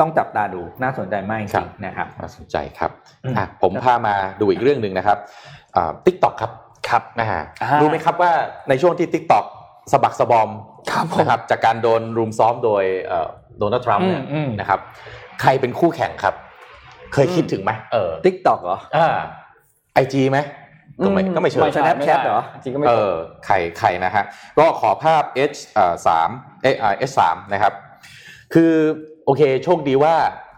[0.01, 2.91] ต้องจับตาดูน่าสนใจมากจครัริบงๆนะครับน่าสนใจครับ
[3.25, 5.19] อืมอะผมพามาดูอีกเรื่องหนึ่งนะครับ
[6.07, 6.53] ติ๊กต็อกครับ
[6.89, 8.33] ครับนะฮะอ่ารู้รู้ไหมครับว่า
[8.69, 9.45] ในช่วงที่ติ๊กต็อก
[9.93, 10.51] สะบักสะบอม
[10.91, 12.85] ครับผมนะครับจากการโดนรุมซ้อมโดย
[13.59, 14.81] โดนัลด์ทรัมป์เนี่ยอืมอืมนะครับ
[15.41, 16.35] ใครเป็นคู่แข่งครับ
[17.13, 19.09] เคยคิดถึงไหมเออ TikTok เหรออ่า
[19.95, 20.39] ไอจีไหม
[21.05, 23.13] ก็ไม่ก็ไม่เชิงไม่ Snapchat เหรอจริงก็ไม่เอตรงอ
[23.47, 24.25] ไข่ไข่นะฮะ
[24.59, 25.23] ก็ขอภาพ
[25.53, 26.29] H เอ่อสาม
[26.63, 26.67] เอ
[26.99, 27.75] เอสามนะครับ
[28.55, 28.73] คือ
[29.29, 30.15] โอเค โชคดีว่า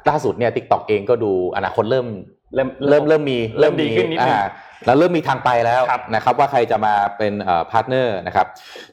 [0.08, 2.06] ล่าสุดเนี่ย TikTok เองก็ดูอนาคตเริ่ม
[2.54, 4.42] เริ่มเริ่มเริ่มมีเริ่มดีขึ้นนิดนึงอ่า
[4.86, 7.32] แล้วเริ่มมีทางไปแล้วครับนะครับว่าใครจะมาเป็น
[7.70, 8.46] partner นะครับ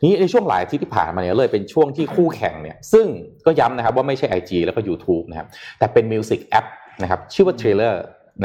[0.04, 3.06] นี่ในช่วงหลายอาที่ที่ผ่านมาเนี่ยเลยเป็นช่วงที่คู่แข่งเนี่ยซึ่ง
[3.46, 5.48] ก็ย้ำนะครับว่าไม่ใช่ IG แล้วก็ YouTube นะครับ
[5.80, 6.66] แต่เป็น music app
[7.02, 7.96] นะครับชื่อว่า Triller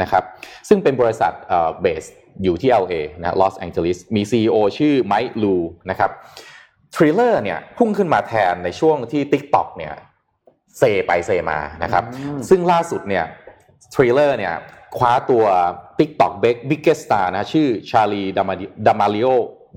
[0.01, 0.23] นะครับ
[0.67, 1.31] ซึ่งเป็นบริษัท
[1.81, 2.03] based
[2.43, 5.55] อยู่ที่ LA นะลอสแองเจลิสมี CEO ชื่อ Mike Lu
[5.89, 6.11] นะครับ
[6.95, 9.93] Triller เนี่ยพุ่งขึ้นมาแทนในช่วงที่ TikTok เนี่ย
[10.79, 13.25] เซไปเซมานะครับอืมซึ่งล่าสุดเนี่ย
[13.91, 14.53] Triller เนี่ย
[14.97, 15.43] คว้าตัว
[15.99, 19.27] TikTok Big Biggest Star นะชื่อ Charli D'Ama D'Amelio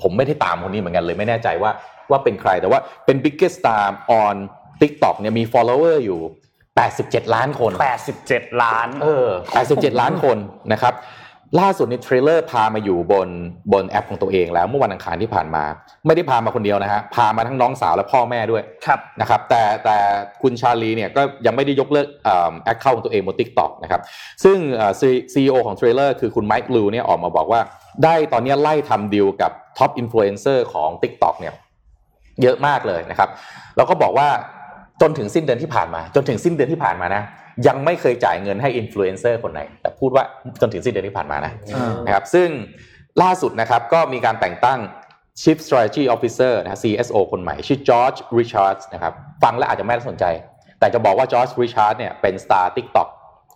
[0.03, 1.71] ผมไม่ได้ตามคนนี้เหมือนกันเลยไม่แน่ใจว่า
[2.11, 3.85] ว่าเป็นใครแต่ว่าเป็น Biggest Star
[4.23, 4.37] on
[4.81, 6.21] TikTok เนี่ยมี follower อยู่
[6.77, 7.73] 87 ล้านคน
[8.19, 9.29] 87 ล้าน เออ
[9.65, 10.39] 87 ล้านคน
[10.73, 10.95] นะครับ
[11.61, 13.29] ล่าสุดใน Triller พามาอยู่บน
[13.73, 15.65] บนแอปของตัวเองแล้วเมื่อวันอังคารที่ผ่านมา
[16.07, 19.97] ไม่ได้พามาคนเดียวนะฮะพามาทั้งน้องสาวและพ่อแม่ด้วยครับนะครับ แต่แต่
[20.43, 22.07] คุณ Charli เนี่ยก็ยังไม่ได้ยกเลิก
[22.65, 24.01] account ของตัวเองบน TikTok นะครับ
[24.45, 24.57] ซึ่ง
[25.01, 27.61] CEO ของ Triller คือคุณ Mike Lu เนี่ยออกมาบอกว่า
[28.05, 31.55] ได้ตอนนี้ไล่ทำดีลกับ top influencer ของ TikTok เนี่ย
[32.43, 33.29] เยอะมากเลยนะครับ
[33.77, 34.29] แล้วก็บอกว่า
[35.01, 37.23] จนถึงสิ้นเดือนที่ผ่านมา จนถึงสิ้นเดือนที่ผ่านมานะ
[37.67, 40.25] ยังไม่เคยจ่ายเงินให้อินฟลูเอนเซอร์คนไหน แต่พูดว่า
[40.61, 42.49] จนถึงสิ้นเดือนที่ผ่านมานะอ่านะครับซึ่ง
[43.23, 44.79] ล่าสุดนะครับก็มีการแต่งตั้ง
[45.43, 50.25] Chief Strategy Officer นะฮะ CSO คนใหม่ ชื่อ George Richards นะครับฟังแล้วอาจจะไม่น่าสนใจ
[50.79, 53.09] แต่จะบอกว่า George Richards เนี่ยเป็น Star TikTok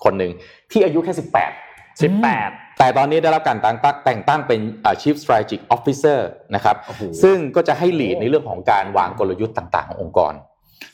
[0.04, 0.32] คนหนึ่ง
[0.70, 6.18] ที่อายุแค่ 18 18 แต่ตอนนี้ได้รับการแต่งตั้งแต่งตั้งเป็นอ่า Chief Strategic Officer
[6.54, 10.32] นะครับโอ้โหซึ่งก็จะให้ lead ในเรื่องของการวางกลยุทธ์ต่าง ๆ ขององค์กร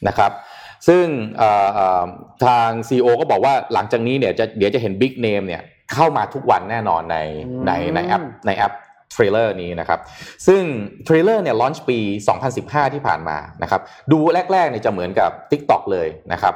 [0.09, 0.31] นะครับ
[0.89, 1.05] ซึ่ง
[1.39, 2.05] เอ่อเอ่อ
[2.47, 5.63] ทาง CEO ก็บอกว่าหลังจากนี้เนี่ยจะเดี๋ยวจะเห็น Big Name เนี่ย
[5.93, 7.17] เข้ามาทุกวันแน่นอนใน
[7.47, 8.73] อืมในในแอปในแอป
[9.13, 10.01] Triller นี้นะครับ
[10.47, 10.63] ซึ่ง
[11.05, 11.99] Triller เนี่ย launch ปี
[12.47, 13.81] 2015 ที่ผ่านมานะครับ
[14.13, 14.19] ดู
[14.53, 16.55] แรกๆเนี่ยจะเหมือนกับ TikTok เลยนะครับ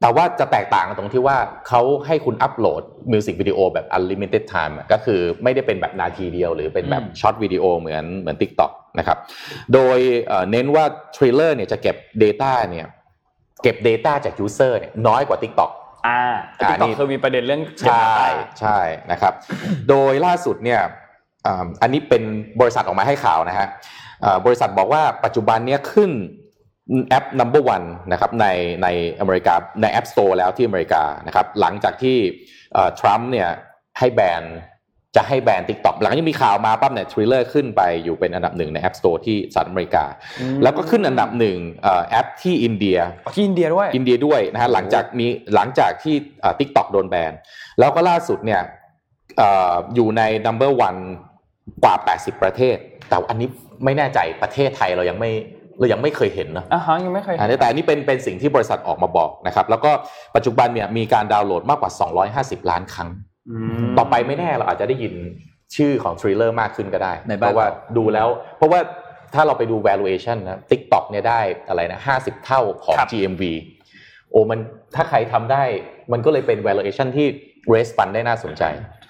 [0.00, 1.36] แต่ว่าจะแตกต่างกันตรงที่ว่า
[1.68, 2.82] เขาให้คุณอัปโหลด
[3.12, 9.18] มิวสิกวิดีโอแบบ unlimited time อะก็คือไม่ได้เป็นแบบนาทีเดียว หรือเป็นแบบอืม short video เหมือนเหมือน TikTok นะครับ
[9.74, 12.86] โดยเอ่อเน้นว่า Triller เนี่ยจะเก็บ Data เนี่ย
[13.62, 15.70] เก็บ Data จาก User เนี่ยน้อยกว่า TikTok
[16.08, 16.22] อ่า
[16.60, 18.14] อ่า TikTok นี่เคยมีประเด็นเรื่องใช่
[18.60, 18.78] ใช่
[19.12, 19.32] นะครับ
[19.88, 20.80] โดยล่าสุดเนี่ย
[21.46, 22.22] อ่าอันนี้เป็น
[22.60, 23.68] บริษัทออกมาให้ข่าวนะฮะ
[24.24, 26.10] อ่าบริษัทบอกว่าปัจจุบันเนี้ยขึ้น
[27.08, 28.46] แอป number one นะครับใน
[28.82, 28.88] ใน
[29.20, 32.16] อเมริกาใน App Store แล้วที่อเมริกานะครับหลังจากที่
[33.00, 33.48] ทรัมป์เนี่ย
[33.98, 34.42] ให้แบน
[35.16, 40.04] จะให้แบน TikTok หลังจากมีข่าวมาปั๊บเนี่ย Triller ขึ้นไปอยู่เป็นอันดับหนึ่งใน App Store ที่สหรัฐอเมริกา
[40.62, 42.98] แล้วก็ขึ้นอันดับหนึ่งเอ่อแอปที่อินเดีย
[43.34, 46.14] ที่อินเดียด้วยอินเดียด้วยนะฮะหลังจากมีหลังจากที่
[46.58, 47.32] TikTok โดนแบน
[47.78, 48.62] แล้วก็ล่าสุดเนี่ย
[49.38, 49.42] เอ
[49.72, 51.00] ออยู่ใน number one
[51.84, 52.76] กว่า 80 ประเทศ
[53.08, 53.48] แต่อันนี้
[53.84, 55.30] ไม่แน่ใจประเทศไทยเรายังไม่
[55.78, 59.90] เรายังไม่เคยเห็นนะอ่าฮะยังไม่เคยอันนี้แต่อันนี้เป็นเป็นสิ่งที่บริษัทออกมาบอกนะครับแล้วก็
[60.36, 61.90] ปัจจุบันเนี่ยมีการดาวน์โหลดมากกว่า
[62.60, 63.29] 250 ล้านครั้ง
[63.98, 65.14] ต่อไปไม่แน่เราอาจจะได้ยิน
[65.76, 68.80] ชื่อของ Triller มากขึ้นก็ได้ในบ้านราะว่าดูแล้ว เพราะว่า
[69.34, 73.42] ถ้าเราไปดู valuation นะ TikTok เนี่ยได้อะไรนะ50เท่าของครับ GMV
[74.30, 74.60] โอ้มัน
[74.94, 75.62] ถ้าใครทำได้
[76.12, 77.26] มันก็เลยเป็น valuation ที่
[77.72, 78.62] raise fund ได้น่าสนใจ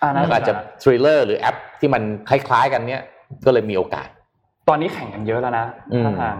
[0.03, 3.03] อ่าแล้วน่าก็อาจจะ Triller หรือแอปที่มันคล้าย ๆ กันเนี่ย
[3.47, 4.09] ก็เลยมีโอกาส
[4.68, 6.36] ตอนนี้แข่งกันเยอะแล้วนะอืมท่าทาง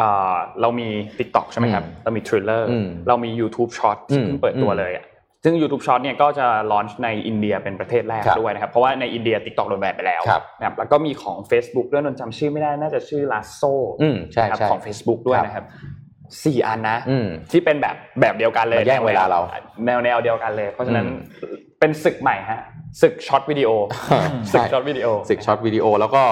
[0.00, 5.04] อ่าเรามี TikTok ใช่ไหมครับอืมเรามี Triller อืมเรามี YouTube Short อืมเพิ่งเปิดตัวอืมเลยอะ
[5.44, 13.72] ซึ่ง YouTube Short เนี่ยก็จะ launch ในอินเดียเป็นประเทศแรกครับด้วยนะครับ เพราะว่าในอินเดีย TikTok โดนแบนไปแล้วครับนะครับแล้วก็มีของ Facebook ด้วยนนท์จำชื่อไม่ได้น่าจะชื่อ Lasso
[14.02, 15.64] อืมใช่นะครับใช่ของ Facebook ด้วยครับนะครับ
[16.44, 19.40] สี่อันนะอืมที่เป็นแบบแบบเดียวกันเลยมาแย่งเวลาเรา
[19.86, 21.18] แนวแนวเดียวกันเลย เพราะฉะนั้นอืม
[21.80, 22.60] เป็นศึกใหม่ฮะ
[23.02, 23.70] ศึก short video
[24.52, 26.22] ศึกใช่ short videoสิกช็อตวิดีโอแล้วก็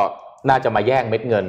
[0.49, 1.47] น่าจะมาแย่งเม็ดเงิน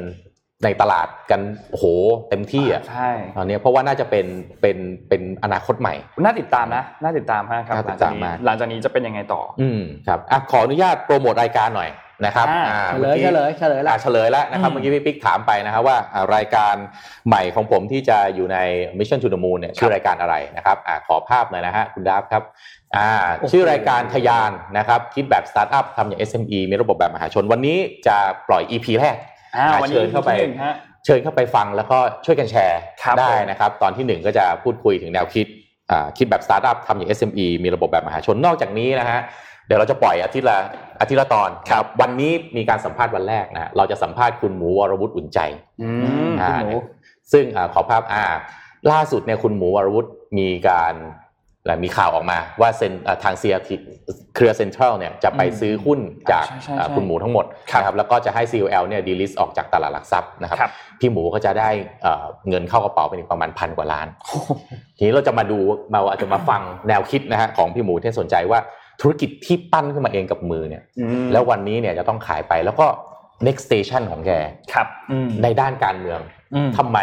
[0.64, 1.41] ในตลาดกัน
[1.72, 1.86] โอ้โห
[2.30, 4.26] เต็มที่อะใช่ตอนนี้เพราะว่าน่าจะเป็น
[4.61, 4.78] เป็น
[5.09, 11.91] เป็นอนาคตใหม่ น่าติดตามนะ น่าติดตามมากครับน่าหติลังดจากตามนี้มากหลังจากนี้จะเป็นยังไงต่อ อืมครับอะขออนุญาตโปรโมทรายการหน่อย
[12.26, 16.76] นะครับอ่าอ่าเฉลยเฉลยเฉลยละอ่าเฉลยแล้วนะครับอืมเมื่อกี้พี่ปิ๊กถามไปนะครับว่าอ่ารายการ
[17.28, 18.57] ใหม่ของผมที่จะอยู่ใน
[18.97, 22.43] Mission to the Moon เนี่ยชื่อรายการอะไรนะครับอ่าขอภาพหน่อยนะฮะคุณดาบครับ
[22.95, 29.32] อ่าโอ้โหชื่อรายการทะยานนะครับคิดแบบสตาร์ทอัพทำอย่าง SME มีระบบแบบมหาชนวันนี้จะปล่อย EP แรกอ่าอ่า
[29.81, 30.75] วันนี้เชิญเข้าไปที่หนึ่งฮะ
[31.05, 35.45] เชิญเข้าไปฟังแล้วก็ช่วยกันแชร์ครับได้ผมนะครับ ตอนที่หนึ่งก็จะพูดคุยถึงแนวคิด
[35.91, 39.21] อ่าคิดแบบสตาร์ทอัพทำอย่าง SME มีระบบแบบมหาชนนอกจากนี้นะฮะ
[39.67, 40.57] เดี๋ยวเราจะปล่อยอาทิตย์ละ
[40.99, 45.39] อาทิตย์ละตอนครับวันนี้มีการสัมภาษณ์วันแรกนะฮะเราจะสัมภาษณ์คุณหมูวรวุฒิอุ่นใจ
[45.81, 45.89] อื
[46.29, 46.77] มอ่าคุณหมู
[47.31, 48.23] ซึ่งอ่าขอภาพอ่า
[48.91, 50.93] ล่าสุดเนี่ยคุณหมูวรวุฒิมีการ
[51.66, 53.55] และมีข่าวออกมาว่าเซ็นอ่าทางเซีย
[54.36, 55.99] เครือเซ็นทรัลเนี่ยจะไปซื้อหุ้น
[56.32, 61.70] จากใช่ใช่อ่าใช่คุณหมูทั้งหมดครับนะครับแล้วก็จะให้ COL เนี่ยดีลิสออกจากตลาดหลักทรัพย์นะครับครับพี่หมูก็จะได้
[62.03, 64.07] เอ่อเงินเข้ากระเป๋าเป็นอีกประมาณพันกว่าล้าน
[64.97, 65.59] ทีนี้เราจะมาดู
[65.93, 68.59] มาอาจจะมาฟังแนวคิดนะฮะของพี่หมูที่สนใจว่า
[69.01, 72.88] ธุรกิจที่ปั้นขึ้นมาเองกับมือเนี่ยอืมแล้ววันนี้เนี่ยจะต้องขายไปแล้วก็
[73.47, 74.32] next station ของแก
[74.74, 76.20] ครับอืมในด้านการเมือง
[76.55, 76.99] อืมทำไม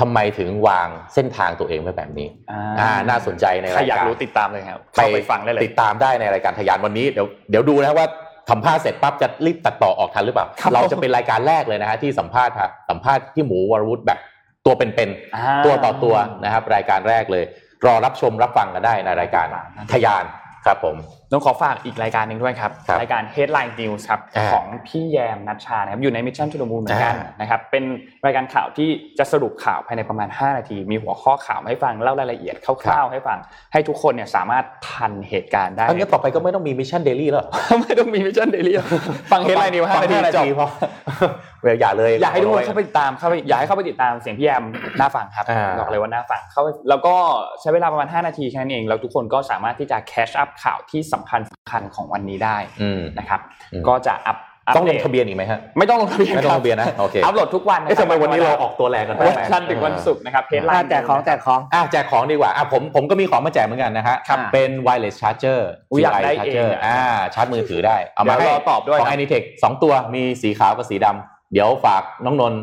[0.00, 8.06] ทำไมถึงวางเส้นทางตัวเองไว้แบบนี้อ่าอ่าน่าสนใจในใครรายอยากการรู้ติดตามเลยครับเข้าไปฟังได้เลยติดตามได้ในรายการทะยานวันนี้เดี๋ยวเดี๋ยวดูนะว่า
[8.50, 14.18] สัมภาษณ์เสร็จปั๊บจะรีบตัดต่อออกทันหรือเปล่าครับเราจะเป็นรายการแรกเลยนะฮะที่สัมภาษณ์ฮะสัมภาษณ์พี่หมูวรวุฒิแบบ
[14.66, 16.14] ตัวเป็นๆอ่าตัวต่อตัว
[16.44, 17.44] นะครับ รายการแรกเลย
[17.86, 19.46] รอรับชมรับฟังกันได้ในรายการ
[19.92, 20.24] ทะยาน
[20.66, 20.96] ครับผม
[21.32, 27.84] ต้องขอฝากอีกรายการหนึ่งด้วยครับครับรายการ Headline News ครับอ่าของพี่แยมนัชชานะครับอยู่ใน Mission to the Moon เหมือนกันอ่านะครับเป็น
[28.26, 33.38] รายการข่าวที่จะสรุปข่าวภายในประมาณ 5 นาที มีหัวข้อข่าวมาให้ฟังเล่ารายละเอียดคร่าวๆให้ฟัง
[33.72, 37.44] ให้ทุกคนเนี่ยสามารถทันเหตุการณ์ได้อันนี้ต่อไปก็ไม่ต้องมี Mission Daily แล้ว
[37.82, 38.72] ไม่ต้องมี Mission Daily
[39.32, 40.68] ฟัง Headline News 5นาทีฟังจบพอ
[41.62, 44.64] เวลอย่าเลยอยากให้ทุกคนเข้าไปติดตามเข้าไปอยากให้เข้าไปติดตามเสียงพี่แยม
[45.00, 47.14] น่าฟังครับอ่าบอกเลยว่าน่าฟังเข้าไปแล้วก็
[47.60, 53.40] ใช้เวลาประมาณ 5 นาทีแค่นั้นเองแล้วทุกคนก็สามารถที่จะ catch up ข่าวที่สำคัญสคัญของวันนี้ได้อืมนะครับ
[53.72, 54.38] อืมก็จะอัพ
[54.76, 65.60] ต้องลงปดทะเบียนอีกไหมฮะไม่ต้องลงทะเบียนไม่ต้องลงทะเบียนนะโอเคอัพโหลดทุกวันนะเอ๊ะทำไมวันนี้เราออกตัวแรงกันวันจันทร์ถึงวันศุกร์นะครับเพจไลอ่าน์แจกของแจกของอะแจกของดีกว่าอะผมผมก็มีของมาแจกเหมือนกันนะฮะครับเป็น wireless charger
[65.90, 67.00] อุ๊ยอยากได้ GI เอง charger อะอ่า
[67.34, 72.60] ชาร์จมือถือได้เอามาเดี๋ยวให้รอตอบด้วยของครับ Anitech สองตัวมีสีขาวกับสีดำเดี๋ยวฝากน้องนนท์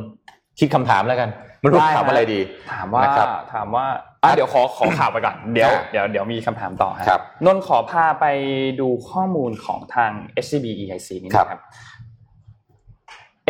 [0.59, 1.29] คิดคำถามแล้วกัน
[1.61, 2.39] ไม่รู้ได้ถามฮะอะไรดี
[2.71, 3.85] ถามว่านะครับถามว่า
[4.23, 8.25] อะเดี๋ยวขอขอข่าวไปก่อนเดี๋ยวอ่าเดี๋ยวเดี๋ยวมีคำถามต่อฮะครับนนท์ขอพาไป
[8.79, 10.11] ดูข้อมูลของทาง
[10.45, 11.61] SCB EIC นิดนึงครับ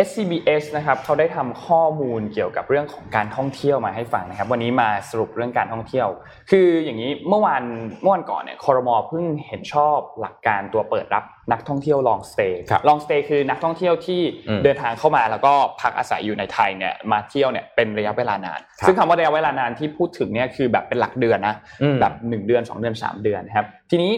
[0.08, 6.08] SCBS นะครับเขาได้ทำข้อมูลเกี่ยวกับเรื่องของการท่องเที่ยวมาให้ฟังนะครับ วันนี้มาสรุปเรื่องการท่องเที่ยว
[6.52, 7.64] คืออย่างนี้เมื่อวาน
[8.02, 24.12] เมื่อวันก่อนเนี่ยคอรมอเพิ่งเห็นชอบหลักการตัวเปิดรับนักท่องเที่ยวลองสเตย์ครับลองสเตย์คือนักท่องเที่ยวที่อืมเดินทางเข้ามาแล้วก็พักอาศัยอยู่ในไทยเนี่ยมาเที่ยวเนี่ยเป็นระยะเวลานานครับซึ่งคำว่าระยะเวลานานที่พูดถึงเนี่ยคือแบบเป็นหลักเดือนนะอืมแบบ1เดือน 2 เดือน 3 เดือนนะครับทีนี้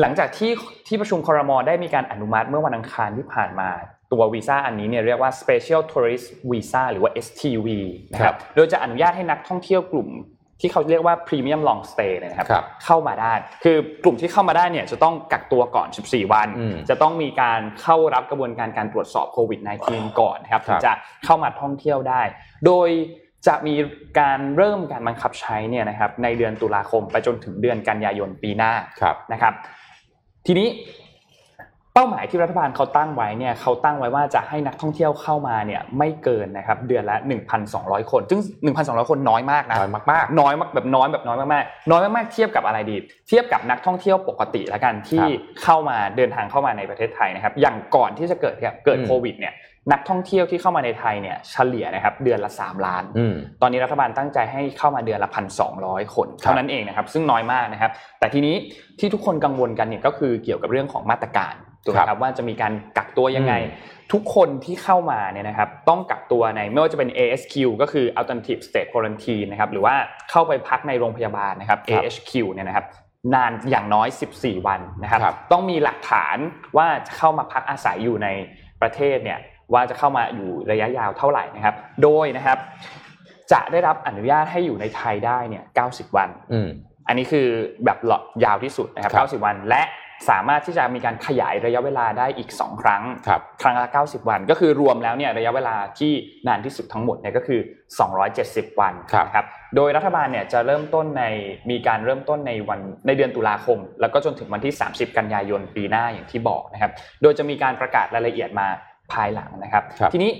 [0.00, 0.52] หลังจากที่
[0.88, 3.70] ที่ประชุมคอรมอได้มีการอนุมัติเมื่อวันอังคารที่ผ่านมา
[4.12, 7.68] ตัววีซ่าอันนี้เนี่ยเรียกว่า Special Tourist Visa หรือว่า STV
[8.12, 10.08] นะคครัรับบโดยจะอนุญาตให้นักท่องเที่ยวกลุ่ม
[10.60, 13.34] ที่เขาเรียกว่า Premium Long Stay เนี่ยนะครับครับ เข้ามาได้
[13.64, 20.92] คือกลุ่มที่เข้ามาได้เนี่ยจะต้องกักตัวก่อน 14 วันอืมจะต้องมีการเข้ารับกระบวนการการตรวจสอบโควิด -19 ก่อนนะครับคถึรังบจะ
[21.24, 22.22] เข้ามาท่องเที่ยวได้
[22.66, 22.88] โดย
[23.46, 23.74] จะมี
[24.20, 29.52] การเริ่มการบังคับใช้เนี่ยนะครับในเดือนตุลาคมไปจนถึงเดือนกันยายนปีหน้าครับนะครับ
[30.46, 30.68] ทีนี้
[31.94, 37.16] เป้าหมายที่รัฐบาลเขาตั้งไว้เนี่ยเขาตั้งไว้ว่าจะให้นักท่องเที่ยวเข้ามาเนี่ยไม่เกินนะครับเดือนละ
[37.64, 38.40] 1,200 คน ซึ่ง
[38.76, 42.96] 1,200 คนน้อยมากนะน้อยมากน้อยมากแบบน้อยแบบน้อยมากๆน้อยมากๆเทียบกับอะไรดี
[43.28, 45.24] เทียบกับนักท่องเที่ยวปกติแล้วกันที่
[45.62, 49.54] เข้ามาเดินทางเข้ามาในประเทศไทยนะครับอย่างก่อนที่จะเกิดเกิดอืมโควิดเนี่ย
[49.92, 55.72] นักท่องเที่ยวที่เข้ามาในไทยเนี่ยเฉลี่ยนะครับเดือนละ 3 ล้านอืมตอนนี้รัฐบาลตั้งใจให้เข้ามาเดือนละพันสอง
[56.14, 58.54] คนเท่านั้นเองนะครับซึ่งน้อยมากนะครับแต่ทีนี้
[58.98, 61.54] ที่ทุกคนกังวลกันเนี่ยก็คือเกี่ยวกับเรื่องของมาตรการ
[61.84, 69.94] ถูกไหมคครัรับบว่าจะมีการกักตัวยังไงอืมทุกคนที่เข้ามาเนี่ยนะครับต้องกักตัวในไม่ว่าจะเป็น ASQ ก็คือ Alternative State Quarantine นะครับหรือว่า
[70.30, 72.86] เข้าไปพักในโรงพยาบาลนะครับ AHQ เนี่ยนะครับ
[73.34, 76.36] นานอย่างน้อย 14 วันนะครับครับต้องมีหลักฐาน
[76.76, 78.28] ว่าจะเข้ามาพักอาศัยอยู่ใน
[78.82, 79.38] ประเทศเนี่ย
[79.72, 82.58] ว่าจะเข้ามาอยู่ระยะยาวเท่าไหร่นะครับ โดยนะครับ
[83.52, 86.68] จะได้รับอนุญาตให้อยู่ในไทยได้เนี่ย 90 วันอืม
[87.08, 87.46] อันนี้คือ
[87.84, 89.82] แบบหลอดยาวที่สุดนะครับครับ90 วันและ
[90.28, 96.12] สามารถที่จะมีการขยายระยะเวลาได้อีก 2 ครั้งครับครั้งละ 90 วัน ก็คือรวมแล้วเนี่ยระยะเวลาที่
[96.46, 97.60] นานที่สุดทั้งหมดเนี่ยก็คือ
[98.20, 99.46] 270 วันครับนะครับ
[99.76, 101.24] โดยรัฐบาลเนี่ยจะเริ่มต้นใน
[101.70, 106.92] มีการเริ่มต้นในวันในเดือนตุลาคม แล้วก็จนถึงวันที่ 30 กันยายนปีหน้าอย่างที่บอกนะครับ
[107.22, 108.66] โดยจะมีการประกาศรายละเอียดมา
[109.12, 110.32] ภายหลังนะครับครับทีนี้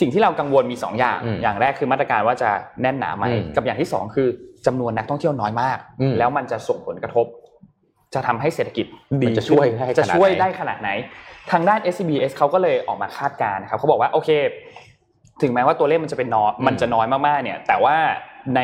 [0.00, 2.50] สิ่งที่เรากังวลมี 2 อย่างอืมอย่างแรกคือมาตรการว่าจะ
[2.82, 4.28] แน่นหนาไหมอืมกับอย่างที่ 2 คือ
[4.66, 7.26] จำนวนนักท่องเที่ยวน้อยมากอืมแล้วมันจะส่งผลกระทบ
[8.16, 8.86] จะทำให้เศรษฐกิจ
[9.22, 10.90] ดีมันจะช่วยได้จะขนาดไหนช่วยได้ขนาดไหน
[11.52, 14.30] ทางด้าน SCBS เขาก็เลยออกมาคาดการณ์นะครับเขาบอกว่าโอเค
[15.42, 17.96] ถึงแม้ว่าตัวเลขมันจะเป็นน้อยอืมมันจะน้อยมากๆเนี่ย แต่ว่า
[18.56, 18.60] ใน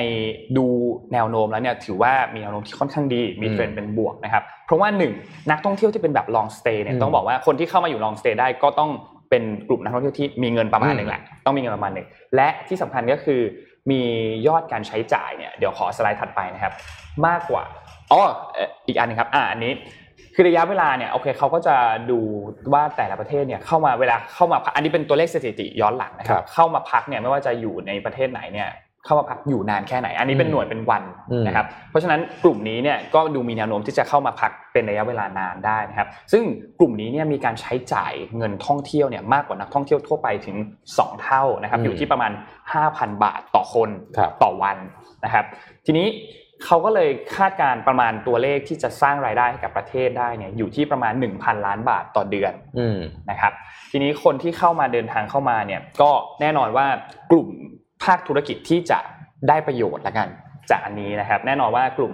[0.57, 0.67] ดู
[1.13, 5.13] แนวโน้มแล้วเนี่ยถือว่ามีแนวโน้มที่ค่อนข้างดีมีเทรนด์เป็นบวกนะครับเพราะว่าหนึ่ง
[5.51, 8.91] นักท่องเที่ยวที่เป็นแบบ long stay เนี่ยอืมต้องบอกว่าคนที่เข้ามาอยู่ long stay ได้ก็ต้อง
[9.31, 13.41] เป็นกลุ่มนักท่องเที่ยวที่มีเงินประมาณอืมหนึ่งแหละต้องมีเงินประมาณหนึ่งและที่สำคัญก็คือ
[13.91, 14.01] มี
[14.47, 16.73] ยอดการใช้จ่ายเนี่ยเดี๋ยวขอสไลด์ถัดไปนะครับ
[17.27, 17.65] มากกว่า
[18.13, 18.21] อ๋อ
[18.55, 19.73] เอ่ออีกอันหนึงครับอ่าอันนี้
[20.35, 21.77] คือระยะเวลาเนี่ยโอเคเขาก็จะ
[22.11, 22.19] ดู
[22.73, 28.71] ว่าแต่ละประเทศเนี่ยเข้ามาเวลาเข้ามาพักอันนี้เป็นตัวเลขสถิติย้อนหลังนะคครัรับบเข้ามาพักเนี่ยไม่ว่าจะอยู่ในประเทศไหนเนี่ย
[29.05, 36.43] เข้ามาพักอยู่นานแค่ไหน อันนี้เป็นหน่วยเป็นวันอืมนะครับเพราะฉะนั้นกลุ่มนี้เนี่ยก็ดูมีแนวโน้มที่จะเข้ามาพักเป็นระยะเวลานานได้นะครับ ซึ่ง
[36.81, 40.57] กลุ่มนี้เนี่ยมีการใช้จ่ายเงินท่องเที่ยวเนี่ยมากกว่านักท่องเที่ยวทั่วไปถึง
[40.95, 42.33] 2 เท่านะครับอืมอยู่ที่ประมาณ
[42.77, 44.77] 5,000 บาทต่อคนครับต่อวัน
[45.25, 45.45] นะครับ
[45.87, 46.07] ทีนี้
[46.67, 52.99] เขาก็เลยคาดการณ์ประมาณตัวเลขที่จะสร้างรายได้ให้กับประเทศได้เนี่ยอยู่ที่ประมาณ 1,000 ล้านบาทต่อเดือนอืม
[53.31, 53.53] นะครับ
[53.91, 56.11] ทีนี้คนที่เข้ามาเดินทางเข้ามาเนี่ยก็
[56.41, 56.87] แน่นอนว่า
[57.31, 57.49] กลุ่ม
[58.05, 58.99] ภาคธุรกิจที่จะ
[59.49, 60.29] ได้ประโยชน์ละกัน
[60.71, 62.13] จากอันนี้นะครับ แน่นอนว่ากลุ่ม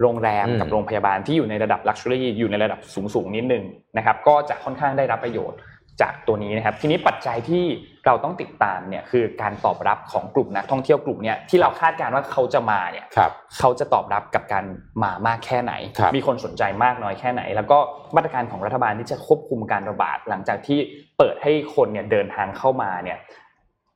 [0.00, 3.64] โรงแรมอืมกับโรงพยาบาลที่อยู่ในระดับลักชัวรี่อยู่ในระดับสูงสูงๆนิดนึง
[3.96, 5.58] นะครับ ก็จะค่อนข้างได้รับประโยชน์
[6.00, 7.64] จากตัวนี้นะครับ ทีนี้ปัจจัยที่
[8.06, 14.64] เราต้องติดตามเนี่ยคือการตอบรับของกลุ่มนักท่องเที่ยวกลุ่มเนี้ยที่เราคาดการณ์ว่าเขาจะมาเนี่ยครับเขาจะตอบรับกับการ
[15.02, 17.78] มามากแค่ไหนครับมีคนสนใจมากน้อยแค่ไหน แล้วก็
[18.16, 20.78] มาตรการของรัฐบาลที่จะควบคุมการระบาดหลังจากที่
[21.18, 23.18] เปิดให้คนเนี่ยเดินทางเข้ามาเนี่ย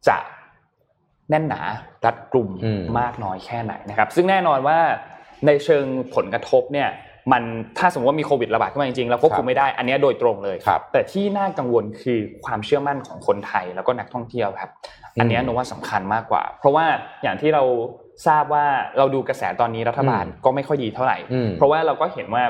[0.08, 0.16] จะ
[1.30, 1.60] แน่นหนา
[2.04, 4.78] รัดกลุ่มอืมมากน้อยแค่ไหนนะครับ ซึ่งแน่นอนว่า
[5.46, 5.84] ในเชิง
[6.14, 6.88] ผลกระทบเนี่ย
[7.32, 7.42] มัน
[7.78, 14.70] ถ้าสมมติว่ามีโควิดระบาดขึ้นมาจริงๆแล้วควบคุมไม่ได้อันเนี้ยโดยตรงเลยครับแต่ที่น่ากังวลคือความเชื่อมั่นของคนไทยแล้วก็นักท่องเที่ยวครับ
[15.20, 16.86] อันเนี้ยอืมโนว่าสำคัญมากกว่า เพราะว่า
[17.22, 17.62] อย่างที่เรา
[18.26, 18.64] ทราบว่า
[18.98, 22.44] เราดูกระแสตอนนี้รัฐบาลอืมก็ไม่ค่อยดีเท่าไหร่อืมเพราะว่าเราก็เห็นว่า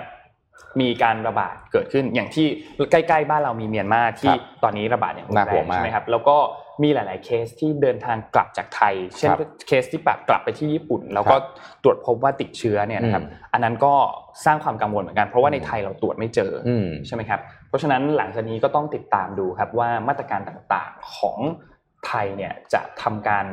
[0.81, 2.47] มีการระบาดเกิดขึ้นอย่างที่
[2.91, 6.37] ใกล้ ๆ บ้านเรามีเมียนมาที่ครับตอนนี้ระบาดอย่างรุนน่าแรห่วงงมากใช่ไหมครับแล้วก็
[6.83, 11.43] มีหลาย ๆ เคสที่เดินทางกลับจากไทย เช่นครับเคสที่แบบกลับไปที่ญี่ปุ่น แล้วก็ครับ
[11.83, 13.95] ตรวจพบว่าติดเชื้อเนี่ยนะครับอืมอันนั้นก็
[14.45, 21.39] สร้างความกังวลเหมือนกันเพราะว่าในอืมไทยเราตรวจไม่เจอออืมใช่ไหมครับเพราะฉะนั้นหลังจากนี้ก็ต้องติดตามดูครับว่ามาตรการต่าง ๆ ของ
[22.07, 23.47] ไทยเนี่ยจะทำการ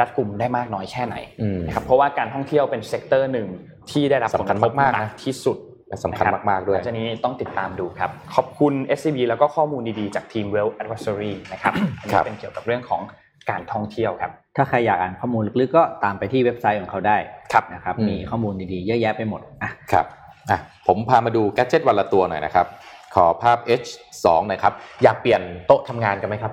[0.00, 3.48] รัดกุมได้มากน้อยแค่ไหนอืมนะครับเพราะว่าการท่องเที่ยวเป็น sector หนึ่ง
[3.90, 5.73] ที่ได้รับผลสำคัญกระทบมากๆหนันะที่สุดและ
[6.04, 13.02] สำคัญนะครับมาก ๆ ด้วยหลังจากนี้ต้องติดตามดูครับ ขอบคุณ SCB แล้วก็ข้อมูลดีๆ จากทีม Well Advisory นะครับอันครันี้บเป็นเกี่ยวกับเรื่องของ
[13.50, 17.16] การท่องเที่ยวครับ ถ้าใครอยากอ่านข้อมูลลึกๆก็ตามไปที่เว็บไซต์ของเขาได้
[17.52, 20.06] ครับนะครับอืมมีข้อมูลดีๆเยอะแยะไปหมดอะครับ
[20.50, 22.66] อะผมพามาดู gadget วันละตัวหน่อยนะครับ
[23.14, 24.72] ขอภาพ H2 หน่อยครับ
[25.02, 26.52] อยากเปลี่ยนโต๊ะทำงานกันไหมครับ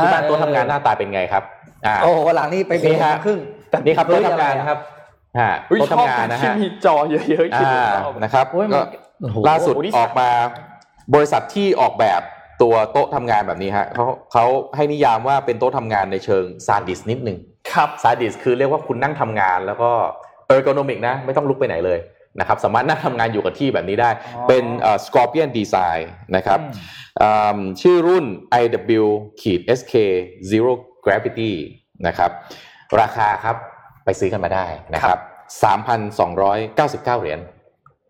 [0.00, 1.42] ที่บ้านโต๊ะทำงานหน้าตาเป็นไงครับ
[1.86, 3.38] อ่าโอ้วันหลังนี่ไปเบรนี่ฮะครึ่ง
[3.84, 4.78] นี่ครับเฮ้โต๊ะยทำงานอะไรอะนะครับ
[5.38, 8.82] ฮะอุ๊ยโต๊ะชอบทำงานนะที่ฮะมีจอเยอะๆคิดอ่าว่าชอบนะครับโอ้ยมันก็
[9.20, 10.28] โอ้โหล่าสุดโอ้โหนี่ออกมา
[11.14, 12.20] บริษัทที่ออกแบบ
[12.62, 14.44] ตัวโต๊ะทำงานแบบนี้ฮะเขาเขา
[14.76, 17.38] ให้นิยามว่าเป็นโต๊ะทำงานในเชิงซาดิสนิดหนึ่ง
[17.72, 19.90] ครับซาดิสคือเรียกว่าคุณนั่งทำงานแล้วก็
[20.46, 21.98] เออร์โกนมิกนะ ไม่ต้องลุกไปไหนเลย
[22.40, 26.02] นะครับสามารถนั่งทำงานอยู่กับที่แบบนี้ได้อ๋อเป็นเอ่อ Scorpion Design
[26.36, 26.72] นะครับอืม
[27.20, 28.24] อืมชื่อรุ่น
[28.62, 29.04] IW
[29.40, 29.94] ขีด SK
[30.50, 30.72] Zero
[31.04, 31.52] Gravity
[32.06, 32.30] นะครับ
[33.00, 33.56] ราคาครับ
[34.06, 35.18] ไปซื้อกันมาได้นะครับ
[36.16, 37.40] 3,299 เหรียญ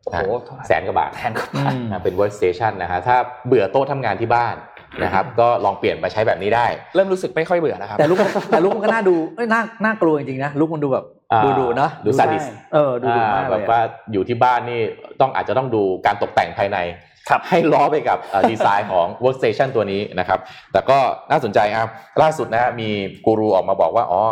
[0.05, 0.20] โอ้โห
[0.66, 3.16] แสนกว่าบาทแทนก็อืมนะเป็น workstation นะฮะถ้า
[3.47, 4.55] เบื่อโต๊ะทำงานที่บ้าน
[5.03, 8.18] นะครับก็ลองเปลี่ยนมาใช้แบบนี้ได้ เริ่มรู้สึกไม่ค่อยเบื่อแล้วครับแต่ลุก
[8.51, 13.80] แต่ลุกมันก็น่าดูเอ้ยน่าน่ากลัวจริงๆนะลุกมันดูแบบอ่าดูดุเนาะดู sadist ได้เออดูดุมากอ่าเลแบยบอะว่า
[14.12, 14.80] อยู่ที่บ้านนี่
[15.20, 16.78] ต้องอาจจะต้องดูการตกแต่งภายใน
[17.28, 18.18] ครับให้ล้อไปกับ
[18.51, 20.38] ดีไซน์ของ workstation ตัวนี้นะครับ
[20.72, 20.99] แต่ก็
[21.30, 21.90] น่าสนใจครับ
[22.22, 22.88] ล่าสุดนะฮะมี
[23.26, 24.22] กูรูออกมาบอกว่าอ๋อ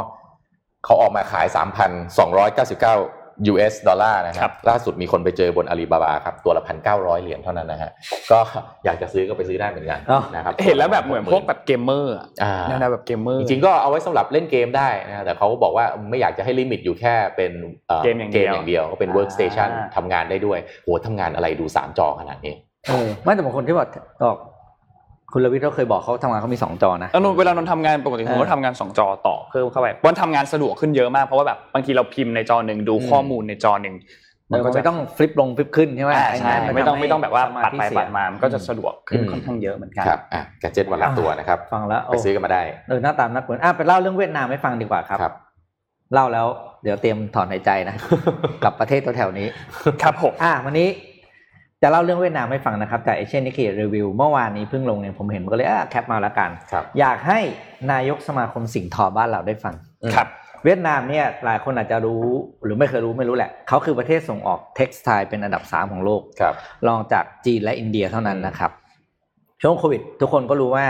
[0.85, 6.63] เขาออกมาขาย 3,299 US ดอลลาร์นะคครัรับบล่าสุดมีคนไปเจอบนอาลีบาบาครับตัวละ
[6.93, 7.91] 1,900เหรียญเท่านั้นนะฮะ
[8.31, 8.39] ก็
[8.85, 17.53] อยากจะซื้อก็ไปซื้อได้เหมือนกันอ๋อนะครับเห็นแล้วแบบเหมือนพวกแบบเกมเมอร์อะอ่าแนวๆแบบเกมเมอร์จริงๆก็เอาไว้สำหรับเล่นเกมได้นะแต่เขาก็บอกว่าไม่อยากจะให้ลิมิตอยู่แค่เป็น
[17.91, 22.55] อ่อเกมอย่างเดียวอย่างเดียวก็เป็นอ่า workstation ทำงานได้ด้วยโหทำงานอะไรดูสามจอขนาดนี้
[22.89, 23.89] เออไม่แต่บางคนที่บอก
[24.29, 24.39] บอก
[25.37, 33.95] คุณลวิทย์เขาเคยบอกเขาทำงานเขามีสองจอนะแล้วนนเวลานนทำงานปกติผมเอก็อทำงานสองจอต่อเพิ่มเข้าไปวันทำงานสะดวกขึ้นเยอะมากเพราะว่าแบบบางทีเราพิมพ์ในจอหนึ่งดูอืมข้อมูลในจอหนึ่ง
[34.49, 45.35] เออมันไม่ต้องฟลิปลงฟลิปขึ้นใช่ไหมอ่าอ้ใช่นั้นไม่ต้องทำให้ไม่ต้องแบบว่าสปัดธิไปเสียปัดมามันก็จะสะดวกขึ้นอืมค่อนข้างเยอะเหมือนกันครับอะแกดเจ็ตวันละตัวนะครับฟังแล้วไปซื้อกันมาได้เออหน้าตามนัดเหมือนอะไปเล่าเรื่องเวียดนามให้ฟังดีกว่าครับครับ
[46.15, 46.47] เล่าแล้ว
[46.83, 47.95] เดี๋ยวเตรียมถอนหายใจนะ
[48.65, 49.47] กับประเทศตัวแถวนี้
[50.03, 50.89] ครับผมอะวันนี้
[51.83, 57.39] จะเล่าเรื่องเวียดนามให้ฟังนะครับจากเอเชียนิเครีวิวเมื่อวานนี้เพิ่งลงเนี่ยผมเห็นก็เลยอะแคปมาแล้วกันครับอยากให้
[57.93, 59.75] นายกสมาคมสิ่งทอบ้านเราได้ฟัง
[60.15, 60.29] ครับ
[60.65, 62.25] เวียดนามเนี่ยหลายคนอาจจะรู้
[62.65, 66.55] หรือไม่เคยรู้ไม่รู้แหละ เขาคือประเทศส่งออกเท็กซ์ไทเป็นอันดับ 3 ของโลกครับ
[66.87, 68.71] รองจากจีนและอินเดียเท่านั้นนะครับ
[69.63, 70.87] ช่วงโควิด ทุกคนก็รู้ว่า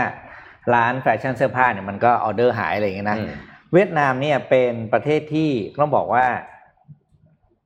[0.73, 3.29] ร้านแฟชั่นเสื้อผ้าเนี่ยมันก็ออเดอร์หายอะไรอย่างเงี้ยนะอืม
[3.73, 6.25] เวียดนามเนี่ยเป็นประเทศที่ต้องบอกว่า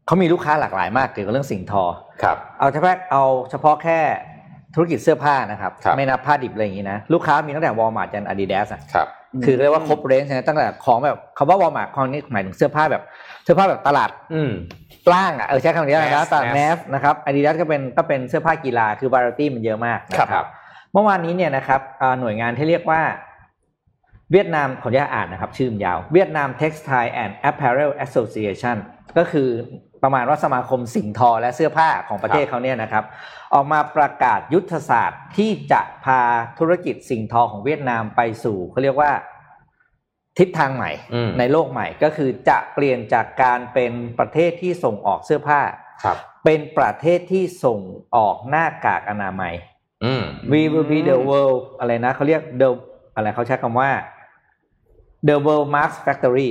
[0.10, 1.84] เขามีลูกค้าหลากหลายมากเกี่ยวกับเรื่องสิ่งทอ
[2.24, 4.00] ครับเอาเฉพาะเอาเฉพาะแค่
[4.76, 9.08] ธุรกิจเสื้อผ้านะครับครับไม่นับผ้าดิบอะไรอย่างงี้นะ ลูกค้ามีตั้งแต่วอลมาร์ทจนอาดิดาสครับ
[9.46, 13.04] คือเรียกว่าครบ range นะตั้งแต่ของแบบคำว่าวอลมาร์ทของนี่หมายถึงเสื้อผ้าแบบ
[13.44, 14.52] เสื้อผ้าแบบตลาดอืม
[15.14, 20.46] ล่างอะเออใช้คำนี้นะ Mass ตลาด Mass แมสนะครับอาดิดาสก็เป็นก็เป็นเสื้อผ้ากีฬาคือวาไรตี้มันเยอะมากนะครับครับ
[20.94, 23.02] เมื่อวานนี้เนี่ยนะครับอ่าหน่วยงานที่เรียกว่า
[24.32, 28.78] เวียดนามขออนุญาตอ่านนะครับ ชื่อมันยาว เวียดนาม Textile and Apparel Association
[29.18, 29.50] ก็คือ
[30.04, 33.04] ประมาณว่าสมาคมสิ่งทอและเสื้อผ้าของประเทศเขาเนี่ยนะครับ
[33.54, 36.22] ออกมาประกาศยุทธศาสตร์ที่จะพา
[36.60, 39.12] ธุรกิจสิ่งทอของเวียดนามไปสู่เขาเรียกว่า
[40.40, 45.62] ทิศทางใหม่อืมในโลกใหม่ก็คือจะเปลี่ยนจากการเป็นประเทศที่ส่งออกเสื้อผ้า
[46.04, 47.80] ครับเป็นประเทศที่ส่ง
[48.16, 49.54] ออกหน้ากากอนามัย
[50.06, 52.70] อืม we will be the world อะไรนะเขาเรียก the
[53.16, 53.90] อะไรเขาใช้คำว่า
[55.28, 56.50] the world mask factory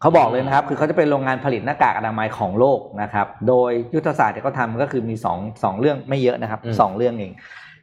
[0.00, 7.32] เขาบอกเลยนะครับ คือเขาจะเป็นโรงงานผลิตหน้ากากอนามัยของโลกนะครับ โดยยุทธศาสตร์ที่เขาทำก็คือมีสองสองเรื่องไม่เยอะนะครับอืมสองเรื่องเอง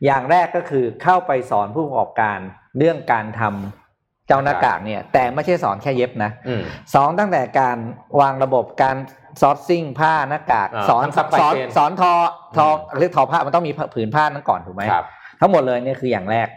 [0.05, 2.39] อย่างแรกก็คือเข้าไปสอนผู้ประกอบการ
[2.77, 6.63] เรื่องการทำเจ้าหน้ากากเนี่ย แต่ไม่ใช่สอนแค่เย็บนะอืม
[6.93, 7.77] สอนตั้งแต่การ
[8.19, 8.97] วางระบบการ
[9.41, 12.13] ซอร์ซิ่งผ้าหน้ากากอ่าสอนทำ supply สอน chain สอนทอ
[12.57, 15.05] ทออืมเรียกทอผ้ามันต้องมีผืนผ้านั้นก่อนถูกไหมครับ
[15.39, 16.47] ทั้งหมดเลยเนี่ยคืออย่างแรก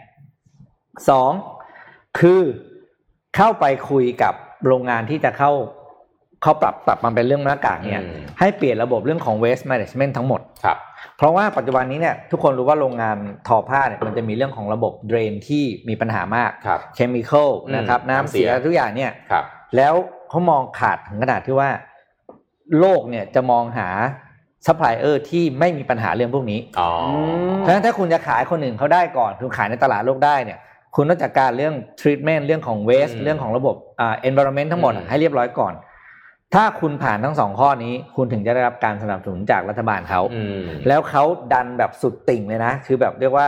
[1.09, 1.31] สอง
[2.19, 2.41] คือ
[3.35, 4.33] เข้าไปคุยกับ
[4.67, 5.51] โรงงานที่จะเข้า
[6.43, 10.77] เข้าปรับปรับมันเป็นเรื่องหน้ากากเนี่ยอืมให้เปลี่ยนระบบเรื่องของ waste management ทั้งหมดครับ
[11.17, 19.43] เพราะว่าปัจจุบันนี้เนี่ยทุกคนรู้ว่าโรงงานทอผ้าเนี่ยมันจะมีเรื่องของระบบ drain ที่มีปัญหามากครับ chemical อืมนะครับน้ำน้ำเสีเสียยทุกอย่างเนี่ยครับ
[19.75, 19.93] แล้ว
[20.29, 21.69] เขามองขาดถึงขนาดที่ว่า
[22.79, 23.89] โลกเนี่ยจะมองหา
[24.65, 26.91] ซัพพลายเออร์ที่ไม่มีปัญหาเรื่องพวกนี้ อ๋อ
[27.57, 30.59] เพราะฉะนั้นถ้าคุณจะขายคนอื่นเขาได้ก่อน คุณขายในตลาดโลกได้เนี่ย
[30.95, 35.73] คุณต้องจัดการเรื่อง treatment เรื่องของ waste อืมเรื่องของระบบอ่า environment ทั้งหมดอืมให้เรียบร้อยก่อน
[36.55, 41.23] ถ้าคุณผ่านทั้งสองข้อนี้ คุณถึงจะได้รับการสนับสนุนจากรัฐบาลเขาอืมแล้วเขา
[41.53, 43.47] ดันแบบสุดติ่งเลยนะ คือแบบเรียกว่า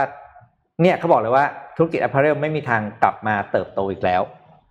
[0.82, 1.44] เนี่ยเขาบอกเลยว่า
[1.76, 4.22] ธุรกิจ apparel ไม่มีทางกลับมาเติบโตอีกแล้ว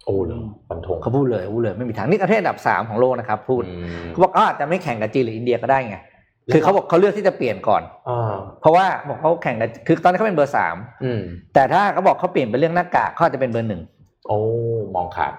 [0.05, 0.37] โอ้เลย
[0.69, 5.97] ฟันธงเขาพูดเลยพูดเลยไม่มีทางนี่ประเทศอันดับสามของโลกนะครับพูดอืมเขาบอกเขาอาจจะไม่แข่งกับจีนหรืออินเดียก็ได้ไง
[6.53, 11.21] คือเขาบอกเขาเลือกที่จะเปลี่ยนก่อนอ่าเพราะว่าบอกเขาแข่งกับคือตอนนี้เขาเป็นเบอร์สามอืม
[11.53, 13.81] แต่ถ้าเขาบอกเขาเปลี่ยนเป็นเรื่องหน้ากากเขาอาจจะเป็นเบอร์หนึ่ง
[14.27, 14.37] โอ้
[14.95, 15.33] มองขาด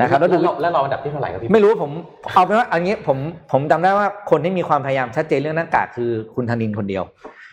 [0.00, 1.90] นะครับแล้วดูแล้วแล้วเราอันดับที่เท่าไหร่ครับพี่ไม่รู้ผม
[2.34, 3.18] เอาเป็นว่าอันนี้ผม
[3.52, 7.04] ผมจำได้ว่าคนที่มีความพยายามชัดเจนเรื่องหน้ากากคือคุณธนินคนเดียว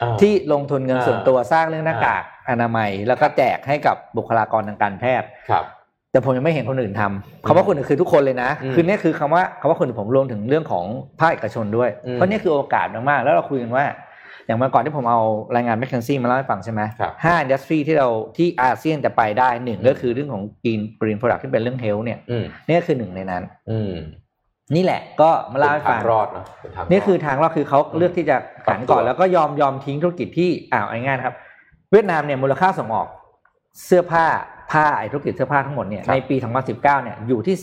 [0.01, 5.65] อ่าที่ลงทุนเงินอ่าส่วนตัวสร้างเรื่องหน้ากากอนามัย แล้วก็แจกให้กับบุคลากรทางการแพทย์ครับ
[6.15, 10.85] แต่ผมยังไม่เห็นคนอื่นทำคำว่าคนอื่นคือทุกคนเลยนะอืมคือเนี่ยคือคำว่าคำว่าคนอื่นผมรวมถึงเรื่องของ
[11.19, 13.85] ภาคเอกชนด้วยอืมเพราะเนี่ยคือโอกาสมากๆ แล้วเราคุยกันว่า
[14.45, 15.19] อย่างเมื่อก่อนที่ผมเอา
[15.55, 18.07] รายงานแมคเคนซี่มาเล่าให้ฟังใช่ไหมครับห้าอินดัสทรีที่เรา
[18.37, 23.93] ที่อาเซียนจะไปได้หนึ่งก็คือเรื่องของ green green product ที่เป็นเรื่อง health เนี่ยอืมนี่ก็คือหนึ่งในนั้น อืม
[24.75, 31.35] นี่แหละก็มาเล่าให้เป็นฟัทางงรอดเนาะเป็ทางรดนี่คือทางรอดคือเขาเลือกที่จะหันก่อนปรับตัวแล้วก็ยอมยอมทิ้งธุรกิจที่อ่าวง่ายๆนะครับ
[31.91, 33.07] เวียดนามเนี่ยมูลค่าส่งออก
[33.85, 34.25] เสื้อผ้า
[34.71, 37.55] ผ้าไอธุรกิจเสื้อผ้าทั้งหมดเนี่ยในปี 2019 เนี่ยอยู่ที่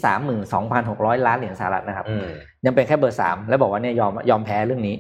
[0.61, 2.27] 32,600 ล้านเหรียญสหรัฐนะครับอืม
[2.65, 4.97] ยังเป็นแค่เบอร์สามแล้วบอกว่าเนี่ยยอมยอมแพ้เรื่องนี้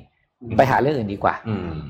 [0.57, 1.81] ไปหาเรื่องอื่นดีกว่าอืม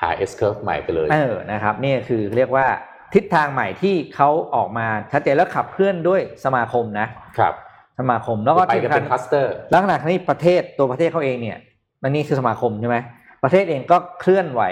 [0.00, 2.66] หา S curve ใหม่ไปเลยเออนะครับนี่คือเรียกว่า
[3.14, 7.06] ทิศทางใหม่ที่เขาออกมาชัดเจนแล้วขับเคลื่อนด้วยสมาคมนะ
[7.38, 7.54] ครับ
[7.98, 11.58] สมาคมแล้วก็ไปที่กันสำคัเป็น cluster ลักษณะที่ประเทศตัวประเทศเขาเองเนี่ย
[12.02, 12.96] มันนี่คือสมาคมใช่ไหม
[13.44, 14.62] ประเทศเองก็เคลื่อนไหว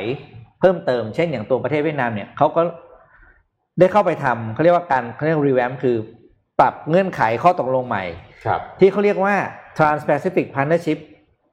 [0.61, 2.63] เพิ่มเติม เช่นอย่างตัวประเทศเวียดนามเนี่ยเขาก็
[3.81, 5.97] ได้เข้าไปทำเขาเรียกว่าการเขาเรียก revamp คือ
[6.61, 8.05] ปรับเงื่อนไขข้อตกลงใหม่
[8.47, 9.35] ครับ ที่เขาเรียกว่า
[9.79, 10.99] Trans-Pacific Partnership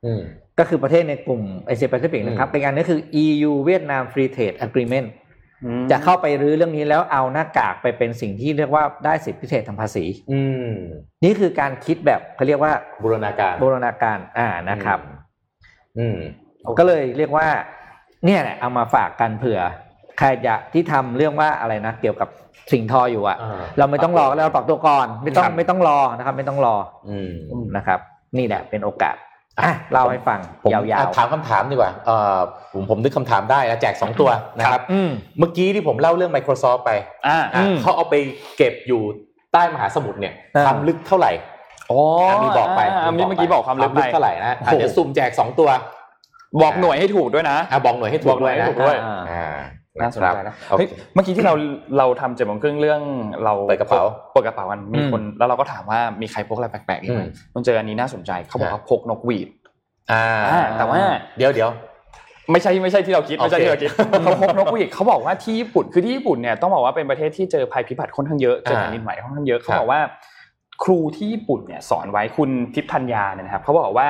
[0.06, 0.22] อืม
[0.60, 5.08] ก็คือประเทศในกลุ่มเอเชียแปซิฟิกนะครับอืมเป็นการก็คือ EU เวียดนาม Free Trade Agreement
[5.92, 10.72] จะเข้าไปรื้อเรื่องนี้แล้วเอาหน้ากากไปเป็นสิ่งที่เรียกว่าได้สิทธิพิเศษทางภาษี อืม
[11.24, 12.74] นี่คือการคิดแบบเขาเรียกว่า
[13.04, 15.00] บูรณาการบูรณาการอ่านะครับ
[15.98, 16.18] อืม
[16.80, 17.48] ก็เลยเรียกว่า
[18.26, 19.60] เนี่ยแหละเอามาฝากกันเผื่อ
[20.20, 22.30] ใครจะที่ทำเรื่องว่าอะไรนะเกี่ยวกับ
[22.72, 26.76] สิ่งทออยู่อะอ่าเราไม่ต้องรอเราปรับตัวก่อนไม่ต้องครับไม่ต้องรอนะครับ ไม่ต้องรอ
[27.10, 27.32] อืม
[27.76, 28.00] นะครับ
[28.38, 29.16] นี่แหละเป็นโอกาส
[29.62, 32.38] อะเล่าให้ฟังผมยาวอะถามคำถามดีกว่าเอ่อ
[32.74, 35.10] ผมผมนึกคำถามได้นะแจกสองตัวนะครับๆอืม
[35.40, 36.92] เมื่อกี้ที่ผมเล่าเรื่อง Microsoft ไป
[37.28, 38.16] อ่าอะอืมเขาเอาไป
[38.58, 39.02] เก็บอยู่
[39.54, 41.32] ใต้มหาสมุทรเนี่ยอ่าความลึกเท่าไหร่
[41.92, 42.00] อ๋อ
[42.30, 45.70] อะมีบอกไปามีเมื่อกี้บอกความลึกไปเท่าไหร่นะอะโอ้โหเดี๋ยวซุ่มแจกสองตัว
[46.62, 48.68] บอกหน่วยให้ถูกด้วยนะอะบอกหน่วยให้ถูบกอกหน่วยให้นะ
[50.14, 51.54] ถูกด้วยอ่าอ่าน่าสนใจนะนะครับเฮ้ยเมื่อกี้ที่เรา
[51.98, 53.02] เราทำเจ็ดโมงครึ่งเรื่อง
[53.46, 59.50] เราเปิดกระเป๋าเปิดกระเป๋ากันมีอืมคนแล้วเราก็ถามว่ามีใครพกอะไรแปลกๆอีกไหมอืมมันเจออันนี้น่าสนใจเขาบอกว่าพกนกหวีด
[60.12, 61.00] อ่าอ่าแต่ว่า
[61.38, 61.70] เดี๋ยวเดี๋ยว
[62.52, 63.90] ไม่ใช่ไม่ใช่ที่เราคิดไม่ใช่โอเคที่เราคิด
[64.24, 70.00] เขาพกนกหวีดเขาบอกว่าที่ญี่ปุ่นคือที่ญี่ปุ่นเนี่ยต้องบอกว่าเป็นประเทศที่เจอภัยพิบัติค่อนข้างเยอะเจอแผ่นดินไหวค่อนข้างเยอะเขาบอกว่า
[70.84, 74.08] ครูที่ญี่ปุ่นเนี่ยสอนไว้คุณทิพย์ธัญญาเนี่ยนะครับเขาบอกว่า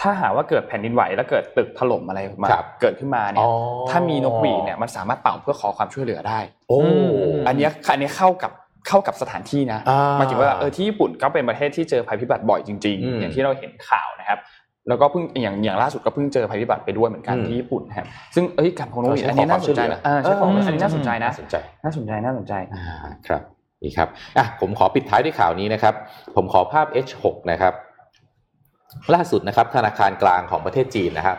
[0.00, 3.50] ถ้าหากว่าเกิดแผ่นดินไหวแล้วเกิดตึกถล่มอะไรมาครับเกิดขึ้นมาเนี่อ๋ยอ
[3.90, 6.38] ถ้ามีนกหวีดเนี่ยมันสามารถเป่าเพื่อขอความช่วยเหลือได้
[6.68, 7.10] โอ้อืม
[7.46, 8.52] อันเนี้ยอันเนี้ยเข้ากับ
[8.88, 14.38] เข้ากับสถานที่นะอ่าหมายถึงว่าเออที่ญี่ปุ่นก็เป็นประเทศที่เจอภัยพิบัติบ่อยจริงอืมๆอย่างที่เราเห็นข่าวนะครับ
[14.88, 22.84] แล้วก็เพิ่งอย่างอย่างล่าสุดก็เพิ่งเจอภัยพิบัติไปด้วยเหมือนกันอืมที่ญี่ปุ่นนะครับซึ่งเอ้ยการพงนกหวีดใช้อันนี้น่าสนใจขอความช่วยเหลือนะอ่าใช่ของเอออัอันนี้น่าสนใจนะน่าสนใจน่าสนใจน่าสนใจอ่า
[23.26, 23.42] ครับ
[23.82, 25.94] นี่ครับอะผมขอปิดท้ายด้วยข่าวนี้นะครับ
[26.36, 27.74] ผมขอภาพ H6 นะครับ
[29.14, 31.36] ล่าสุดนะครับธนาคารกลางของประเทศจีนนะครับ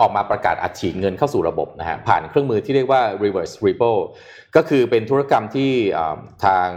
[0.00, 3.90] ออกมาประกาศอัดฉีดเงินเข้าสู่ระบบนะฮะผ่านเครื่องมือที่เรียกว่า reverse repo
[4.56, 5.72] ก็คือเป็นธุรกรรมที่
[6.44, 6.68] ทาง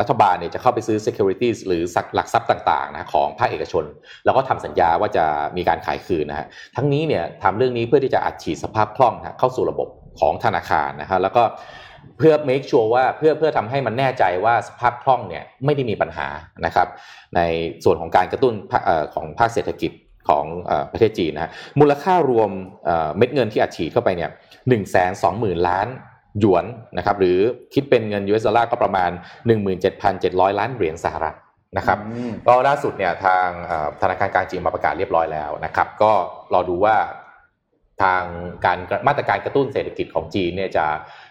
[0.00, 1.82] รัฐบาลเนี่ยจะเข้าไปซื้อ securities หรือ
[2.14, 3.84] หลักทรัพย์ต่างๆนะของภาคเอกชน
[4.24, 5.24] แล้วก็ทำสัญญาว่าจะ
[5.56, 6.46] มีการขายคืนนะฮะ
[6.76, 9.88] ทั้งนี้เนี่ยทำเรื่องนี้เพื่อที่จะอัดฉีดสภาพคล่องนะเข้าสู่ระบบ
[10.20, 11.42] ของธนาคารนะฮะแล้วก็
[12.18, 16.28] เพื่อ make sure ว่าเพื่อเพื่อทำให้มันแน่ใจว่าสภาพคล่องเนี่ยไม่ได้มีปัญหา
[16.66, 16.88] นะครับ
[17.36, 17.40] ใน
[17.84, 19.92] ส่วนของการกระตุ้นภาคเอ่อของภาคเศรษฐกิจ
[20.28, 21.50] ของเอ่อประเทศจีนนะฮะ
[21.80, 22.50] มูลค่ารวม
[22.84, 24.30] เอ่อเม็ดเงินที่อัดฉีดเข้าไปเนี่ย
[24.68, 25.88] หนึ่งแสนสองหมื่นล้าน
[26.40, 26.64] หยวน
[26.98, 27.38] นะครับหรือ
[27.74, 29.10] คิดเป็นเงิน US ดอลลาร์ก็ประมาณ
[29.84, 31.36] 17,700 ล้านเหรียญสหรัฐ
[31.76, 36.12] นะครับอืมก็ล่าสุดเนี่ยทางเอ่อธนาคารกลางจีนมาประกาศเรียบร้อยแล้วนะครับ ก็
[36.54, 36.96] รอดูว่า
[38.02, 38.22] ทาง
[38.64, 38.78] การ
[39.08, 41.27] มาตรการกระตุ้นเศรษฐกิจของจีนเนี่ยจะเอ่อ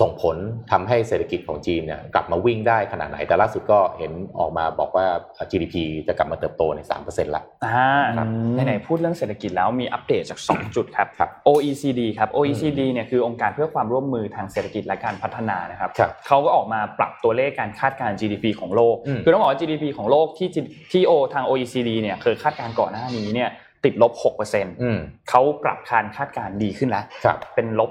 [0.00, 0.36] ส่งผล
[0.72, 5.06] ทำให้เศรษฐกิจของจีนเนี่ยกลับมาวิ่งได้ขนาดไหน แต่ล่าสุดก็เห็นออกมาบอกว่า
[5.50, 5.74] GDP
[6.08, 8.26] จะกลับมาเติบโตใน 3%ละอ่าครับ
[8.66, 20.48] ไหนๆพูดเรื่องเศรษฐกิจแล้วมีอัปเดตจาก 2 จุดครับครับ OECD ครับ OECD เนี่ยคือองค์การเพื่อความร่วมมือทางเศรษฐกิจและการพัฒนานะครับครับเขาก็ออกมาปรับตัวเลขการคาดการณ์ GDP ของโลกอืมคือต้องบอกว่า GDP ของโลกที่
[20.92, 23.50] ที่โอทาง OECD เนี่ยเคยคาดการณ์ก่อนหน้านี้เนี่ย
[23.86, 24.98] ติดลบ6%อืม
[25.30, 27.90] เขาปรับการคาดการณ์ดีขึ้นแล้วครับเป็นลบ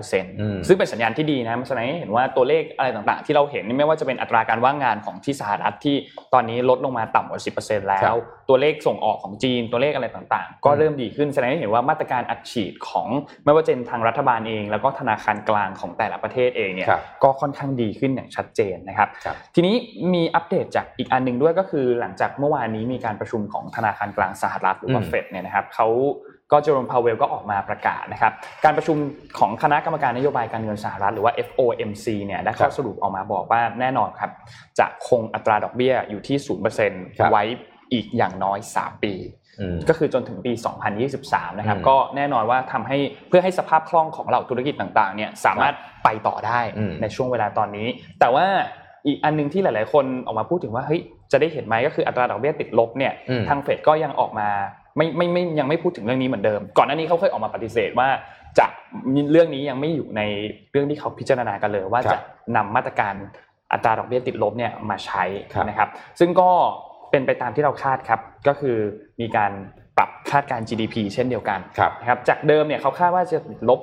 [0.00, 5.96] 4.5%ซึ่งเป็นสัญญาณที่ดีนะมันแสดงให้เห็นว่าตัวเลขอะไรต่างๆ ที่เราเห็นนี่ไม่ว่าจะเป็นอัตราการว่างงานของที่สหรัฐที่
[6.34, 8.18] ตอนนี้ลดลงมาต่ำกว่า 10%แล้ครัวบ
[8.50, 13.08] ตัวเลขส่งออกของจีนตัวเลขอะไรต่างๆ ก็เริ่มดีขึ้นแสดงให้เห็นว่ามาตรการอัดฉีดของ
[13.44, 19.74] ไม่ว่าจะเป็นทางรัฐบาลเอง แล้วก็ธนาคารกลางของแต่ละประเทศเองเนี่ยครับก็ค่อนข้างดีขึ้นอย่างชัดเจนนะครับครับ ทีนี้
[20.14, 25.88] มีอัปเดตจากอีกอันหนึ่งด้วยก็คือหลังจากเมื่อวานนี้มีการประชุมของธนาคารกลางสหรัฐหรือว่าอืมเฟดเนี่ยนะครับเขา
[26.52, 28.32] ก็เจอร์มพาวเวลก็ออกมาประกาศนะครับ
[28.64, 28.96] การประชุม
[29.38, 34.30] ของคณะกรรมการนโยบายการเงินสหรัฐหรือว่า FOMC เนี่ยได้ข้อสรุปออกมาบอกว่าแน่นอนครับ
[34.78, 37.44] จะคงอัตราดอกเบี้ยอยู่ที่ครับ0%ไว้
[37.92, 39.14] อีกอย่างน้อย 3 ปี
[39.60, 40.52] อืมก็คือจนถึงปี
[41.06, 45.74] 2023 นะครับอืมก็แน่นอนว่าทำให้เพื่อให้สภาพคล่องของเหล่าธุรกิจต่างๆ เนี่ยสามารถ
[46.04, 47.86] ไปต่อได้อืมในช่วงเวลาตอนนี้
[48.20, 48.46] แต่ว่า
[49.06, 51.00] อีกอันหนึงที่หลาย ๆ คนออกมาพูดถึงว่าเฮ้ย
[51.32, 54.48] จะได้เห็นไหมก็คืออัตราดอกเบี้ยติดลบเนี่ยอืมทางเฟดก็ยังออกมา
[54.96, 58.08] ไม่ไม่ไม่ยังไม่พูดถึงเรื่องนี้เหมือนเดิม ก่อนหน้านี้เขาเคยออกมาปฏิเสธว่า
[58.58, 58.66] จะ
[59.30, 60.22] เรื่องนี้ยังไม่อยู่ใน
[60.72, 62.18] เรื่องที่เขาพิจารณากันเลย ว่าครับจะ
[62.56, 63.14] นำมาตรการ
[63.72, 65.88] อัตราดอกเบี้ยติดลบเนี่ยมาใช้ครับนะครับ
[66.20, 66.50] ซึ่งก็
[67.10, 68.76] เป็นไปตามที่เราคาดครับ ก็คือ
[69.20, 69.52] มีการ
[69.96, 73.80] ปรับคาดการณ์ GDP เช่นเดียวกันครับนะครับจากเดิมเนี่ยเขาคาดว่าจะติดลบ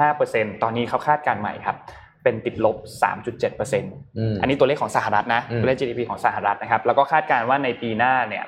[0.00, 1.76] 6.5%ตอนนี้เขาคาดการณ์ใหม่ครับ
[2.22, 3.80] เป็นติดลบ 3.7%
[4.18, 8.44] อืมอันนี้ตัวเลขของสหรัฐนะอืมตัวเลข GDP ของสหรัฐนะครับแล้วก็คาดการณ์ว่าในปีหน้าเนี่ย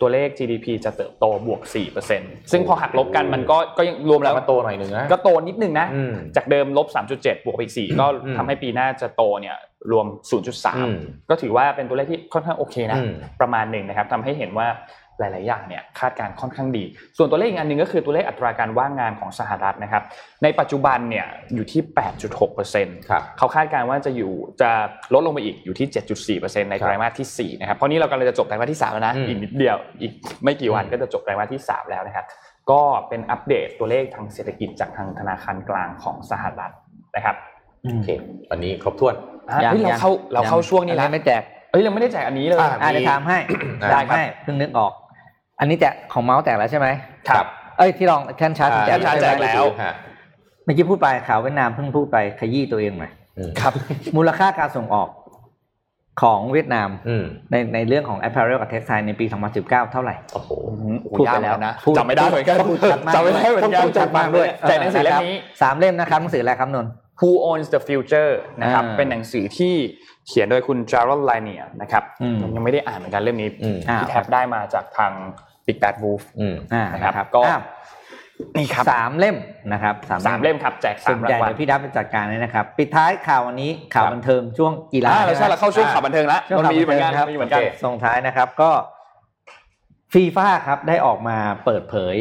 [0.00, 1.60] ตัวเลข GDP จะเติบโตบวก
[2.06, 9.56] 4%ซึ่งพอหักลบกันมันก็ก็ยังรวมแล้วมันโตหน่อยหนึ่งนะก็โตนิดนึงนะอืมจากเดิมลบ 3.7 บวกไปอีก 4 ก็อืมทำให้ปีหน้าจะโตเนี่ย
[9.92, 10.42] รวมอืม
[11.24, 14.68] 0.3 ก็ถือว่าเป็นตัวเลขที่ค่อนข้างโอเคนะอืมประมาณหนึ่งนะครับทำให้เห็นว่า
[15.18, 16.84] หลาย ๆ อย่างเนี่ยคาดการณ์ค่อนข้างดี
[17.16, 20.02] ส่วนตัวเลขอีกอันหนึ่งก็คือตัวเลขอัตราการว่างงานของสหรัฐนะครับ
[20.42, 21.82] ในปัจจุบันเนี่ยอยู่ที่
[22.46, 24.70] 8.6%ครับเขาคาดการณ์ว่าจะอยู่จะ
[25.14, 30.12] ลดลงไปอีกอยู่ที่ 7.4%ในไตรมาสที่4นะครับ เพราะนี้เรากำลังจะจบไตรมาสที่ 3 แล้วนะอืมอีกนิดเดียว อีก
[30.44, 32.26] ไม่กี่วันอืมก็จะจบไตรมาสที่ 3 แล้วนะครับ
[32.70, 36.72] ก็เป็นอัปเดตตัวเลขทางเศรษฐกิจจากทางธนาคารกลางของสหรัฐ
[37.16, 37.36] นะครับ
[37.84, 38.08] อืโอมเค
[38.50, 39.14] วันนี้ครบถ้วน
[39.50, 41.42] อะเฮ้ยเราเข้าเราเข้าช่วงนี้อัแล้วไม่แจก
[41.72, 43.38] เอ้ยเราไม่ได้แจกอันนี้เลยอะอ่าเดี๋ยวถามให้
[43.82, 44.92] อ่าถามให้เพิ่งนึกออก
[45.60, 46.88] อันนี้แจกของเมาส์แจกแล้วใช่ไหม
[47.28, 47.46] ครับ
[47.78, 49.94] เอ้ยที่ลองแคนชาร์จอ่าแจกแคนชาร์จแจกแล้วฮะ
[50.64, 53.72] เมื่อกี้พูดไปข่าวเวียดนามเพิ่งพูดไปขยี้ตัวเองหน่อยอืมครับ
[54.16, 55.08] มูลค่าการส่งออก
[56.22, 59.24] ของเวียดนามอืมในในเรื่องของ apparel กับ textile ในปี
[59.58, 60.50] 2019 เท่าไหร่ โอ้โห
[61.18, 66.90] พูดไปแล้วยากเหมือนกันนะพูดจำไม่ได้เหมือนกันพูดชัดมากจำไม่ได้เหมือนกันพูดชัดมากด้วยแจกหนังสือเล่มนี้สามเล่มนะครับหนังสืออะไรครับนนท์
[67.20, 69.74] Who owns the future นะครับอ่าเป็นหนังสือที่
[70.28, 75.12] เขียนโดยคุณจาร l ลไลเนียนะครับอืมยังไม่ได้อ่านเหมือนกันเล่มนี้อืมอ่าที่แท็บได้มาจากทาง
[75.66, 77.60] Big Bad Wolf อืมอ่านะครับนะครับก็อะ
[78.56, 79.36] นี่ครับสามเล่ม
[79.72, 79.94] นะครับ
[80.26, 88.70] สามเล่มครับแจกส่สาวนมใหราญ่งวัลเดี๋ยวพี่ดับไปจัดการเลยนะครับ ปิดท้ายข่าววันนี้ข่าวครับบันเทิงช่วงกีฬาอ่าเราใช่ไหมเราเข้าช่วงข่าวบันเทิงแล้วช่วงมันข่าวมีเหมือนกันบันเทิงครับมีเหมือนกันโอเคส่งท้ายนะครับก็
[90.12, 92.16] ฟีฟ่าครับได้ออกมาเปิดเผย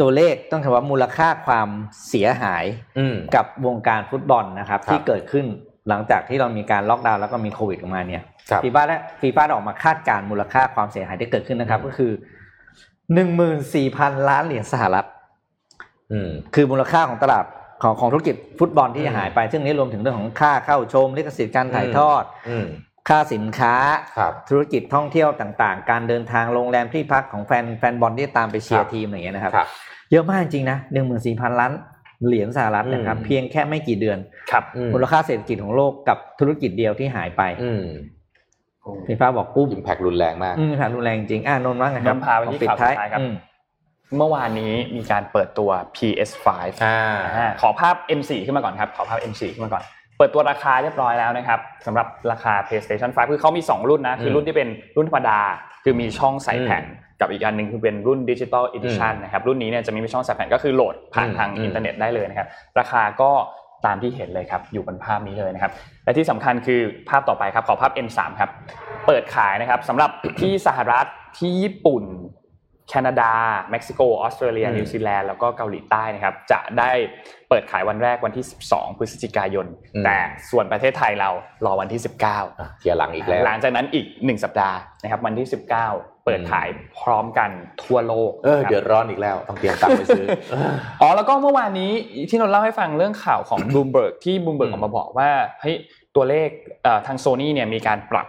[0.00, 1.68] ตัวเลขต้องคำว่ามูลค่าความ
[2.08, 2.64] เสียหาย
[2.98, 5.46] อืมกับวงการฟุตบอลนะครับครับ ที่เกิดขึ้น
[5.88, 12.12] หลังจากที่เรามีการล็อกดาวน์แล้วก็มีโควิดออกมาเนี่ยครับฟีฟ่าและฟีฟ่าได้ออกมาคาดการณ์มูลค่าความเสียหายที่เกิดขึ้นนะครับอืมก็คือ
[13.14, 15.06] หนึ่งหมื่นสี่พันล้านเหรียญสหรัฐ
[16.12, 17.44] อืมคือมูลค่าของตลาด
[17.82, 22.66] ของของธุรกิจฟุตบอลที่อืมจะหายไป ซึ่งนี้รวมถึงเรื่องของค่าเข้าชมลิขสิทธิ์การถ่ายทอดอืม
[23.08, 23.74] ค่าสินค้า
[24.18, 29.68] ครับธุรกิจท่องเที่ยวต่างๆ การเดินทางโรงแรมที่พักของแฟนแฟนบอลที่ตามไปเชียครับทีมอะไรอย่างเงี้ยนะครับครับ
[30.10, 31.72] เยอะมากจริงๆนะหนึ่งหมื่นสี่พันล้าน
[32.26, 34.18] เหรียญสหรัฐนะครับอืมเพียงแค่ไม่กี่เดือน
[34.50, 37.84] ครับอืมมูลค่าเศรษฐกิจของโลกกับธุรกิจเดียวที่หายไปอืม
[39.06, 43.32] ฟีฟ่าบอกปุ๊บอิมแพกรุนแรงมากอืมผ่านรุนแรงจริงอ่านนท์ว่าไงครับนนท์พาไปที่ปิดข่าวท้ายสุดท้ายครับอืม
[44.18, 46.46] เมื่อวานนี้มีการเปิดตัว PS5
[46.84, 46.98] อ่า
[47.36, 49.84] อ่าขอภาพ M4 ขึ้นมาก่อนครับ ขอภาพ M4 ขึ้นมาก่อน
[50.18, 55.40] เปิดตัวราคาเรียบร้อยแล้วนะครับสำหรับราคา PlayStation 5 คือเขามี 2 รุ่นนะ คือรุ่นที่เป็นรุ่นธรรมดา
[55.84, 56.84] คือมีช่องใส่แผ่น
[57.20, 62.48] กับอีกอันหนึ่งคือเป็นรุ่นดิจิ t a ลอีดิชันนะครับ รุ่นนี้เนี่ยจะไม่มีช่องใส่แผ่นก็คือ load ผ่านอืมทางอืมอินเทอร์เน็ตได้เลยนะครับ
[62.78, 63.30] ราคาก็
[63.86, 65.72] ตามที่เห็นเลยครับ อยู่บนภาพนี้เลยนะครับ
[66.04, 68.50] และที่สำคัญคือภาพต่อไปครับ ขอภาพ M3 ครับ
[69.06, 70.10] เปิดขายนะครับสำหรับ
[70.40, 71.06] ที่สหรัฐ
[71.38, 72.04] ที่ญี่ปุ่น
[72.88, 73.32] แคนาดา
[73.70, 76.90] เม็กซิโก ออสเตรเลียอืมนิวซีแลนด์ แล้วก็เกาหลีใต้นะครับ จะได้
[77.48, 79.66] เปิดขายวันแรกวันที่ 12 พฤศจิกายน
[80.04, 80.18] แต่
[80.50, 81.30] ส่วนประเทศไทยเรา
[81.64, 86.68] รอวันที่ 19อะเทียร์หลังอีกแล้ว หลังจากนั้นอีก 1 สัปดาห์นะครับ วันที่ 19 เปิดขาย
[87.00, 87.50] พร้อมกัน
[87.84, 90.26] ทั่วโลก เออนะครับเดือดร้อนอีกแล้ว ต้องเตรียมตังค์ไปซื้อ
[91.00, 91.92] อ๋อ แล้วก็เมื่อวานนี้
[92.30, 95.30] ที่นนท์เล่าให้ฟังเรื่องข่าวของบ o ูมเบิร์กที่บ o ูมเบิร์กอือมอกมาบอกว่า
[95.60, 95.76] เฮ้ย
[96.16, 96.48] ตัวเลข
[96.82, 98.26] เอ่อทางโซนี่เนี่ยมีการปรับ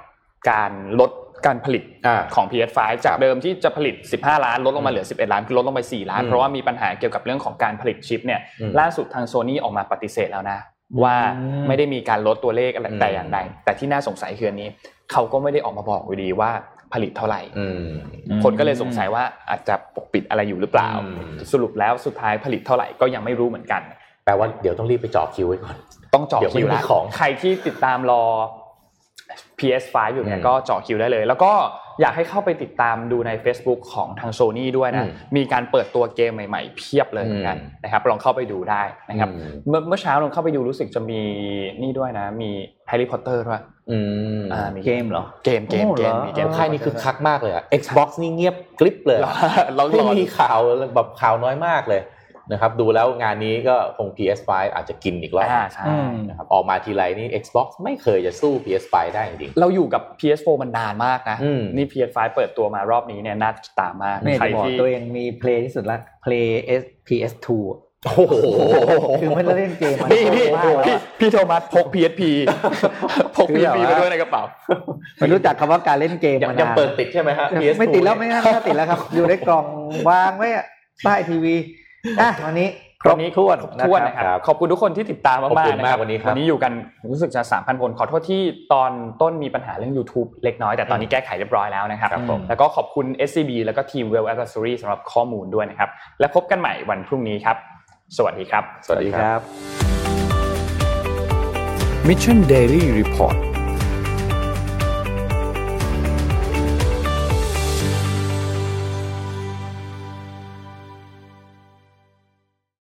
[0.52, 1.12] การลด
[1.48, 10.60] การผลิตอ่าของ PS5 จากเดิมที่จะผลิต 15 ล้านลดลงมาเหลือ 11 ล้านคือลดลงไป 4 ล้านอืมเพราะว่ามีปัญหาเกี่ยวกับเรื่องของการผลิตชิปเนี่ยอืมล่าสุดทางโซนี่ออกมาปฏิเสธแล้วนะ
[11.04, 14.70] ว่าอืมไม่ได้มีการลดตัวเลขอะไรอืมแต่อย่างใดแต่ที่น่าสงสัยคืออันนี้
[15.12, 16.52] เขาก็ไม่ได้ออกมาบอกอยู่ดีว่า
[16.94, 17.92] ผลิตเท่าไหร่อืม
[18.44, 23.82] คนก็เลยสงสัยว่าอาจจะปกปิดอะไรอยู่หรือเปล่าอืมสรุปแล้วสุดท้ายผลิตเท่าไหร่ก็ยังไม่รู้เหมือนกัน
[24.26, 25.76] แปลว่าเดี๋ยวต้องรีบไปเจาะคิวไว้ก่อน
[26.14, 28.24] ต้องเจาะเดี๋ยวไม่คิวมีแล้วของใครที่ติดตามรอ
[29.60, 31.52] PS5 อยู่เนี่อืยมก็เจาะคิวได้เลย แล้วก็
[32.02, 41.22] อยากให้เข้าไปติดตามดูใน Facebook ของทางโซนี่ด้วยนะอืมมีการเปิดตัวเกมใหม่ๆ เพียบเลยเหมือนกันอืมนะครับลองเข้าไปดูได้นะครับอืมเมื่อเมื่อเช้าลองเข้าไปดูรู้สึกจะมี
[41.82, 42.50] นี่ด้วยนะ มี
[42.88, 43.98] แฮร์รี่พอตเตอร์ด้วยอื
[44.40, 49.20] มอ่ามีเกมเหรอ เกมเกมโอ้เกเหรมอมีเกมค่ายนี้คือคักมากเลยอะ Xbox นี่เงียบกริบเลย
[49.76, 50.60] เราไม่รอมีข่าว
[50.96, 52.02] แบบข่าวน้อยมากเลย
[52.52, 68.34] นะครับดูแล้วงานนี้ก็คง PS5 อาจจะกินอีกรอบอ่าใช่อืมนะครับออกมาทีไรนี่ Xbox ไม่เคยจะสู้ PS5 ได้จริงเราอยู่กับ PS4 มันนานมากนะอืมนี่ PS5 เปิดตัวมารอบนี้เนี่ยน่าติดตามมากไม่อยากใครจะบอกที่ตัวเองมีเพลย์ที่สุดละเพลย์ PS2 อะๆโอ้โห
[69.22, 72.22] คือไม่ได้เล่นเกมมานี่นี่นานมากแล้วพี่อะพี่โทมัสพก PSP
[73.36, 74.44] พกคือแบบ PSP ว่ามาด้วยในกระเป๋า
[75.18, 79.66] ไม่รู้จักคำว่าการเล่นเกมยังมายังนานเปิดติดใช่ไหมฮะ PS2 ไม่ติดแล้วไม่น่าไม่น่าติดแล้วครับ อยู่ในกล่อง
[80.10, 80.66] วางไว้อะ
[81.04, 81.56] ใต้ทีวี
[82.20, 82.70] อะวันนี้
[83.02, 86.72] ครบวันนี้ถ้วนครบถ้วนนะครับครับ ขอบคุณทุกคนที่ติดตามมากขอบคุณมากๆนะครับวันนี้ครับวันนี้อยู่กัน
[87.12, 88.42] รู้สึกจะ3,000คนขอโทษที่
[88.74, 88.92] ตอน
[89.22, 95.90] ต้นมีปัญหาเรื่อง YouTube เล็กน้อยแต่ตอนนี้แก้ไขเรียบร้อยแล้วนะครับครับผมแล้วก็ขอบคุณ SCB แล้วก็ทีม Well Advisory สำหรับข้อมูลด้วยนะครับ
[96.20, 97.58] และพบกันใหม่วันพรุ่งนี้ครับ
[98.18, 99.40] สวัสดีครับ สวัสดีครับ
[102.08, 103.49] Mission Daily Report